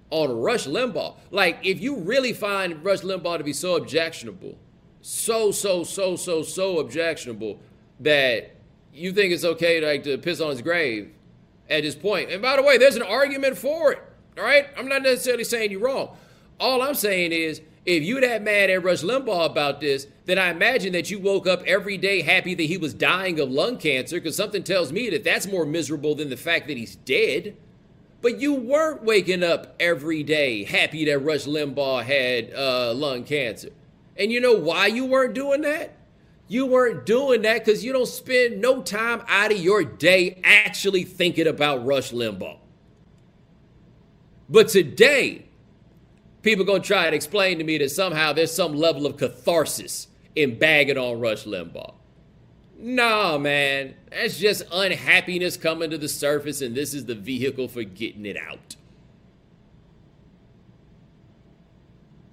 on 0.10 0.39
Rush 0.39 0.67
Limbaugh? 0.67 1.15
Like, 1.32 1.60
if 1.63 1.82
you 1.82 1.97
really 1.97 2.34
find 2.34 2.84
Rush 2.84 3.01
Limbaugh 3.01 3.39
to 3.39 3.43
be 3.43 3.53
so 3.53 3.75
objectionable, 3.75 4.58
so, 5.01 5.51
so, 5.51 5.84
so, 5.84 6.15
so, 6.15 6.43
so 6.43 6.79
objectionable 6.79 7.60
that 7.99 8.56
you 8.93 9.12
think 9.12 9.34
it's 9.34 9.43
okay 9.43 9.79
to, 9.79 9.88
like, 9.88 10.03
to 10.03 10.17
piss 10.17 10.39
on 10.39 10.51
his 10.51 10.62
grave 10.62 11.12
at 11.69 11.84
this 11.84 11.95
point. 11.95 12.32
And 12.32 12.41
by 12.41 12.56
the 12.56 12.63
way, 12.63 12.77
there's 12.77 12.95
an 12.95 13.01
argument 13.01 13.58
for 13.58 13.91
it. 13.91 13.99
All 14.38 14.43
right? 14.43 14.67
I'm 14.77 14.88
not 14.88 15.01
necessarily 15.01 15.43
saying 15.43 15.71
you're 15.71 15.82
wrong. 15.82 16.15
All 16.63 16.82
I'm 16.82 16.95
saying 16.95 17.34
is, 17.34 17.60
if 17.86 18.04
you're 18.04 18.21
that 18.21 18.41
mad 18.41 18.69
at 18.69 18.82
Rush 18.82 19.02
Limbaugh 19.02 19.47
about 19.47 19.82
this, 19.82 20.08
then 20.23 20.39
I 20.39 20.49
imagine 20.49 20.93
that 20.93 21.12
you 21.12 21.19
woke 21.19 21.45
up 21.45 21.62
every 21.63 21.97
day 21.97 22.21
happy 22.21 22.56
that 22.56 22.63
he 22.63 22.78
was 22.78 22.93
dying 22.93 23.38
of 23.41 23.52
lung 23.52 23.78
cancer, 23.78 24.15
because 24.15 24.38
something 24.38 24.63
tells 24.63 24.93
me 24.93 25.10
that 25.10 25.26
that's 25.26 25.45
more 25.45 25.65
miserable 25.65 26.15
than 26.15 26.30
the 26.30 26.38
fact 26.38 26.69
that 26.69 26.78
he's 26.78 26.95
dead. 26.95 27.58
But 28.21 28.39
you 28.39 28.54
weren't 28.54 29.04
waking 29.04 29.43
up 29.43 29.76
every 29.78 30.23
day 30.23 30.63
happy 30.63 31.04
that 31.04 31.19
Rush 31.19 31.43
Limbaugh 31.43 32.04
had 32.04 32.54
uh, 32.54 32.93
lung 32.93 33.26
cancer. 33.26 33.71
And 34.15 34.32
you 34.32 34.39
know 34.39 34.54
why 34.54 34.88
you 34.88 35.04
weren't 35.04 35.34
doing 35.34 35.63
that? 35.63 35.97
You 36.47 36.65
weren't 36.65 37.06
doing 37.06 37.41
that 37.41 37.65
because 37.65 37.84
you 37.84 37.91
don't 37.91 38.08
spend 38.08 38.62
no 38.62 38.82
time 38.82 39.21
out 39.28 39.52
of 39.52 39.58
your 39.58 39.84
day 39.84 40.39
actually 40.45 41.04
thinking 41.04 41.47
about 41.47 41.86
Rush 41.86 42.13
Limbaugh. 42.13 42.60
But 44.47 44.69
today, 44.69 45.47
people 46.43 46.65
to 46.65 46.79
try 46.79 47.08
and 47.08 47.15
explain 47.15 47.58
to 47.58 47.63
me 47.63 47.77
that 47.79 47.89
somehow 47.89 48.34
there's 48.34 48.53
some 48.53 48.75
level 48.75 49.06
of 49.06 49.17
catharsis 49.17 50.08
in 50.36 50.60
bagging 50.60 50.97
on 50.97 51.19
Rush 51.19 51.45
Limbaugh. 51.45 51.95
Nah, 52.77 53.38
man. 53.38 53.95
That's 54.12 54.38
just 54.38 54.63
unhappiness 54.71 55.58
coming 55.58 55.89
to 55.89 55.97
the 55.97 56.10
surface, 56.10 56.62
and 56.62 56.75
this 56.75 56.93
is 56.93 57.06
the 57.06 57.15
vehicle 57.15 57.67
for 57.67 57.84
getting 57.84 58.25
it 58.25 58.38
out. 58.38 58.75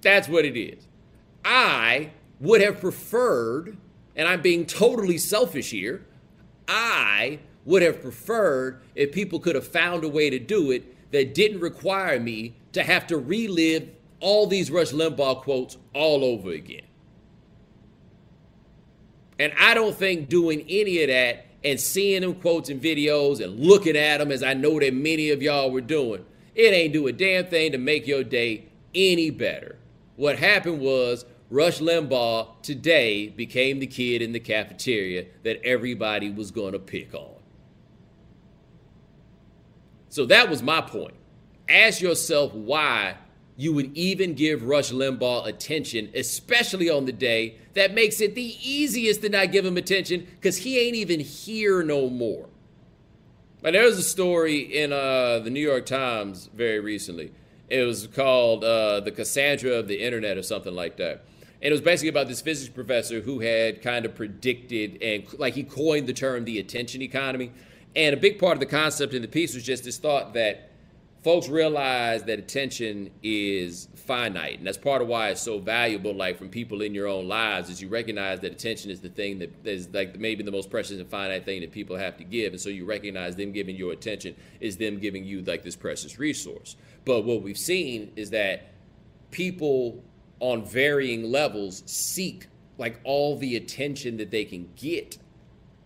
That's 0.01 0.27
what 0.27 0.45
it 0.45 0.59
is. 0.59 0.87
I 1.43 2.11
would 2.39 2.61
have 2.61 2.79
preferred 2.79 3.77
and 4.15 4.27
I'm 4.27 4.41
being 4.41 4.65
totally 4.65 5.17
selfish 5.17 5.71
here, 5.71 6.05
I 6.67 7.39
would 7.65 7.81
have 7.81 8.01
preferred 8.01 8.81
if 8.95 9.11
people 9.11 9.39
could 9.39 9.55
have 9.55 9.67
found 9.67 10.03
a 10.03 10.09
way 10.09 10.29
to 10.29 10.39
do 10.39 10.71
it 10.71 11.11
that 11.11 11.33
didn't 11.33 11.59
require 11.59 12.19
me 12.19 12.55
to 12.73 12.83
have 12.83 13.07
to 13.07 13.17
relive 13.17 13.89
all 14.21 14.47
these 14.47 14.71
Rush 14.71 14.91
Limbaugh 14.91 15.41
quotes 15.41 15.77
all 15.93 16.23
over 16.23 16.51
again. 16.51 16.85
And 19.39 19.51
I 19.59 19.73
don't 19.73 19.95
think 19.95 20.29
doing 20.29 20.63
any 20.69 21.01
of 21.01 21.09
that 21.09 21.47
and 21.63 21.79
seeing 21.79 22.21
them 22.21 22.35
quotes 22.35 22.69
and 22.69 22.81
videos 22.81 23.43
and 23.43 23.59
looking 23.59 23.97
at 23.97 24.19
them 24.19 24.31
as 24.31 24.43
I 24.43 24.53
know 24.53 24.79
that 24.79 24.93
many 24.93 25.31
of 25.31 25.41
y'all 25.41 25.71
were 25.71 25.81
doing, 25.81 26.25
it 26.55 26.73
ain't 26.73 26.93
do 26.93 27.07
a 27.07 27.11
damn 27.11 27.45
thing 27.45 27.71
to 27.71 27.77
make 27.77 28.07
your 28.07 28.23
day 28.23 28.67
any 28.93 29.29
better. 29.29 29.77
What 30.15 30.37
happened 30.37 30.79
was 30.79 31.25
Rush 31.49 31.79
Limbaugh 31.79 32.61
today 32.61 33.29
became 33.29 33.79
the 33.79 33.87
kid 33.87 34.21
in 34.21 34.31
the 34.31 34.39
cafeteria 34.39 35.25
that 35.43 35.61
everybody 35.65 36.29
was 36.29 36.51
going 36.51 36.73
to 36.73 36.79
pick 36.79 37.13
on. 37.13 37.35
So 40.09 40.25
that 40.25 40.49
was 40.49 40.61
my 40.61 40.81
point. 40.81 41.15
Ask 41.67 42.01
yourself 42.01 42.53
why 42.53 43.15
you 43.57 43.73
would 43.73 43.95
even 43.95 44.33
give 44.33 44.63
Rush 44.63 44.91
Limbaugh 44.91 45.45
attention, 45.45 46.09
especially 46.15 46.89
on 46.89 47.05
the 47.05 47.11
day 47.11 47.57
that 47.73 47.93
makes 47.93 48.21
it 48.21 48.35
the 48.35 48.57
easiest 48.61 49.21
to 49.21 49.29
not 49.29 49.51
give 49.51 49.65
him 49.65 49.77
attention 49.77 50.27
because 50.35 50.57
he 50.57 50.79
ain't 50.79 50.95
even 50.95 51.19
here 51.19 51.83
no 51.83 52.09
more. 52.09 52.47
But 53.61 53.73
there 53.73 53.85
was 53.85 53.97
a 53.99 54.03
story 54.03 54.59
in 54.59 54.91
uh, 54.91 55.39
the 55.39 55.49
New 55.49 55.59
York 55.59 55.85
Times 55.85 56.49
very 56.53 56.79
recently. 56.79 57.31
It 57.69 57.83
was 57.83 58.07
called 58.07 58.63
uh, 58.63 58.99
The 59.01 59.11
Cassandra 59.11 59.73
of 59.73 59.87
the 59.87 60.03
Internet 60.03 60.37
or 60.37 60.43
something 60.43 60.73
like 60.73 60.97
that 60.97 61.23
and 61.61 61.69
it 61.69 61.71
was 61.71 61.81
basically 61.81 62.09
about 62.09 62.27
this 62.27 62.41
physics 62.41 62.73
professor 62.73 63.21
who 63.21 63.39
had 63.39 63.83
kind 63.83 64.05
of 64.05 64.15
predicted 64.15 65.01
and 65.01 65.23
like 65.37 65.53
he 65.53 65.63
coined 65.63 66.07
the 66.07 66.13
term 66.13 66.43
the 66.43 66.57
attention 66.57 67.01
economy. 67.01 67.51
And 67.95 68.13
a 68.15 68.17
big 68.17 68.39
part 68.39 68.53
of 68.53 68.59
the 68.59 68.65
concept 68.65 69.13
in 69.13 69.21
the 69.21 69.27
piece 69.27 69.53
was 69.53 69.63
just 69.63 69.83
this 69.83 69.97
thought 69.97 70.33
that 70.33 70.70
folks 71.23 71.47
realize 71.47 72.23
that 72.23 72.39
attention 72.39 73.11
is 73.21 73.87
finite 73.95 74.57
and 74.57 74.65
that's 74.65 74.77
part 74.77 75.01
of 75.01 75.07
why 75.07 75.29
it's 75.29 75.41
so 75.41 75.59
valuable 75.59 76.13
like 76.13 76.37
from 76.37 76.49
people 76.49 76.81
in 76.81 76.95
your 76.95 77.07
own 77.07 77.27
lives 77.27 77.69
is 77.69 77.81
you 77.81 77.87
recognize 77.87 78.39
that 78.39 78.51
attention 78.51 78.89
is 78.89 79.01
the 79.01 79.09
thing 79.09 79.37
that 79.37 79.53
is 79.63 79.87
like 79.93 80.17
maybe 80.17 80.43
the 80.43 80.51
most 80.51 80.71
precious 80.71 80.99
and 80.99 81.09
finite 81.09 81.45
thing 81.45 81.61
that 81.61 81.71
people 81.71 81.95
have 81.95 82.17
to 82.17 82.23
give 82.23 82.53
and 82.53 82.59
so 82.59 82.69
you 82.69 82.85
recognize 82.85 83.35
them 83.35 83.51
giving 83.51 83.75
your 83.75 83.93
attention 83.93 84.35
is 84.59 84.77
them 84.77 84.97
giving 84.97 85.23
you 85.23 85.41
like 85.43 85.63
this 85.63 85.75
precious 85.75 86.17
resource 86.17 86.75
but 87.05 87.23
what 87.23 87.41
we've 87.41 87.57
seen 87.57 88.11
is 88.15 88.31
that 88.31 88.71
people 89.29 90.03
on 90.39 90.65
varying 90.65 91.31
levels 91.31 91.83
seek 91.85 92.47
like 92.77 92.99
all 93.03 93.37
the 93.37 93.55
attention 93.55 94.17
that 94.17 94.31
they 94.31 94.43
can 94.43 94.69
get. 94.75 95.17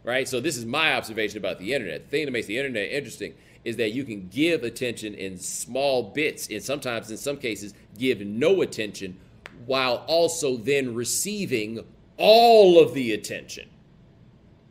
Right? 0.03 0.27
So 0.27 0.39
this 0.39 0.55
is 0.55 0.65
my 0.65 0.93
observation 0.93 1.37
about 1.37 1.59
the 1.59 1.73
internet. 1.73 2.05
The 2.05 2.09
thing 2.09 2.25
that 2.25 2.31
makes 2.31 2.47
the 2.47 2.57
internet 2.57 2.91
interesting 2.91 3.33
is 3.65 3.75
that 3.77 3.91
you 3.91 4.05
can 4.05 4.27
give 4.29 4.63
attention 4.63 5.15
in 5.15 5.37
small 5.37 6.03
bits 6.11 6.47
and 6.49 6.63
sometimes 6.63 7.11
in 7.11 7.17
some 7.17 7.35
cases 7.35 7.73
give 7.97 8.21
no 8.21 8.61
attention 8.61 9.19
while 9.65 10.05
also 10.07 10.55
then 10.55 10.93
receiving 10.93 11.83
all 12.17 12.79
of 12.79 12.93
the 12.93 13.11
attention. 13.13 13.67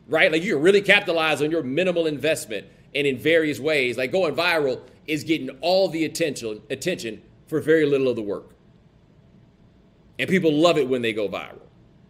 Right? 0.07 0.31
Like 0.31 0.43
you 0.43 0.53
can 0.53 0.63
really 0.63 0.81
capitalize 0.81 1.41
on 1.41 1.51
your 1.51 1.61
minimal 1.61 2.07
investment 2.07 2.67
and 2.93 3.05
in 3.05 3.17
various 3.17 3.59
ways. 3.59 3.97
Like 3.97 4.11
going 4.11 4.33
viral 4.33 4.81
is 5.05 5.23
getting 5.23 5.49
all 5.61 5.89
the 5.89 6.05
attention 6.05 6.61
attention 6.69 7.21
for 7.47 7.59
very 7.59 7.85
little 7.85 8.07
of 8.07 8.15
the 8.15 8.21
work. 8.21 8.51
And 10.17 10.29
people 10.29 10.53
love 10.53 10.77
it 10.77 10.87
when 10.87 11.01
they 11.01 11.11
go 11.11 11.27
viral. 11.27 11.64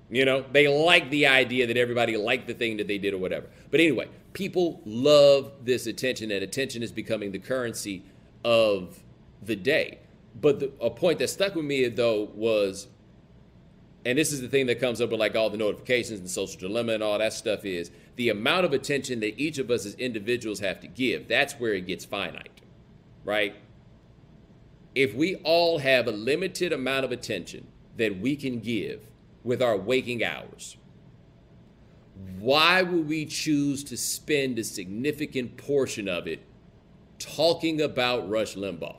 You 0.09 0.25
know, 0.25 0.45
they 0.51 0.67
like 0.67 1.09
the 1.09 1.27
idea 1.27 1.67
that 1.67 1.77
everybody 1.77 2.15
liked 2.15 2.47
the 2.47 2.53
thing 2.53 2.77
that 2.77 2.87
they 2.87 2.97
did 2.97 3.13
or 3.13 3.17
whatever. 3.17 3.47
But 3.71 3.79
anyway, 3.79 4.07
people 4.33 4.81
love 4.85 5.51
this 5.63 5.87
attention, 5.87 6.31
and 6.31 6.43
attention 6.43 6.83
is 6.83 6.91
becoming 6.91 7.31
the 7.31 7.39
currency 7.39 8.03
of 8.43 8.99
the 9.41 9.55
day. 9.55 9.99
But 10.39 10.59
the, 10.59 10.71
a 10.79 10.89
point 10.89 11.19
that 11.19 11.29
stuck 11.29 11.55
with 11.55 11.65
me, 11.65 11.87
though, 11.87 12.29
was, 12.35 12.87
and 14.05 14.17
this 14.17 14.31
is 14.31 14.41
the 14.41 14.47
thing 14.47 14.67
that 14.67 14.79
comes 14.79 15.01
up 15.01 15.09
with 15.09 15.19
like 15.19 15.35
all 15.35 15.49
the 15.49 15.57
notifications 15.57 16.19
and 16.19 16.29
social 16.29 16.59
dilemma 16.59 16.93
and 16.93 17.03
all 17.03 17.17
that 17.17 17.33
stuff 17.33 17.65
is 17.65 17.89
the 18.15 18.29
amount 18.29 18.65
of 18.65 18.73
attention 18.73 19.21
that 19.21 19.39
each 19.39 19.57
of 19.57 19.71
us 19.71 19.85
as 19.85 19.95
individuals 19.95 20.59
have 20.59 20.79
to 20.81 20.87
give. 20.87 21.27
That's 21.27 21.53
where 21.53 21.73
it 21.73 21.87
gets 21.87 22.05
finite, 22.05 22.61
right? 23.23 23.55
if 24.95 25.13
we 25.13 25.35
all 25.43 25.79
have 25.79 26.07
a 26.07 26.11
limited 26.11 26.71
amount 26.71 27.05
of 27.05 27.11
attention 27.11 27.67
that 27.97 28.17
we 28.19 28.35
can 28.35 28.59
give 28.59 29.01
with 29.45 29.61
our 29.61 29.77
waking 29.77 30.23
hours, 30.25 30.75
why 32.39 32.81
would 32.81 33.07
we 33.07 33.25
choose 33.25 33.83
to 33.85 33.95
spend 33.95 34.59
a 34.59 34.63
significant 34.63 35.55
portion 35.55 36.09
of 36.09 36.27
it 36.27 36.41
talking 37.19 37.79
about 37.79 38.29
Rush 38.29 38.55
Limbaugh? 38.55 38.97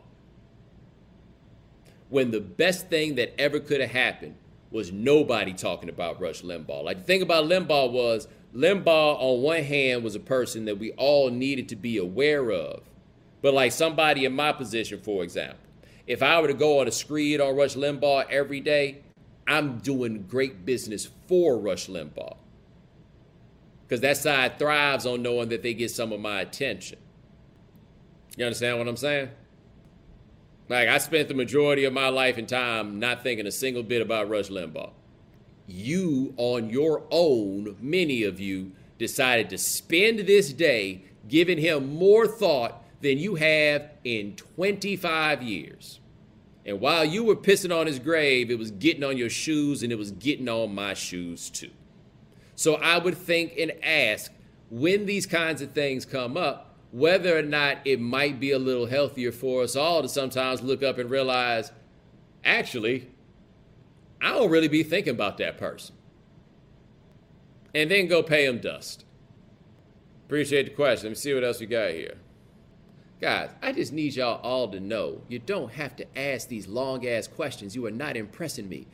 When 2.09 2.31
the 2.31 2.41
best 2.41 2.89
thing 2.89 3.17
that 3.17 3.39
ever 3.39 3.59
could 3.59 3.81
have 3.81 3.91
happened 3.91 4.37
was 4.71 4.93
nobody 4.93 5.53
talking 5.53 5.89
about 5.89 6.21
Rush 6.21 6.43
Limbaugh. 6.43 6.85
Like 6.85 6.99
the 6.99 7.05
thing 7.05 7.23
about 7.23 7.45
Limbaugh 7.45 7.91
was 7.91 8.29
Limbaugh, 8.55 9.17
on 9.21 9.43
one 9.43 9.63
hand, 9.65 10.05
was 10.05 10.15
a 10.15 10.21
person 10.21 10.65
that 10.67 10.79
we 10.79 10.93
all 10.93 11.31
needed 11.31 11.69
to 11.71 11.77
be 11.77 11.99
aware 11.99 12.51
of. 12.51 12.83
But 13.43 13.55
like 13.55 13.73
somebody 13.73 14.25
in 14.25 14.33
my 14.33 14.53
position, 14.53 15.01
for 15.01 15.23
example, 15.23 15.59
if 16.07 16.23
I 16.23 16.41
were 16.41 16.49
to 16.49 16.55
go 16.55 16.81
on 16.81 16.89
a 16.89 16.93
screed 16.93 17.41
on 17.41 17.57
Rush 17.57 17.75
Limbaugh 17.75 18.31
every 18.31 18.61
day, 18.61 19.03
I'm 19.47 19.79
doing 19.79 20.25
great 20.29 20.65
business 20.65 21.09
for 21.29 21.59
Rush 21.59 21.87
Limbaugh. 21.89 22.37
Because 23.83 24.01
that 24.01 24.17
side 24.17 24.59
thrives 24.59 25.07
on 25.07 25.23
knowing 25.23 25.49
that 25.51 25.63
they 25.63 25.75
get 25.75 25.91
some 25.91 26.13
of 26.13 26.21
my 26.21 26.41
attention. 26.41 26.99
You 28.37 28.45
understand 28.45 28.79
what 28.79 28.89
I'm 28.89 28.97
saying? 28.97 29.31
Like, 30.69 30.89
I 30.89 30.99
spent 30.99 31.29
the 31.29 31.35
majority 31.35 31.85
of 31.85 31.93
my 31.93 32.09
life 32.09 32.39
and 32.39 32.49
time 32.49 32.99
not 32.99 33.23
thinking 33.23 33.47
a 33.47 33.53
single 33.53 33.85
bit 33.85 34.03
about 34.03 34.29
Rush 34.29 34.49
Limbaugh. 34.49 34.91
You, 35.69 36.35
on 36.37 36.71
your 36.71 37.05
own, 37.11 37.77
many 37.81 38.25
of 38.25 38.41
you, 38.41 38.73
decided 38.99 39.51
to 39.51 39.59
spend 39.59 40.21
this 40.21 40.53
day 40.53 41.03
giving 41.29 41.59
him 41.59 41.95
more 41.95 42.27
thought 42.27 42.83
than 43.01 43.19
you 43.19 43.37
have 43.37 43.91
in 44.05 44.35
25 44.35 45.43
years. 45.43 46.01
And 46.67 46.81
while 46.81 47.05
you 47.05 47.23
were 47.23 47.37
pissing 47.37 47.75
on 47.75 47.87
his 47.87 48.01
grave, 48.01 48.51
it 48.51 48.59
was 48.59 48.73
getting 48.73 49.05
on 49.05 49.17
your 49.17 49.31
shoes 49.31 49.85
and 49.85 49.93
it 49.93 49.97
was 49.97 50.11
getting 50.11 50.49
on 50.49 50.75
my 50.75 50.95
shoes 50.95 51.49
too. 51.49 51.71
So 52.57 52.75
I 52.75 52.99
would 52.99 53.17
think 53.17 53.55
and 53.57 53.73
ask 53.85 54.33
when 54.69 55.07
these 55.07 55.27
kinds 55.27 55.63
of 55.63 55.71
things 55.71 56.05
come 56.05 56.37
up, 56.37 56.75
whether 56.91 57.39
or 57.39 57.43
not 57.43 57.79
it 57.85 58.01
might 58.01 58.41
be 58.41 58.51
a 58.51 58.59
little 58.59 58.87
healthier 58.87 59.31
for 59.31 59.63
us 59.63 59.77
all 59.77 60.03
to 60.03 60.09
sometimes 60.09 60.61
look 60.61 60.83
up 60.83 60.99
and 60.99 61.09
realize, 61.09 61.71
actually, 62.45 63.11
I 64.21 64.31
don't 64.31 64.51
really 64.51 64.69
be 64.69 64.83
thinking 64.83 65.15
about 65.15 65.39
that 65.39 65.59
person. 65.59 65.95
And 67.75 67.91
then 67.91 68.09
go 68.09 68.25
pay 68.25 68.47
him 68.47 68.59
dust. 68.59 69.05
Appreciate 70.25 70.65
the 70.65 70.71
question. 70.71 71.07
Let 71.07 71.11
me 71.11 71.15
see 71.15 71.35
what 71.35 71.45
else 71.45 71.61
we 71.61 71.67
got 71.67 71.91
here. 71.91 72.17
Guys, 73.19 73.49
I 73.63 73.73
just 73.73 73.95
need 73.95 74.15
y'all 74.15 74.41
all 74.43 74.69
to 74.69 74.79
know 74.79 75.23
you 75.27 75.39
don't 75.39 75.73
have 75.73 75.97
to 75.97 76.19
ask 76.19 76.49
these 76.49 76.69
long 76.69 77.07
ass 77.07 77.27
questions. 77.27 77.75
You 77.75 77.87
are 77.87 77.91
not 77.91 78.15
impressing 78.17 78.69
me. 78.69 78.87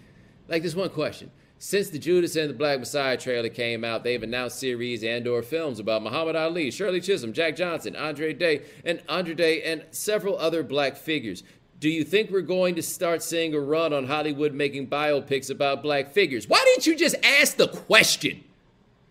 Like 0.49 0.63
this 0.63 0.77
one 0.77 0.91
question. 0.91 1.31
Since 1.59 1.91
the 1.91 1.99
Judas 1.99 2.37
and 2.37 2.51
the 2.51 2.55
Black 2.55 2.79
Messiah 2.79 3.17
trailer 3.17 3.49
came 3.49 3.85
out, 3.85 4.05
they've 4.05 4.23
announced 4.23 4.59
series 4.59 5.03
and 5.03 5.27
or 5.27 5.43
films 5.43 5.79
about 5.79 6.03
Muhammad 6.03 6.37
Ali, 6.37 6.71
Shirley 6.71 7.01
Chisholm, 7.01 7.33
Jack 7.33 7.57
Johnson, 7.57 7.97
Andra 7.97 8.33
Day, 8.33 8.63
and 8.85 9.01
Andra 9.09 9.35
Day, 9.35 9.63
and 9.63 9.85
several 9.91 10.39
other 10.39 10.63
black 10.63 10.97
figures. 10.97 11.43
Do 11.81 11.89
you 11.89 12.05
think 12.05 12.31
we're 12.31 12.43
going 12.43 12.77
to 12.77 12.83
start 12.83 13.25
seeing 13.25 13.55
a 13.55 13.61
run 13.61 13.93
on 13.93 14.07
Hollywood 14.07 14.55
making 14.55 14.89
biopics 14.89 15.51
about 15.51 15.83
black 15.83 16.13
figures? 16.13 16.49
Why 16.49 16.63
didn't 16.65 16.87
you 16.87 16.97
just 16.97 17.17
ask 17.25 17.57
the 17.57 17.69
question? 17.69 18.45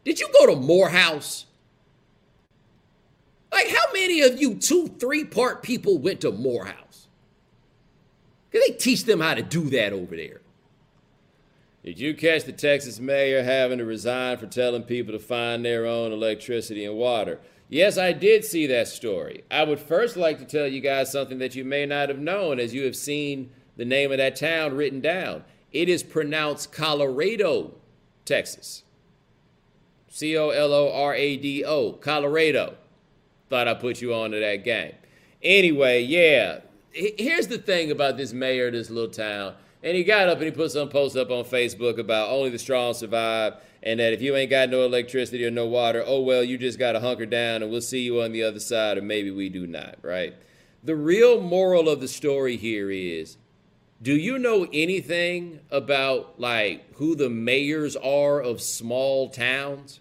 Did 0.05 0.21
you 0.21 0.29
go 0.39 0.47
to 0.47 0.55
Morehouse? 0.55 1.45
Like, 3.51 3.67
how 3.67 3.91
many 3.93 4.21
of 4.21 4.39
you 4.39 4.55
two, 4.55 4.87
three 4.87 5.25
part 5.25 5.61
people 5.61 5.97
went 5.97 6.21
to 6.21 6.31
Morehouse? 6.31 7.07
Because 8.49 8.67
they 8.67 8.73
teach 8.75 9.05
them 9.05 9.19
how 9.19 9.33
to 9.33 9.41
do 9.41 9.69
that 9.69 9.93
over 9.93 10.15
there. 10.15 10.41
Did 11.83 11.99
you 11.99 12.13
catch 12.13 12.43
the 12.43 12.51
Texas 12.51 12.99
mayor 12.99 13.43
having 13.43 13.79
to 13.79 13.85
resign 13.85 14.37
for 14.37 14.45
telling 14.45 14.83
people 14.83 15.13
to 15.13 15.19
find 15.19 15.65
their 15.65 15.85
own 15.85 16.11
electricity 16.11 16.85
and 16.85 16.95
water? 16.95 17.39
Yes, 17.69 17.97
I 17.97 18.11
did 18.11 18.45
see 18.45 18.67
that 18.67 18.87
story. 18.87 19.45
I 19.49 19.63
would 19.63 19.79
first 19.79 20.15
like 20.15 20.37
to 20.39 20.45
tell 20.45 20.67
you 20.67 20.81
guys 20.81 21.11
something 21.11 21.39
that 21.39 21.55
you 21.55 21.63
may 21.63 21.85
not 21.85 22.09
have 22.09 22.19
known 22.19 22.59
as 22.59 22.73
you 22.73 22.83
have 22.83 22.95
seen 22.95 23.49
the 23.77 23.85
name 23.85 24.11
of 24.11 24.17
that 24.17 24.35
town 24.35 24.75
written 24.75 25.01
down. 25.01 25.43
It 25.71 25.89
is 25.89 26.03
pronounced 26.03 26.71
Colorado, 26.71 27.73
Texas. 28.25 28.83
C 30.09 30.37
O 30.37 30.49
L 30.49 30.73
O 30.73 30.91
R 30.93 31.15
A 31.15 31.37
D 31.37 31.63
O, 31.63 31.93
Colorado. 31.93 32.75
Thought 33.51 33.67
I'd 33.67 33.81
put 33.81 34.01
you 34.01 34.13
on 34.15 34.31
to 34.31 34.39
that 34.39 34.63
game. 34.63 34.93
Anyway, 35.43 36.03
yeah. 36.03 36.61
Here's 36.93 37.47
the 37.47 37.57
thing 37.57 37.91
about 37.91 38.15
this 38.15 38.31
mayor 38.31 38.67
of 38.67 38.73
this 38.73 38.89
little 38.89 39.11
town 39.11 39.55
and 39.83 39.97
he 39.97 40.05
got 40.05 40.29
up 40.29 40.37
and 40.37 40.45
he 40.45 40.51
put 40.51 40.71
some 40.71 40.87
post 40.89 41.17
up 41.17 41.31
on 41.31 41.43
Facebook 41.43 41.99
about 41.99 42.29
only 42.29 42.49
the 42.49 42.59
strong 42.59 42.93
survive 42.93 43.55
and 43.83 43.99
that 43.99 44.13
if 44.13 44.21
you 44.21 44.35
ain't 44.35 44.49
got 44.49 44.69
no 44.69 44.85
electricity 44.85 45.45
or 45.45 45.51
no 45.51 45.65
water, 45.65 46.01
oh 46.05 46.21
well, 46.21 46.43
you 46.43 46.57
just 46.57 46.79
got 46.79 46.93
to 46.93 47.01
hunker 47.01 47.25
down 47.25 47.61
and 47.61 47.69
we'll 47.71 47.81
see 47.81 48.01
you 48.01 48.21
on 48.21 48.31
the 48.31 48.43
other 48.43 48.59
side, 48.59 48.97
or 48.97 49.01
maybe 49.01 49.31
we 49.31 49.49
do 49.49 49.67
not, 49.67 49.95
right? 50.01 50.33
The 50.83 50.95
real 50.95 51.41
moral 51.41 51.89
of 51.89 51.99
the 51.99 52.07
story 52.07 52.55
here 52.55 52.89
is 52.89 53.37
do 54.01 54.13
you 54.13 54.39
know 54.39 54.65
anything 54.71 55.59
about 55.69 56.39
like 56.39 56.95
who 56.95 57.15
the 57.15 57.29
mayors 57.29 57.97
are 57.97 58.39
of 58.39 58.61
small 58.61 59.29
towns? 59.29 59.99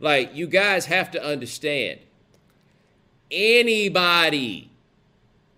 Like, 0.00 0.34
you 0.34 0.46
guys 0.46 0.86
have 0.86 1.10
to 1.12 1.24
understand 1.24 1.98
anybody, 3.30 4.70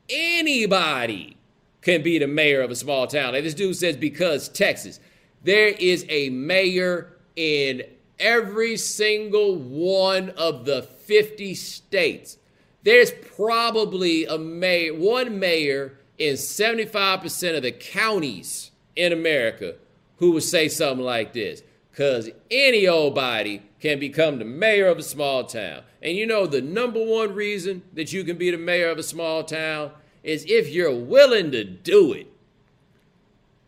anybody 0.09 1.37
can 1.83 2.03
be 2.03 2.19
the 2.19 2.27
mayor 2.27 2.61
of 2.61 2.71
a 2.71 2.77
small 2.77 3.07
town. 3.07 3.35
And 3.35 3.45
this 3.45 3.55
dude 3.55 3.77
says, 3.77 3.97
because 3.97 4.49
Texas, 4.49 5.01
there 5.43 5.69
is 5.69 6.05
a 6.09 6.29
mayor 6.31 7.17
in 7.37 7.83
every 8.19 8.77
single 8.77 9.57
one 9.57 10.31
of 10.31 10.65
the 10.65 10.83
50 10.83 11.55
states. 11.55 12.37
There's 12.83 13.11
probably 13.11 14.27
a 14.27 14.39
mayor, 14.39 14.95
one 14.95 15.39
mayor 15.39 15.99
in 16.19 16.35
75% 16.35 17.57
of 17.57 17.63
the 17.63 17.73
counties 17.73 18.71
in 18.95 19.13
America 19.13 19.77
who 20.17 20.33
would 20.33 20.43
say 20.43 20.69
something 20.69 21.05
like 21.05 21.33
this. 21.33 21.63
Because 21.91 22.31
any 22.51 22.87
old 22.87 23.15
body 23.15 23.63
can 23.81 23.99
become 23.99 24.39
the 24.39 24.45
mayor 24.45 24.87
of 24.87 24.99
a 24.99 25.03
small 25.03 25.45
town. 25.45 25.83
And 26.03 26.17
you 26.17 26.27
know 26.27 26.47
the 26.47 26.63
number 26.63 27.05
one 27.05 27.35
reason 27.35 27.83
that 27.93 28.13
you 28.13 28.25
can 28.25 28.39
be 28.39 28.51
the 28.51 28.57
mayor 28.57 28.89
of 28.89 28.99
a 28.99 29.03
small 29.03 29.45
town 29.45 29.93
is 30.23 30.45
if 30.49 30.69
you're 30.69 30.95
willing 30.95 31.51
to 31.53 31.65
do 31.65 32.13
it. 32.13 32.27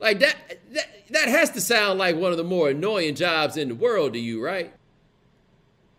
Like 0.01 0.18
that, 0.21 0.37
that, 0.73 0.88
that 1.11 1.29
has 1.29 1.51
to 1.51 1.61
sound 1.61 1.99
like 1.99 2.16
one 2.16 2.33
of 2.33 2.38
the 2.38 2.45
more 2.45 2.71
annoying 2.71 3.14
jobs 3.14 3.57
in 3.57 3.68
the 3.68 3.75
world 3.75 4.14
to 4.14 4.18
you, 4.18 4.42
right? 4.42 4.73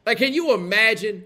Like, 0.05 0.17
can 0.17 0.33
you 0.33 0.53
imagine 0.53 1.23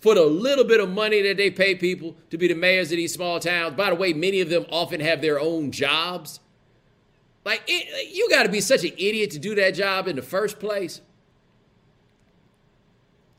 for 0.00 0.14
the 0.14 0.24
little 0.24 0.64
bit 0.64 0.80
of 0.80 0.90
money 0.90 1.22
that 1.22 1.36
they 1.36 1.50
pay 1.50 1.74
people 1.74 2.14
to 2.30 2.36
be 2.36 2.48
the 2.48 2.54
mayors 2.54 2.90
of 2.92 2.96
these 2.96 3.14
small 3.14 3.40
towns? 3.40 3.76
By 3.76 3.90
the 3.90 3.96
way, 3.96 4.12
many 4.12 4.40
of 4.40 4.50
them 4.50 4.66
often 4.70 5.00
have 5.00 5.22
their 5.22 5.40
own 5.40 5.72
jobs. 5.72 6.40
Like, 7.44 7.62
it, 7.66 8.14
you 8.14 8.28
got 8.28 8.42
to 8.42 8.50
be 8.50 8.60
such 8.60 8.84
an 8.84 8.92
idiot 8.98 9.30
to 9.30 9.38
do 9.38 9.54
that 9.54 9.70
job 9.70 10.06
in 10.06 10.16
the 10.16 10.22
first 10.22 10.58
place. 10.58 11.00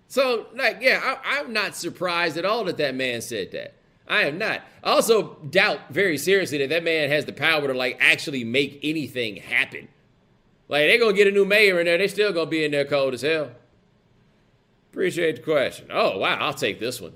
So, 0.09 0.47
like, 0.55 0.79
yeah, 0.81 1.17
I, 1.23 1.39
I'm 1.39 1.53
not 1.53 1.75
surprised 1.75 2.35
at 2.35 2.43
all 2.43 2.65
that 2.65 2.77
that 2.77 2.95
man 2.95 3.21
said 3.21 3.51
that. 3.51 3.75
I 4.07 4.23
am 4.23 4.39
not. 4.39 4.61
I 4.83 4.89
also 4.89 5.35
doubt 5.51 5.91
very 5.91 6.17
seriously 6.17 6.57
that 6.57 6.69
that 6.69 6.83
man 6.83 7.11
has 7.11 7.25
the 7.25 7.31
power 7.31 7.67
to 7.67 7.73
like 7.75 7.97
actually 8.01 8.43
make 8.43 8.79
anything 8.81 9.35
happen. 9.35 9.87
Like 10.67 10.87
they're 10.87 10.99
gonna 10.99 11.13
get 11.13 11.27
a 11.27 11.31
new 11.31 11.45
mayor 11.45 11.79
in 11.79 11.85
there, 11.85 11.99
they're 11.99 12.07
still 12.07 12.33
gonna 12.33 12.49
be 12.49 12.65
in 12.65 12.71
there 12.71 12.85
cold 12.85 13.13
as 13.13 13.21
hell. 13.21 13.51
Appreciate 14.91 15.35
the 15.37 15.41
question. 15.43 15.89
Oh 15.91 16.17
wow, 16.17 16.37
I'll 16.39 16.55
take 16.55 16.79
this 16.79 16.99
one. 16.99 17.13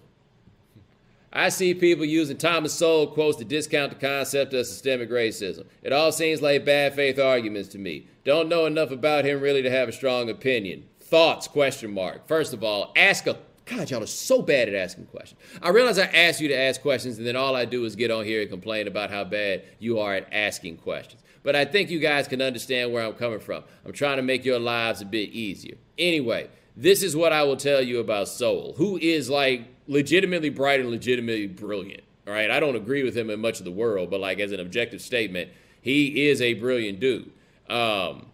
I 1.36 1.49
see 1.49 1.73
people 1.73 2.06
using 2.06 2.38
Thomas 2.38 2.73
Sowell 2.73 3.08
quotes 3.08 3.38
to 3.38 3.45
discount 3.45 3.91
the 3.91 4.08
concept 4.08 4.53
of 4.53 4.67
systemic 4.67 5.10
racism. 5.10 5.65
It 5.82 5.91
all 5.91 6.12
seems 6.12 6.43
like 6.43 6.63
bad 6.63 6.93
faith 6.93 7.17
arguments 7.17 7.69
to 7.69 7.79
me. 7.79 8.06
Don't 8.23 8.49
know 8.49 8.67
enough 8.67 8.91
about 8.91 9.25
him 9.25 9.41
really 9.41 9.63
to 9.63 9.71
have 9.71 9.89
a 9.89 9.93
strong 9.93 10.29
opinion. 10.29 10.86
Thoughts? 11.03 11.47
Question 11.47 11.93
mark. 11.93 12.27
First 12.27 12.53
of 12.53 12.63
all, 12.63 12.91
ask 12.95 13.27
a 13.27 13.37
God, 13.65 13.89
y'all 13.89 14.03
are 14.03 14.07
so 14.07 14.41
bad 14.41 14.67
at 14.67 14.75
asking 14.75 15.05
questions. 15.05 15.39
I 15.61 15.69
realize 15.69 15.97
I 15.97 16.07
ask 16.07 16.41
you 16.41 16.49
to 16.49 16.57
ask 16.57 16.81
questions, 16.81 17.17
and 17.17 17.25
then 17.25 17.37
all 17.37 17.55
I 17.55 17.63
do 17.63 17.85
is 17.85 17.95
get 17.95 18.11
on 18.11 18.25
here 18.25 18.41
and 18.41 18.49
complain 18.49 18.87
about 18.87 19.09
how 19.09 19.23
bad 19.23 19.63
you 19.79 19.99
are 19.99 20.15
at 20.15 20.27
asking 20.33 20.77
questions. 20.77 21.21
But 21.43 21.55
I 21.55 21.63
think 21.65 21.89
you 21.89 21.99
guys 21.99 22.27
can 22.27 22.41
understand 22.41 22.91
where 22.91 23.05
I'm 23.05 23.13
coming 23.13 23.39
from. 23.39 23.63
I'm 23.85 23.93
trying 23.93 24.17
to 24.17 24.23
make 24.23 24.43
your 24.43 24.59
lives 24.59 25.01
a 25.01 25.05
bit 25.05 25.29
easier. 25.29 25.77
Anyway, 25.97 26.49
this 26.75 27.03
is 27.03 27.15
what 27.15 27.31
I 27.31 27.43
will 27.43 27.57
tell 27.57 27.81
you 27.81 27.99
about 27.99 28.27
Sowell, 28.27 28.73
who 28.73 28.97
is 28.97 29.29
like 29.29 29.67
legitimately 29.87 30.49
bright 30.49 30.79
and 30.79 30.89
legitimately 30.89 31.47
brilliant. 31.47 32.03
All 32.27 32.33
right, 32.33 32.49
I 32.49 32.59
don't 32.59 32.75
agree 32.75 33.03
with 33.03 33.15
him 33.15 33.29
in 33.29 33.39
much 33.39 33.59
of 33.59 33.65
the 33.65 33.71
world, 33.71 34.09
but 34.09 34.19
like 34.19 34.39
as 34.39 34.51
an 34.51 34.59
objective 34.59 35.01
statement, 35.01 35.51
he 35.81 36.27
is 36.27 36.41
a 36.41 36.53
brilliant 36.53 36.99
dude. 36.99 37.31
Um, 37.69 38.27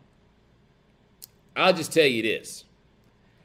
I'll 1.60 1.74
just 1.74 1.94
tell 1.94 2.06
you 2.06 2.22
this 2.22 2.64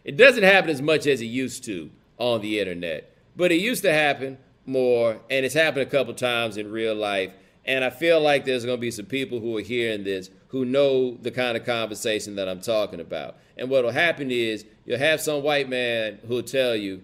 it 0.04 0.16
doesn't 0.16 0.42
happen 0.44 0.70
as 0.70 0.82
much 0.82 1.06
as 1.06 1.20
it 1.20 1.26
used 1.26 1.64
to 1.64 1.90
on 2.18 2.40
the 2.40 2.60
internet, 2.60 3.14
but 3.36 3.52
it 3.52 3.60
used 3.60 3.82
to 3.82 3.92
happen 3.92 4.38
more, 4.66 5.20
and 5.30 5.44
it's 5.44 5.54
happened 5.54 5.82
a 5.82 5.90
couple 5.90 6.14
times 6.14 6.56
in 6.56 6.70
real 6.70 6.94
life. 6.94 7.32
And 7.66 7.82
I 7.82 7.90
feel 7.90 8.20
like 8.20 8.44
there's 8.44 8.64
going 8.64 8.76
to 8.76 8.80
be 8.80 8.90
some 8.90 9.06
people 9.06 9.40
who 9.40 9.56
are 9.56 9.62
hearing 9.62 10.04
this 10.04 10.30
who 10.48 10.64
know 10.64 11.16
the 11.16 11.30
kind 11.30 11.56
of 11.56 11.64
conversation 11.64 12.36
that 12.36 12.48
I'm 12.48 12.60
talking 12.60 13.00
about. 13.00 13.36
And 13.56 13.70
what 13.70 13.84
will 13.84 13.92
happen 13.92 14.30
is 14.30 14.64
you'll 14.84 14.98
have 14.98 15.20
some 15.20 15.42
white 15.42 15.68
man 15.68 16.18
who'll 16.28 16.42
tell 16.42 16.76
you, 16.76 17.02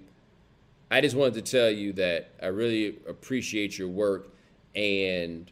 I 0.91 1.01
just 1.01 1.17
wanted 1.17 1.35
to 1.45 1.51
tell 1.51 1.71
you 1.71 1.93
that 1.95 2.31
I 2.43 2.47
really 2.47 2.99
appreciate 3.09 3.79
your 3.79 3.89
work. 3.89 4.29
And 4.75 5.51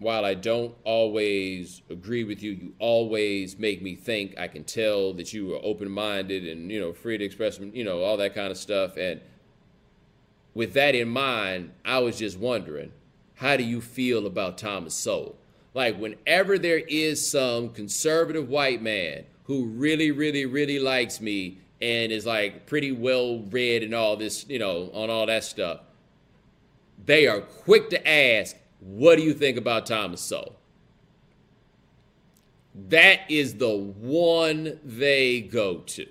while 0.00 0.24
I 0.24 0.32
don't 0.32 0.74
always 0.82 1.82
agree 1.90 2.24
with 2.24 2.42
you, 2.42 2.52
you 2.52 2.74
always 2.78 3.58
make 3.58 3.82
me 3.82 3.94
think. 3.94 4.36
I 4.38 4.48
can 4.48 4.64
tell 4.64 5.12
that 5.12 5.34
you 5.34 5.54
are 5.54 5.60
open 5.62 5.90
minded 5.90 6.48
and, 6.48 6.72
you 6.72 6.80
know, 6.80 6.94
free 6.94 7.18
to 7.18 7.24
express, 7.24 7.60
you 7.60 7.84
know, 7.84 8.02
all 8.02 8.16
that 8.16 8.34
kind 8.34 8.50
of 8.50 8.56
stuff. 8.56 8.96
And 8.96 9.20
with 10.54 10.72
that 10.72 10.94
in 10.94 11.08
mind, 11.08 11.72
I 11.84 11.98
was 11.98 12.18
just 12.18 12.38
wondering, 12.38 12.92
how 13.34 13.58
do 13.58 13.62
you 13.62 13.82
feel 13.82 14.26
about 14.26 14.56
Thomas 14.56 14.94
Sowell? 14.94 15.36
Like, 15.74 15.98
whenever 15.98 16.58
there 16.58 16.78
is 16.78 17.30
some 17.30 17.68
conservative 17.68 18.48
white 18.48 18.82
man 18.82 19.24
who 19.44 19.66
really, 19.66 20.10
really, 20.10 20.46
really 20.46 20.78
likes 20.78 21.20
me 21.20 21.58
and 21.82 22.10
is 22.10 22.24
like 22.24 22.64
pretty 22.66 22.92
well 22.92 23.40
read 23.50 23.82
and 23.82 23.94
all 23.94 24.16
this, 24.16 24.46
you 24.48 24.58
know, 24.58 24.90
on 24.94 25.10
all 25.10 25.26
that 25.26 25.44
stuff, 25.44 25.80
they 27.04 27.26
are 27.26 27.40
quick 27.40 27.90
to 27.90 28.08
ask, 28.08 28.56
What 28.80 29.16
do 29.16 29.22
you 29.22 29.34
think 29.34 29.56
about 29.56 29.86
Thomas 29.86 30.20
Sowell? 30.20 30.56
That 32.74 33.20
is 33.28 33.54
the 33.54 33.76
one 33.76 34.80
they 34.82 35.40
go 35.40 35.78
to. 35.78 36.06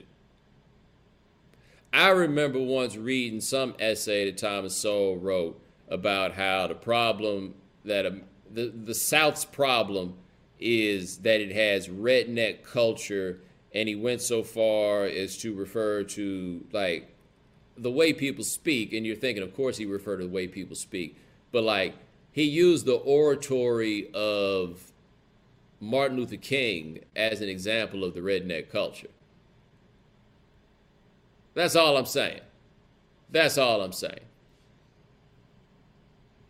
I 1.92 2.10
remember 2.10 2.60
once 2.60 2.96
reading 2.96 3.42
some 3.42 3.74
essay 3.80 4.26
that 4.26 4.38
Thomas 4.38 4.76
Sowell 4.76 5.18
wrote 5.18 5.60
about 5.88 6.34
how 6.34 6.68
the 6.68 6.76
problem 6.76 7.56
that 7.84 8.06
um, 8.06 8.22
the 8.52 8.68
the 8.68 8.94
South's 8.94 9.46
problem 9.46 10.16
is 10.60 11.18
that 11.20 11.40
it 11.40 11.52
has 11.52 11.88
redneck 11.88 12.64
culture, 12.64 13.40
and 13.74 13.90
he 13.90 13.96
went 13.96 14.22
so 14.22 14.44
far 14.44 15.06
as 15.06 15.38
to 15.38 15.56
refer 15.56 16.04
to 16.04 16.66
like 16.72 17.16
the 17.76 17.90
way 17.90 18.14
people 18.14 18.44
speak. 18.44 18.94
And 18.94 19.06
you're 19.06 19.16
thinking, 19.16 19.42
of 19.42 19.56
course, 19.56 19.78
he 19.78 19.86
referred 19.86 20.18
to 20.18 20.28
the 20.28 20.32
way 20.32 20.48
people 20.48 20.76
speak, 20.76 21.18
but 21.52 21.64
like 21.64 21.96
he 22.40 22.46
used 22.46 22.86
the 22.86 22.96
oratory 22.96 24.10
of 24.14 24.94
Martin 25.82 26.16
Luther 26.16 26.38
King 26.38 27.04
as 27.14 27.42
an 27.42 27.50
example 27.50 28.06
of 28.06 28.14
the 28.14 28.22
redneck 28.22 28.70
culture. 28.72 29.10
That's 31.54 31.76
all 31.76 31.98
I'm 31.98 32.06
saying. 32.06 32.40
That's 33.30 33.58
all 33.58 33.82
I'm 33.82 33.92
saying. 33.92 34.22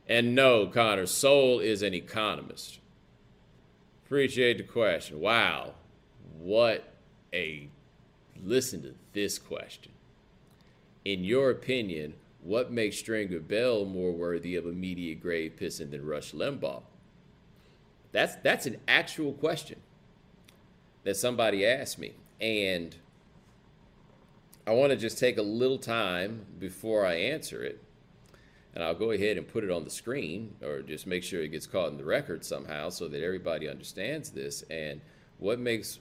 And 0.08 0.36
no, 0.36 0.68
Connor, 0.68 1.08
Sowell 1.08 1.60
is 1.60 1.82
an 1.82 1.96
economist. 1.96 2.78
Appreciate 4.06 4.60
the 4.60 4.66
question. 4.66 5.20
Wow. 5.20 5.74
What 6.38 6.94
a. 7.34 7.68
Listen 8.44 8.84
to 8.84 8.94
this 9.14 9.40
question. 9.40 9.94
In 11.04 11.24
your 11.24 11.50
opinion, 11.50 12.14
what 12.42 12.72
makes 12.72 12.98
Stringer 12.98 13.40
Bell 13.40 13.86
more 13.86 14.12
worthy 14.12 14.56
of 14.56 14.66
immediate 14.66 15.22
grave 15.22 15.54
pissing 15.60 15.92
than 15.92 16.06
Rush 16.06 16.32
Limbaugh? 16.32 16.84
That's 18.12 18.36
that's 18.38 18.66
an 18.66 18.78
actual 18.88 19.34
question 19.34 19.80
that 21.04 21.16
somebody 21.16 21.66
asked 21.66 22.00
me. 22.00 22.14
And 22.40 22.96
I 24.66 24.72
want 24.72 24.92
to 24.92 24.96
just 24.96 25.18
take 25.18 25.38
a 25.38 25.42
little 25.42 25.78
time 25.78 26.46
before 26.60 27.06
I 27.06 27.16
answer 27.16 27.64
it 27.64 27.82
and 28.74 28.84
I'll 28.84 28.96
go 28.96 29.12
ahead 29.12 29.38
and 29.38 29.48
put 29.48 29.64
it 29.64 29.72
on 29.72 29.84
the 29.84 29.90
screen 29.90 30.56
or 30.62 30.82
just 30.82 31.08
make 31.08 31.24
sure 31.24 31.42
it 31.42 31.50
gets 31.50 31.66
caught 31.66 31.92
in 31.92 31.98
the 31.98 32.06
record 32.06 32.46
somehow 32.46 32.90
so 32.90 33.08
that 33.08 33.24
everybody 33.24 33.68
understands 33.68 34.30
this. 34.30 34.64
And 34.70 35.02
what 35.40 35.60
makes 35.60 36.00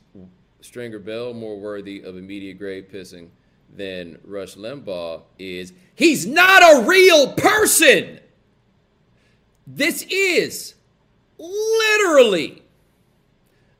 Stringer 0.60 0.98
Bell 0.98 1.32
more 1.32 1.58
worthy 1.58 2.02
of 2.02 2.16
immediate 2.16 2.58
grave 2.58 2.88
pissing 2.92 3.28
than 3.74 4.18
Rush 4.24 4.56
Limbaugh 4.56 5.22
is 5.38 5.72
he's 5.94 6.26
not 6.26 6.62
a 6.62 6.86
real 6.88 7.32
person. 7.32 8.20
This 9.66 10.02
is 10.08 10.74
literally 11.38 12.62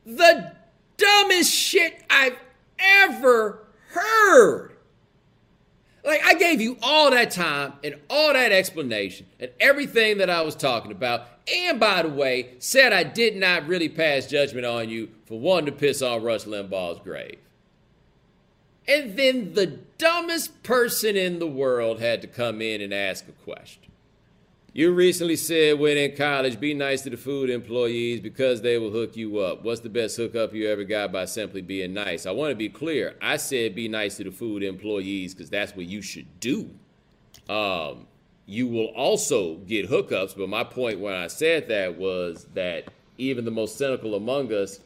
the 0.05 0.53
dumbest 0.97 1.53
shit 1.53 2.05
I've 2.11 2.39
ever 2.79 3.67
heard. 3.89 4.77
Like 6.05 6.25
I 6.25 6.35
gave 6.35 6.61
you 6.61 6.79
all 6.83 7.11
that 7.11 7.31
time 7.31 7.75
and 7.85 7.97
all 8.09 8.33
that 8.33 8.53
explanation 8.53 9.27
and 9.41 9.51
everything 9.61 10.19
that 10.19 10.31
I 10.31 10.43
was 10.43 10.55
talking 10.55 10.93
about. 10.93 11.27
And 11.53 11.79
by 11.79 12.03
the 12.03 12.09
way, 12.09 12.55
said 12.59 12.93
I 12.93 13.05
did 13.05 13.37
not 13.37 13.67
really 13.67 13.89
pass 13.89 14.27
judgment 14.27 14.65
on 14.65 14.89
you 14.89 15.11
for 15.27 15.39
wanting 15.39 15.67
to 15.67 15.73
piss 15.73 16.01
on 16.01 16.23
Rush 16.23 16.45
Limbaugh's 16.45 17.01
grave. 17.01 17.39
And 18.89 19.19
then 19.19 19.53
the 19.53 19.67
dumbest 19.67 20.63
person 20.63 21.15
in 21.15 21.39
the 21.39 21.47
world 21.47 22.01
had 22.01 22.23
to 22.23 22.27
come 22.27 22.63
in 22.63 22.81
and 22.81 22.95
ask 22.95 23.29
a 23.29 23.33
question. 23.33 23.83
You 24.73 24.93
recently 24.93 25.37
said 25.37 25.79
when 25.79 25.97
in 25.97 26.17
college, 26.17 26.61
be 26.61 26.73
nice 26.73 27.03
to 27.03 27.11
the 27.11 27.17
food 27.17 27.51
employees 27.51 28.21
because 28.21 28.63
they 28.63 28.79
will 28.79 28.91
hook 28.91 29.17
you 29.17 29.39
up. 29.39 29.65
What's 29.65 29.81
the 29.81 29.89
best 29.89 30.17
hookup 30.17 30.55
you 30.55 30.69
ever 30.69 30.85
got 30.85 31.11
by 31.11 31.25
simply 31.25 31.63
being 31.63 31.93
nice? 31.93 32.27
I 32.27 32.31
want 32.31 32.51
to 32.51 32.57
be 32.57 32.69
clear. 32.69 33.17
I 33.21 33.39
said 33.39 33.75
be 33.75 33.89
nice 33.89 34.19
to 34.19 34.25
the 34.25 34.31
food 34.31 34.63
employees 34.63 35.35
because 35.35 35.51
that's 35.51 35.75
what 35.75 35.87
you 35.87 36.01
should 36.01 36.39
do. 36.39 36.71
Um, 37.49 38.07
you 38.47 38.69
will 38.69 38.87
also 38.95 39.57
get 39.57 39.91
hookups, 39.91 40.37
but 40.37 40.49
my 40.49 40.65
point 40.65 41.01
when 41.01 41.15
I 41.15 41.27
said 41.27 41.69
that 41.69 41.99
was 41.99 42.47
that 42.55 42.85
even 43.19 43.45
the 43.45 43.51
most 43.51 43.77
cynical 43.77 44.15
among 44.15 44.53
us, 44.53 44.81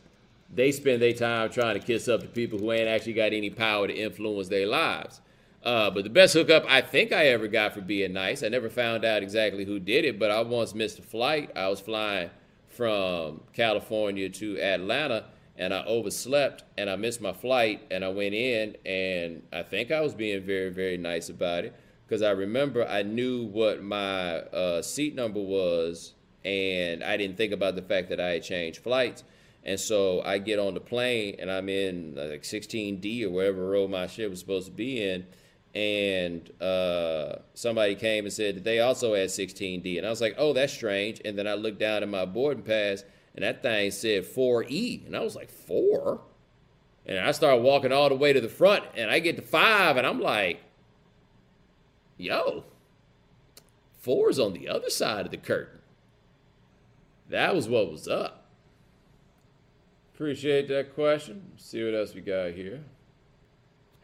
they 0.52 0.70
spend 0.70 1.00
their 1.00 1.12
time 1.12 1.50
trying 1.50 1.80
to 1.80 1.84
kiss 1.84 2.08
up 2.08 2.20
to 2.20 2.28
people 2.28 2.58
who 2.58 2.72
ain't 2.72 2.88
actually 2.88 3.14
got 3.14 3.32
any 3.32 3.50
power 3.50 3.86
to 3.86 3.94
influence 3.94 4.48
their 4.48 4.66
lives. 4.66 5.20
Uh, 5.62 5.90
but 5.90 6.04
the 6.04 6.10
best 6.10 6.34
hookup 6.34 6.64
I 6.68 6.80
think 6.80 7.12
I 7.12 7.26
ever 7.26 7.46
got 7.46 7.72
for 7.72 7.80
being 7.80 8.12
nice, 8.12 8.42
I 8.42 8.48
never 8.48 8.68
found 8.68 9.04
out 9.04 9.22
exactly 9.22 9.64
who 9.64 9.78
did 9.78 10.04
it, 10.04 10.18
but 10.18 10.30
I 10.30 10.42
once 10.42 10.74
missed 10.74 10.98
a 10.98 11.02
flight. 11.02 11.50
I 11.54 11.68
was 11.68 11.80
flying 11.80 12.30
from 12.68 13.42
California 13.52 14.28
to 14.28 14.60
Atlanta 14.60 15.26
and 15.56 15.72
I 15.72 15.84
overslept 15.84 16.64
and 16.78 16.88
I 16.90 16.96
missed 16.96 17.20
my 17.20 17.32
flight 17.32 17.82
and 17.90 18.04
I 18.04 18.08
went 18.08 18.34
in 18.34 18.76
and 18.84 19.42
I 19.52 19.62
think 19.62 19.90
I 19.90 20.00
was 20.00 20.14
being 20.14 20.42
very, 20.42 20.70
very 20.70 20.96
nice 20.96 21.28
about 21.28 21.64
it 21.64 21.76
because 22.06 22.22
I 22.22 22.30
remember 22.30 22.86
I 22.86 23.02
knew 23.02 23.44
what 23.44 23.82
my 23.82 24.38
uh, 24.38 24.82
seat 24.82 25.14
number 25.14 25.40
was 25.40 26.14
and 26.44 27.04
I 27.04 27.16
didn't 27.16 27.36
think 27.36 27.52
about 27.52 27.76
the 27.76 27.82
fact 27.82 28.08
that 28.08 28.20
I 28.20 28.30
had 28.30 28.42
changed 28.42 28.82
flights. 28.82 29.22
And 29.64 29.78
so 29.78 30.22
I 30.22 30.38
get 30.38 30.58
on 30.58 30.74
the 30.74 30.80
plane 30.80 31.36
and 31.38 31.50
I'm 31.50 31.68
in 31.68 32.14
like 32.16 32.42
16D 32.42 33.24
or 33.24 33.30
wherever 33.30 33.68
row 33.68 33.86
my 33.86 34.06
ship 34.06 34.30
was 34.30 34.40
supposed 34.40 34.66
to 34.66 34.72
be 34.72 35.02
in 35.02 35.26
and 35.74 36.50
uh, 36.60 37.36
somebody 37.54 37.94
came 37.94 38.24
and 38.24 38.32
said 38.32 38.56
that 38.56 38.64
they 38.64 38.80
also 38.80 39.14
had 39.14 39.28
16D. 39.28 39.96
And 39.96 40.06
I 40.06 40.10
was 40.10 40.20
like, 40.20 40.34
oh, 40.36 40.52
that's 40.52 40.72
strange. 40.72 41.20
And 41.24 41.38
then 41.38 41.46
I 41.46 41.54
looked 41.54 41.78
down 41.78 42.02
at 42.02 42.08
my 42.08 42.24
boarding 42.26 42.62
pass, 42.62 43.04
and 43.34 43.42
that 43.42 43.62
thing 43.62 43.90
said 43.90 44.24
4E. 44.24 45.06
And 45.06 45.16
I 45.16 45.20
was 45.20 45.34
like, 45.34 45.50
4? 45.50 46.20
And 47.06 47.18
I 47.18 47.32
started 47.32 47.62
walking 47.62 47.92
all 47.92 48.08
the 48.08 48.14
way 48.14 48.32
to 48.32 48.40
the 48.40 48.48
front, 48.48 48.84
and 48.94 49.10
I 49.10 49.18
get 49.18 49.36
to 49.36 49.42
5, 49.42 49.96
and 49.96 50.06
I'm 50.06 50.20
like, 50.20 50.60
yo, 52.18 52.64
4 54.00 54.30
is 54.30 54.38
on 54.38 54.52
the 54.52 54.68
other 54.68 54.90
side 54.90 55.24
of 55.24 55.30
the 55.30 55.38
curtain. 55.38 55.80
That 57.30 57.54
was 57.54 57.66
what 57.66 57.90
was 57.90 58.08
up. 58.08 58.41
Appreciate 60.22 60.68
that 60.68 60.94
question. 60.94 61.50
See 61.56 61.82
what 61.82 61.96
else 61.96 62.14
we 62.14 62.20
got 62.20 62.52
here. 62.52 62.84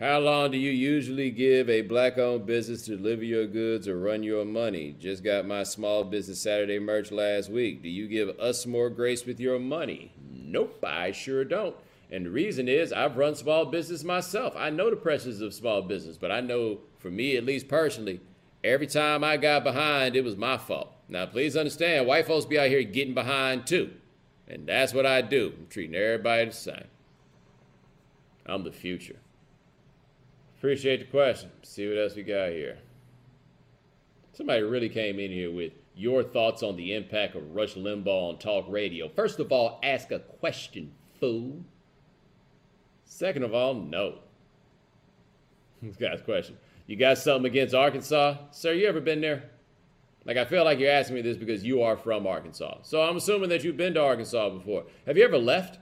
How 0.00 0.18
long 0.18 0.50
do 0.50 0.58
you 0.58 0.72
usually 0.72 1.30
give 1.30 1.70
a 1.70 1.82
black 1.82 2.18
owned 2.18 2.44
business 2.44 2.82
to 2.86 2.96
deliver 2.96 3.22
your 3.22 3.46
goods 3.46 3.86
or 3.86 4.00
run 4.00 4.24
your 4.24 4.44
money? 4.44 4.96
Just 4.98 5.22
got 5.22 5.46
my 5.46 5.62
small 5.62 6.02
business 6.02 6.40
Saturday 6.40 6.80
merch 6.80 7.12
last 7.12 7.50
week. 7.50 7.84
Do 7.84 7.88
you 7.88 8.08
give 8.08 8.30
us 8.40 8.66
more 8.66 8.90
grace 8.90 9.26
with 9.26 9.38
your 9.38 9.60
money? 9.60 10.10
Nope, 10.28 10.84
I 10.84 11.12
sure 11.12 11.44
don't. 11.44 11.76
And 12.10 12.26
the 12.26 12.30
reason 12.30 12.66
is 12.66 12.92
I've 12.92 13.16
run 13.16 13.36
small 13.36 13.66
business 13.66 14.02
myself. 14.02 14.54
I 14.56 14.70
know 14.70 14.90
the 14.90 14.96
pressures 14.96 15.40
of 15.40 15.54
small 15.54 15.82
business, 15.82 16.16
but 16.16 16.32
I 16.32 16.40
know 16.40 16.78
for 16.98 17.12
me, 17.12 17.36
at 17.36 17.46
least 17.46 17.68
personally, 17.68 18.20
every 18.64 18.88
time 18.88 19.22
I 19.22 19.36
got 19.36 19.62
behind, 19.62 20.16
it 20.16 20.24
was 20.24 20.36
my 20.36 20.58
fault. 20.58 20.92
Now, 21.08 21.26
please 21.26 21.56
understand, 21.56 22.08
white 22.08 22.26
folks 22.26 22.44
be 22.44 22.58
out 22.58 22.70
here 22.70 22.82
getting 22.82 23.14
behind 23.14 23.68
too. 23.68 23.92
And 24.49 24.66
that's 24.66 24.94
what 24.94 25.07
I 25.07 25.20
do. 25.20 25.53
I'm 25.57 25.66
treating 25.68 25.94
everybody 25.94 26.46
the 26.46 26.53
same. 26.53 26.86
I'm 28.46 28.64
the 28.64 28.72
future. 28.72 29.16
Appreciate 30.57 31.01
the 31.01 31.07
question. 31.07 31.51
See 31.62 31.86
what 31.86 31.99
else 31.99 32.16
we 32.16 32.22
got 32.22 32.51
here. 32.51 32.78
Somebody 34.32 34.62
really 34.62 34.88
came 34.88 35.18
in 35.20 35.30
here 35.30 35.53
with 35.53 35.72
your 35.94 36.22
thoughts 36.22 36.62
on 36.62 36.76
the 36.76 36.94
impact 36.94 37.34
of 37.34 37.55
Rush 37.55 37.74
Limbaugh 37.74 38.30
on 38.30 38.38
talk 38.38 38.64
radio. 38.68 39.09
First 39.09 39.38
of 39.38 39.53
all, 39.53 39.80
ask 39.82 40.11
a 40.11 40.20
question, 40.20 40.92
fool. 41.20 41.64
Second 43.05 43.42
of 43.42 43.55
all, 43.55 43.74
no. 43.74 44.20
This 45.82 45.96
guy's 45.96 46.22
question. 46.22 46.57
You 46.88 46.96
got 46.96 47.18
something 47.18 47.46
against 47.46 47.74
Arkansas? 47.74 48.36
Sir, 48.51 48.72
you 48.72 48.88
ever 48.88 49.01
been 49.01 49.20
there? 49.20 49.51
Like 50.29 50.37
I 50.37 50.45
feel 50.45 50.62
like 50.62 50.79
you're 50.79 50.93
asking 50.93 51.16
me 51.16 51.22
this 51.22 51.39
because 51.39 51.64
you 51.64 51.83
are 51.83 51.97
from 51.97 52.26
Arkansas. 52.26 52.83
So 52.83 53.01
I'm 53.01 53.16
assuming 53.16 53.49
that 53.49 53.64
you've 53.64 53.79
been 53.79 53.95
to 53.95 54.03
Arkansas 54.03 54.51
before. 54.51 54.85
Have 55.07 55.16
you 55.16 55.24
ever 55.24 55.39
left? 55.39 55.79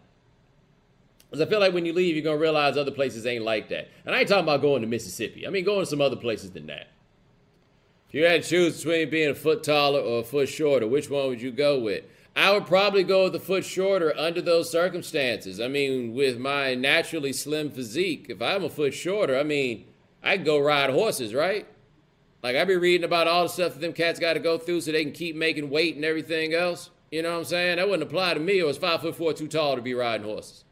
Because 1.28 1.44
I 1.44 1.50
feel 1.50 1.58
like 1.58 1.74
when 1.74 1.84
you 1.84 1.92
leave, 1.92 2.14
you're 2.14 2.22
gonna 2.22 2.38
realize 2.38 2.76
other 2.76 2.92
places 2.92 3.26
ain't 3.26 3.42
like 3.42 3.68
that. 3.70 3.88
And 4.06 4.14
I 4.14 4.20
ain't 4.20 4.28
talking 4.28 4.44
about 4.44 4.62
going 4.62 4.82
to 4.82 4.88
Mississippi. 4.88 5.48
I 5.48 5.50
mean 5.50 5.64
going 5.64 5.80
to 5.80 5.86
some 5.86 6.00
other 6.00 6.14
places 6.14 6.52
than 6.52 6.68
that. 6.68 6.86
If 8.08 8.14
you 8.14 8.24
had 8.24 8.44
to 8.44 8.48
choose 8.48 8.76
between 8.76 9.10
being 9.10 9.30
a 9.30 9.34
foot 9.34 9.64
taller 9.64 9.98
or 9.98 10.20
a 10.20 10.24
foot 10.24 10.48
shorter, 10.48 10.86
which 10.86 11.10
one 11.10 11.26
would 11.26 11.42
you 11.42 11.50
go 11.50 11.80
with? 11.80 12.04
I 12.36 12.52
would 12.52 12.66
probably 12.66 13.02
go 13.02 13.24
with 13.24 13.32
the 13.32 13.40
foot 13.40 13.64
shorter 13.64 14.16
under 14.16 14.40
those 14.40 14.70
circumstances. 14.70 15.60
I 15.60 15.66
mean, 15.66 16.14
with 16.14 16.38
my 16.38 16.76
naturally 16.76 17.32
slim 17.32 17.72
physique, 17.72 18.26
if 18.28 18.40
I'm 18.40 18.62
a 18.62 18.70
foot 18.70 18.94
shorter, 18.94 19.36
I 19.36 19.42
mean, 19.42 19.86
I 20.22 20.36
go 20.36 20.56
ride 20.60 20.90
horses, 20.90 21.34
right? 21.34 21.66
Like 22.46 22.54
I 22.54 22.64
be 22.64 22.76
reading 22.76 23.02
about 23.02 23.26
all 23.26 23.42
the 23.42 23.48
stuff 23.48 23.72
that 23.72 23.80
them 23.80 23.92
cats 23.92 24.20
got 24.20 24.34
to 24.34 24.38
go 24.38 24.56
through 24.56 24.80
so 24.82 24.92
they 24.92 25.02
can 25.02 25.12
keep 25.12 25.34
making 25.34 25.68
weight 25.68 25.96
and 25.96 26.04
everything 26.04 26.54
else. 26.54 26.90
You 27.10 27.22
know 27.22 27.32
what 27.32 27.38
I'm 27.38 27.44
saying? 27.44 27.78
That 27.78 27.88
wouldn't 27.88 28.08
apply 28.08 28.34
to 28.34 28.38
me. 28.38 28.60
It 28.60 28.64
was 28.64 28.78
five 28.78 29.00
foot 29.00 29.16
four 29.16 29.32
too 29.32 29.48
tall 29.48 29.74
to 29.74 29.82
be 29.82 29.94
riding 29.94 30.24
horses. 30.24 30.62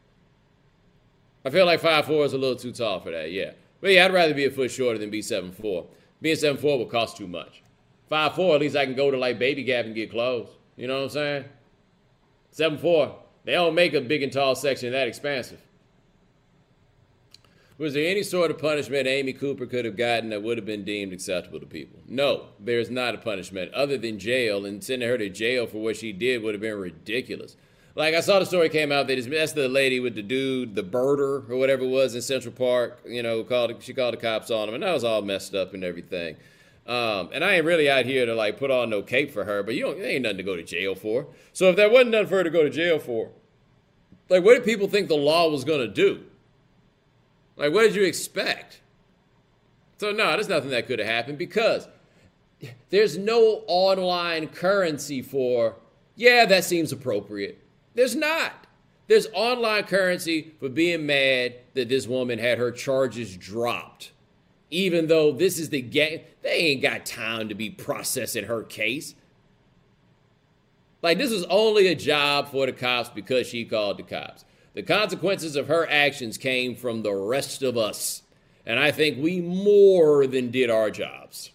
I 1.45 1.51
feel 1.51 1.67
like 1.67 1.81
five 1.81 2.07
four 2.07 2.25
is 2.25 2.33
a 2.33 2.39
little 2.39 2.55
too 2.55 2.71
tall 2.71 3.01
for 3.01 3.11
that. 3.11 3.33
Yeah, 3.33 3.55
but 3.81 3.91
yeah, 3.91 4.05
I'd 4.05 4.15
rather 4.15 4.35
be 4.35 4.45
a 4.45 4.53
foot 4.53 4.71
shorter 4.71 5.01
than 5.01 5.11
be 5.11 5.21
seven 5.21 5.51
four. 5.51 5.89
Being 6.23 6.37
seven 6.37 6.63
four 6.63 6.79
would 6.79 6.91
cost 6.91 7.17
too 7.17 7.27
much. 7.27 7.65
Five 8.09 8.37
four, 8.37 8.55
at 8.55 8.61
least 8.61 8.77
I 8.77 8.85
can 8.85 8.95
go 8.95 9.11
to 9.11 9.19
like 9.19 9.41
Baby 9.41 9.65
Gap 9.65 9.85
and 9.85 9.97
get 9.97 10.13
clothes. 10.13 10.51
You 10.77 10.87
know 10.87 10.99
what 10.99 11.03
I'm 11.03 11.11
saying? 11.11 11.45
Seven 12.53 12.79
four, 12.79 13.17
they 13.43 13.55
don't 13.55 13.75
make 13.75 13.95
a 13.95 14.01
big 14.01 14.23
and 14.23 14.33
tall 14.33 14.55
section 14.55 14.93
that 14.93 15.09
expansive. 15.09 15.61
Was 17.77 17.95
there 17.95 18.09
any 18.09 18.23
sort 18.23 18.53
of 18.53 18.59
punishment 18.59 19.09
Amy 19.09 19.33
Cooper 19.33 19.67
could 19.67 19.85
have 19.85 19.97
gotten 19.97 20.31
that 20.31 20.45
would 20.45 20.59
have 20.59 20.65
been 20.65 20.85
deemed 20.85 21.13
acceptable 21.13 21.59
to 21.59 21.67
people? 21.67 21.99
No, 22.07 22.47
there's 22.61 22.89
not 22.89 23.17
a 23.17 23.19
punishment 23.19 23.75
other 23.75 23.99
than 23.99 24.21
jail, 24.21 24.65
and 24.65 24.83
sending 24.83 25.09
her 25.09 25.19
to 25.19 25.29
jail 25.29 25.67
for 25.67 25.79
what 25.79 25.97
she 25.97 26.13
did 26.13 26.41
would 26.43 26.55
have 26.55 26.61
been 26.61 26.79
ridiculous. 26.79 27.57
Like 27.97 28.15
I 28.15 28.21
saw 28.21 28.39
the 28.39 28.47
story 28.47 28.69
came 28.69 28.93
out 28.93 29.09
that 29.09 29.19
it's, 29.19 29.27
that's 29.27 29.53
the 29.53 29.69
lady 29.69 29.99
with 29.99 30.15
the 30.15 30.23
dude, 30.23 30.77
the 30.77 30.85
birder 30.85 31.49
or 31.51 31.57
whatever 31.57 31.83
it 31.83 31.89
was 31.89 32.15
in 32.15 32.23
Central 32.23 32.55
Park. 32.55 33.01
You 33.07 33.25
know, 33.25 33.43
called 33.43 33.83
she 33.83 33.93
called 33.93 34.15
the 34.15 34.19
cops 34.19 34.53
on 34.53 34.69
him, 34.69 34.75
and 34.75 34.83
that 34.85 34.93
was 34.93 35.03
all 35.03 35.23
messed 35.23 35.55
up 35.57 35.75
and 35.75 35.83
everything. 35.83 36.37
Um, 36.87 37.31
and 37.33 37.43
I 37.43 37.55
ain't 37.55 37.65
really 37.65 37.91
out 37.91 38.05
here 38.05 38.25
to 38.25 38.35
like 38.37 38.57
put 38.57 38.71
on 38.71 38.89
no 38.89 39.03
cape 39.03 39.33
for 39.33 39.45
her, 39.45 39.65
but 39.65 39.75
you 39.75 39.83
don't, 39.83 40.01
ain't 40.01 40.23
nothing 40.23 40.37
to 40.37 40.43
go 40.45 40.55
to 40.55 40.63
jail 40.63 40.95
for. 40.95 41.27
So 41.53 41.71
if 41.71 41.77
there 41.77 41.91
wasn't 41.91 42.11
nothing 42.11 42.29
for 42.29 42.37
her 42.37 42.45
to 42.45 42.51
go 42.51 42.63
to 42.63 42.71
jail 42.71 43.01
for, 43.01 43.31
like 44.29 44.45
what 44.45 44.55
did 44.55 44.65
people 44.65 44.87
think 44.87 45.09
the 45.09 45.17
law 45.17 45.49
was 45.51 45.65
gonna 45.65 45.89
do? 45.89 46.25
Like 47.57 47.73
what 47.73 47.83
did 47.83 47.95
you 47.95 48.05
expect? 48.05 48.81
So 49.99 50.13
no, 50.13 50.33
there's 50.33 50.49
nothing 50.49 50.71
that 50.71 50.87
could 50.87 50.99
have 50.99 51.09
happened 51.09 51.39
because 51.39 51.89
there's 52.91 53.17
no 53.17 53.63
online 53.67 54.49
currency 54.49 55.23
for. 55.23 55.77
Yeah, 56.17 56.47
that 56.47 56.65
seems 56.65 56.93
appropriate. 56.93 57.61
There's 57.95 58.15
not. 58.15 58.67
There's 59.07 59.27
online 59.35 59.85
currency 59.85 60.55
for 60.59 60.69
being 60.69 61.07
mad 61.07 61.57
that 61.75 61.89
this 61.89 62.07
woman 62.07 62.39
had 62.39 62.59
her 62.59 62.71
charges 62.71 63.37
dropped. 63.37 64.13
Even 64.71 65.09
though 65.09 65.31
this 65.31 65.59
is 65.59 65.69
the 65.69 65.83
game, 65.83 66.21
they 66.43 66.57
ain't 66.57 66.83
got 66.83 67.05
time 67.05 67.49
to 67.49 67.55
be 67.55 67.71
processing 67.71 68.45
her 68.45 68.63
case. 68.63 69.15
Like, 71.03 71.19
this 71.19 71.31
was 71.31 71.45
only 71.45 71.89
a 71.89 71.95
job 71.95 72.49
for 72.49 72.65
the 72.65 72.73
cops 72.73 73.11
because 73.11 73.47
she 73.47 73.67
called 73.67 73.99
the 73.99 74.03
cops. 74.03 74.47
The 74.75 74.83
consequences 74.83 75.57
of 75.57 75.69
her 75.69 75.89
actions 75.89 76.37
came 76.37 76.75
from 76.75 77.03
the 77.03 77.15
rest 77.15 77.63
of 77.63 77.77
us. 77.77 78.23
And 78.67 78.79
I 78.79 78.91
think 78.91 79.23
we 79.23 79.41
more 79.41 80.27
than 80.27 80.51
did 80.51 80.71
our 80.71 80.91
jobs. 80.91 81.51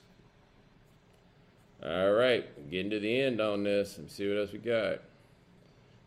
All 1.84 2.12
right, 2.12 2.70
getting 2.70 2.92
to 2.92 3.00
the 3.00 3.22
end 3.22 3.40
on 3.40 3.64
this. 3.64 3.98
Let's 3.98 4.16
see 4.16 4.28
what 4.30 4.40
else 4.40 4.52
we 4.52 4.60
got. 4.60 5.02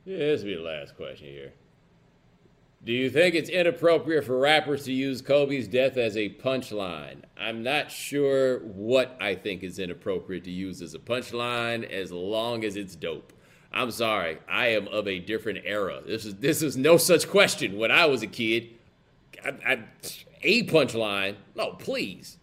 Yeah, 0.05 0.19
this 0.19 0.41
will 0.41 0.49
be 0.49 0.55
the 0.57 0.63
last 0.63 0.97
question 0.97 1.29
here. 1.29 1.53
Do 2.85 2.93
you 2.93 3.11
think 3.11 3.35
it's 3.35 3.49
inappropriate 3.49 4.25
for 4.25 4.39
rappers 4.39 4.85
to 4.85 4.93
use 4.93 5.23
Kobe's 5.23 5.69
death 5.69 5.97
as 5.97 6.17
a 6.17 6.31
punchline? 6.31 7.23
I'm 7.39 7.63
not 7.63 7.93
sure 7.93 8.59
what 8.61 9.17
I 9.21 9.37
think 9.37 9.63
is 9.63 9.79
inappropriate 9.79 10.45
to 10.45 10.51
use 10.51 10.83
as 10.83 10.95
a 10.95 10.99
punchline 10.99 11.89
as 11.89 12.11
long 12.11 12.65
as 12.65 12.75
it's 12.75 12.97
dope. 12.97 13.33
I'm 13.73 13.91
sorry, 13.91 14.39
I 14.49 14.69
am 14.69 14.89
of 14.89 15.09
a 15.09 15.19
different 15.19 15.61
era. 15.65 16.01
This 16.07 16.25
is 16.25 16.37
this 16.37 16.63
is 16.63 16.77
no 16.77 16.97
such 16.97 17.29
question. 17.29 17.79
When 17.79 17.91
I 17.91 18.07
was 18.07 18.23
a 18.23 18.27
kid, 18.27 18.71
I, 19.45 19.51
I, 19.67 19.85
a 20.43 20.63
punchline? 20.65 21.37
No, 21.55 21.73
please. 21.73 22.39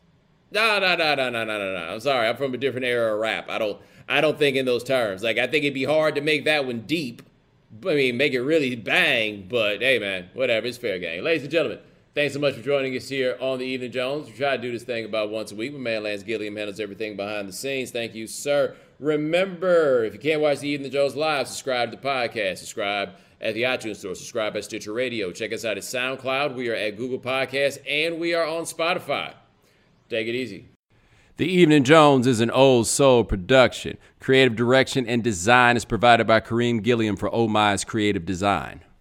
No, 0.52 0.80
no, 0.80 0.96
no, 0.96 1.16
no, 1.16 1.30
no, 1.30 1.44
no, 1.44 1.58
no, 1.58 1.74
no. 1.74 1.94
I'm 1.94 2.00
sorry. 2.00 2.28
I'm 2.28 2.38
from 2.38 2.54
a 2.54 2.58
different 2.58 2.86
era 2.86 3.14
of 3.14 3.20
rap. 3.20 3.50
I 3.50 3.60
don't 3.60 3.80
I 4.08 4.22
don't 4.22 4.38
think 4.38 4.58
in 4.58 4.66
those 4.66 4.84
terms. 4.84 5.22
Like 5.22 5.38
I 5.38 5.46
think 5.48 5.64
it'd 5.64 5.74
be 5.74 5.84
hard 5.84 6.16
to 6.16 6.22
make 6.22 6.46
that 6.46 6.66
one 6.66 6.82
deep 6.82 7.22
I 7.86 7.94
mean, 7.94 8.18
make 8.18 8.34
it 8.34 8.42
really 8.42 8.76
bang, 8.76 9.46
but 9.48 9.82
hey, 9.82 10.00
man, 10.00 10.30
whatever. 10.34 10.66
It's 10.66 10.78
fair 10.78 10.98
game. 10.98 11.24
Ladies 11.24 11.44
and 11.44 11.52
gentlemen, 11.52 11.80
thanks 12.16 12.34
so 12.34 12.40
much 12.40 12.56
for 12.56 12.64
joining 12.64 12.96
us 12.98 13.08
here 13.08 13.38
on 13.40 13.60
the 13.60 13.66
Evening 13.66 13.92
Jones. 13.92 14.26
We 14.28 14.34
try 14.34 14.58
to 14.58 14.62
do 14.62 14.72
this 14.72 14.84
thing 14.84 15.06
about 15.06 15.30
once 15.30 15.52
a 15.52 15.56
week. 15.56 15.74
My 15.74 15.80
man 15.80 16.04
Lance 16.04 16.24
Gilliam 16.24 16.56
handles 16.56 16.80
everything 16.80 17.16
behind 17.16 17.48
the 17.48 17.54
scenes. 17.54 17.92
Thank 17.92 18.16
you, 18.16 18.26
sir. 18.26 18.76
Remember, 19.00 20.04
if 20.04 20.14
you 20.14 20.20
can't 20.20 20.42
watch 20.42 20.60
the 20.60 20.68
Evening 20.68 20.92
Jones 20.92 21.16
live, 21.16 21.48
subscribe 21.48 21.92
to 21.92 21.98
the 21.98 22.04
podcast. 22.04 22.58
Subscribe 22.58 23.12
at 23.40 23.54
the 23.54 23.64
iTunes 23.64 23.96
Store. 23.98 24.14
Subscribe 24.14 24.58
at 24.58 24.66
Stitcher 24.66 24.92
Radio. 24.92 25.32
Check 25.32 25.54
us 25.54 25.64
out 25.64 25.78
at 25.78 25.84
SoundCloud. 25.84 26.56
We 26.56 26.70
are 26.70 26.76
at 26.76 26.98
Google 26.98 27.20
Podcasts, 27.20 27.78
and 27.90 28.20
we 28.20 28.34
are 28.34 28.46
on 28.46 28.64
Spotify. 28.64 29.36
Take 30.10 30.28
it 30.28 30.36
easy. 30.36 30.68
The 31.38 31.48
Evening 31.48 31.86
Jones 31.86 32.28
is 32.28 32.42
an 32.42 32.52
old 32.52 32.88
soul 32.88 33.24
production. 33.24 33.98
Creative 34.20 34.58
direction 34.58 35.08
and 35.08 35.24
design 35.24 35.78
is 35.78 35.86
provided 35.86 36.28
by 36.28 36.42
Kareem 36.42 36.84
Gilliam 36.84 37.16
for 37.16 37.34
Oh 37.34 37.48
My's 37.48 37.86
Creative 37.86 38.26
Design. 38.26 38.82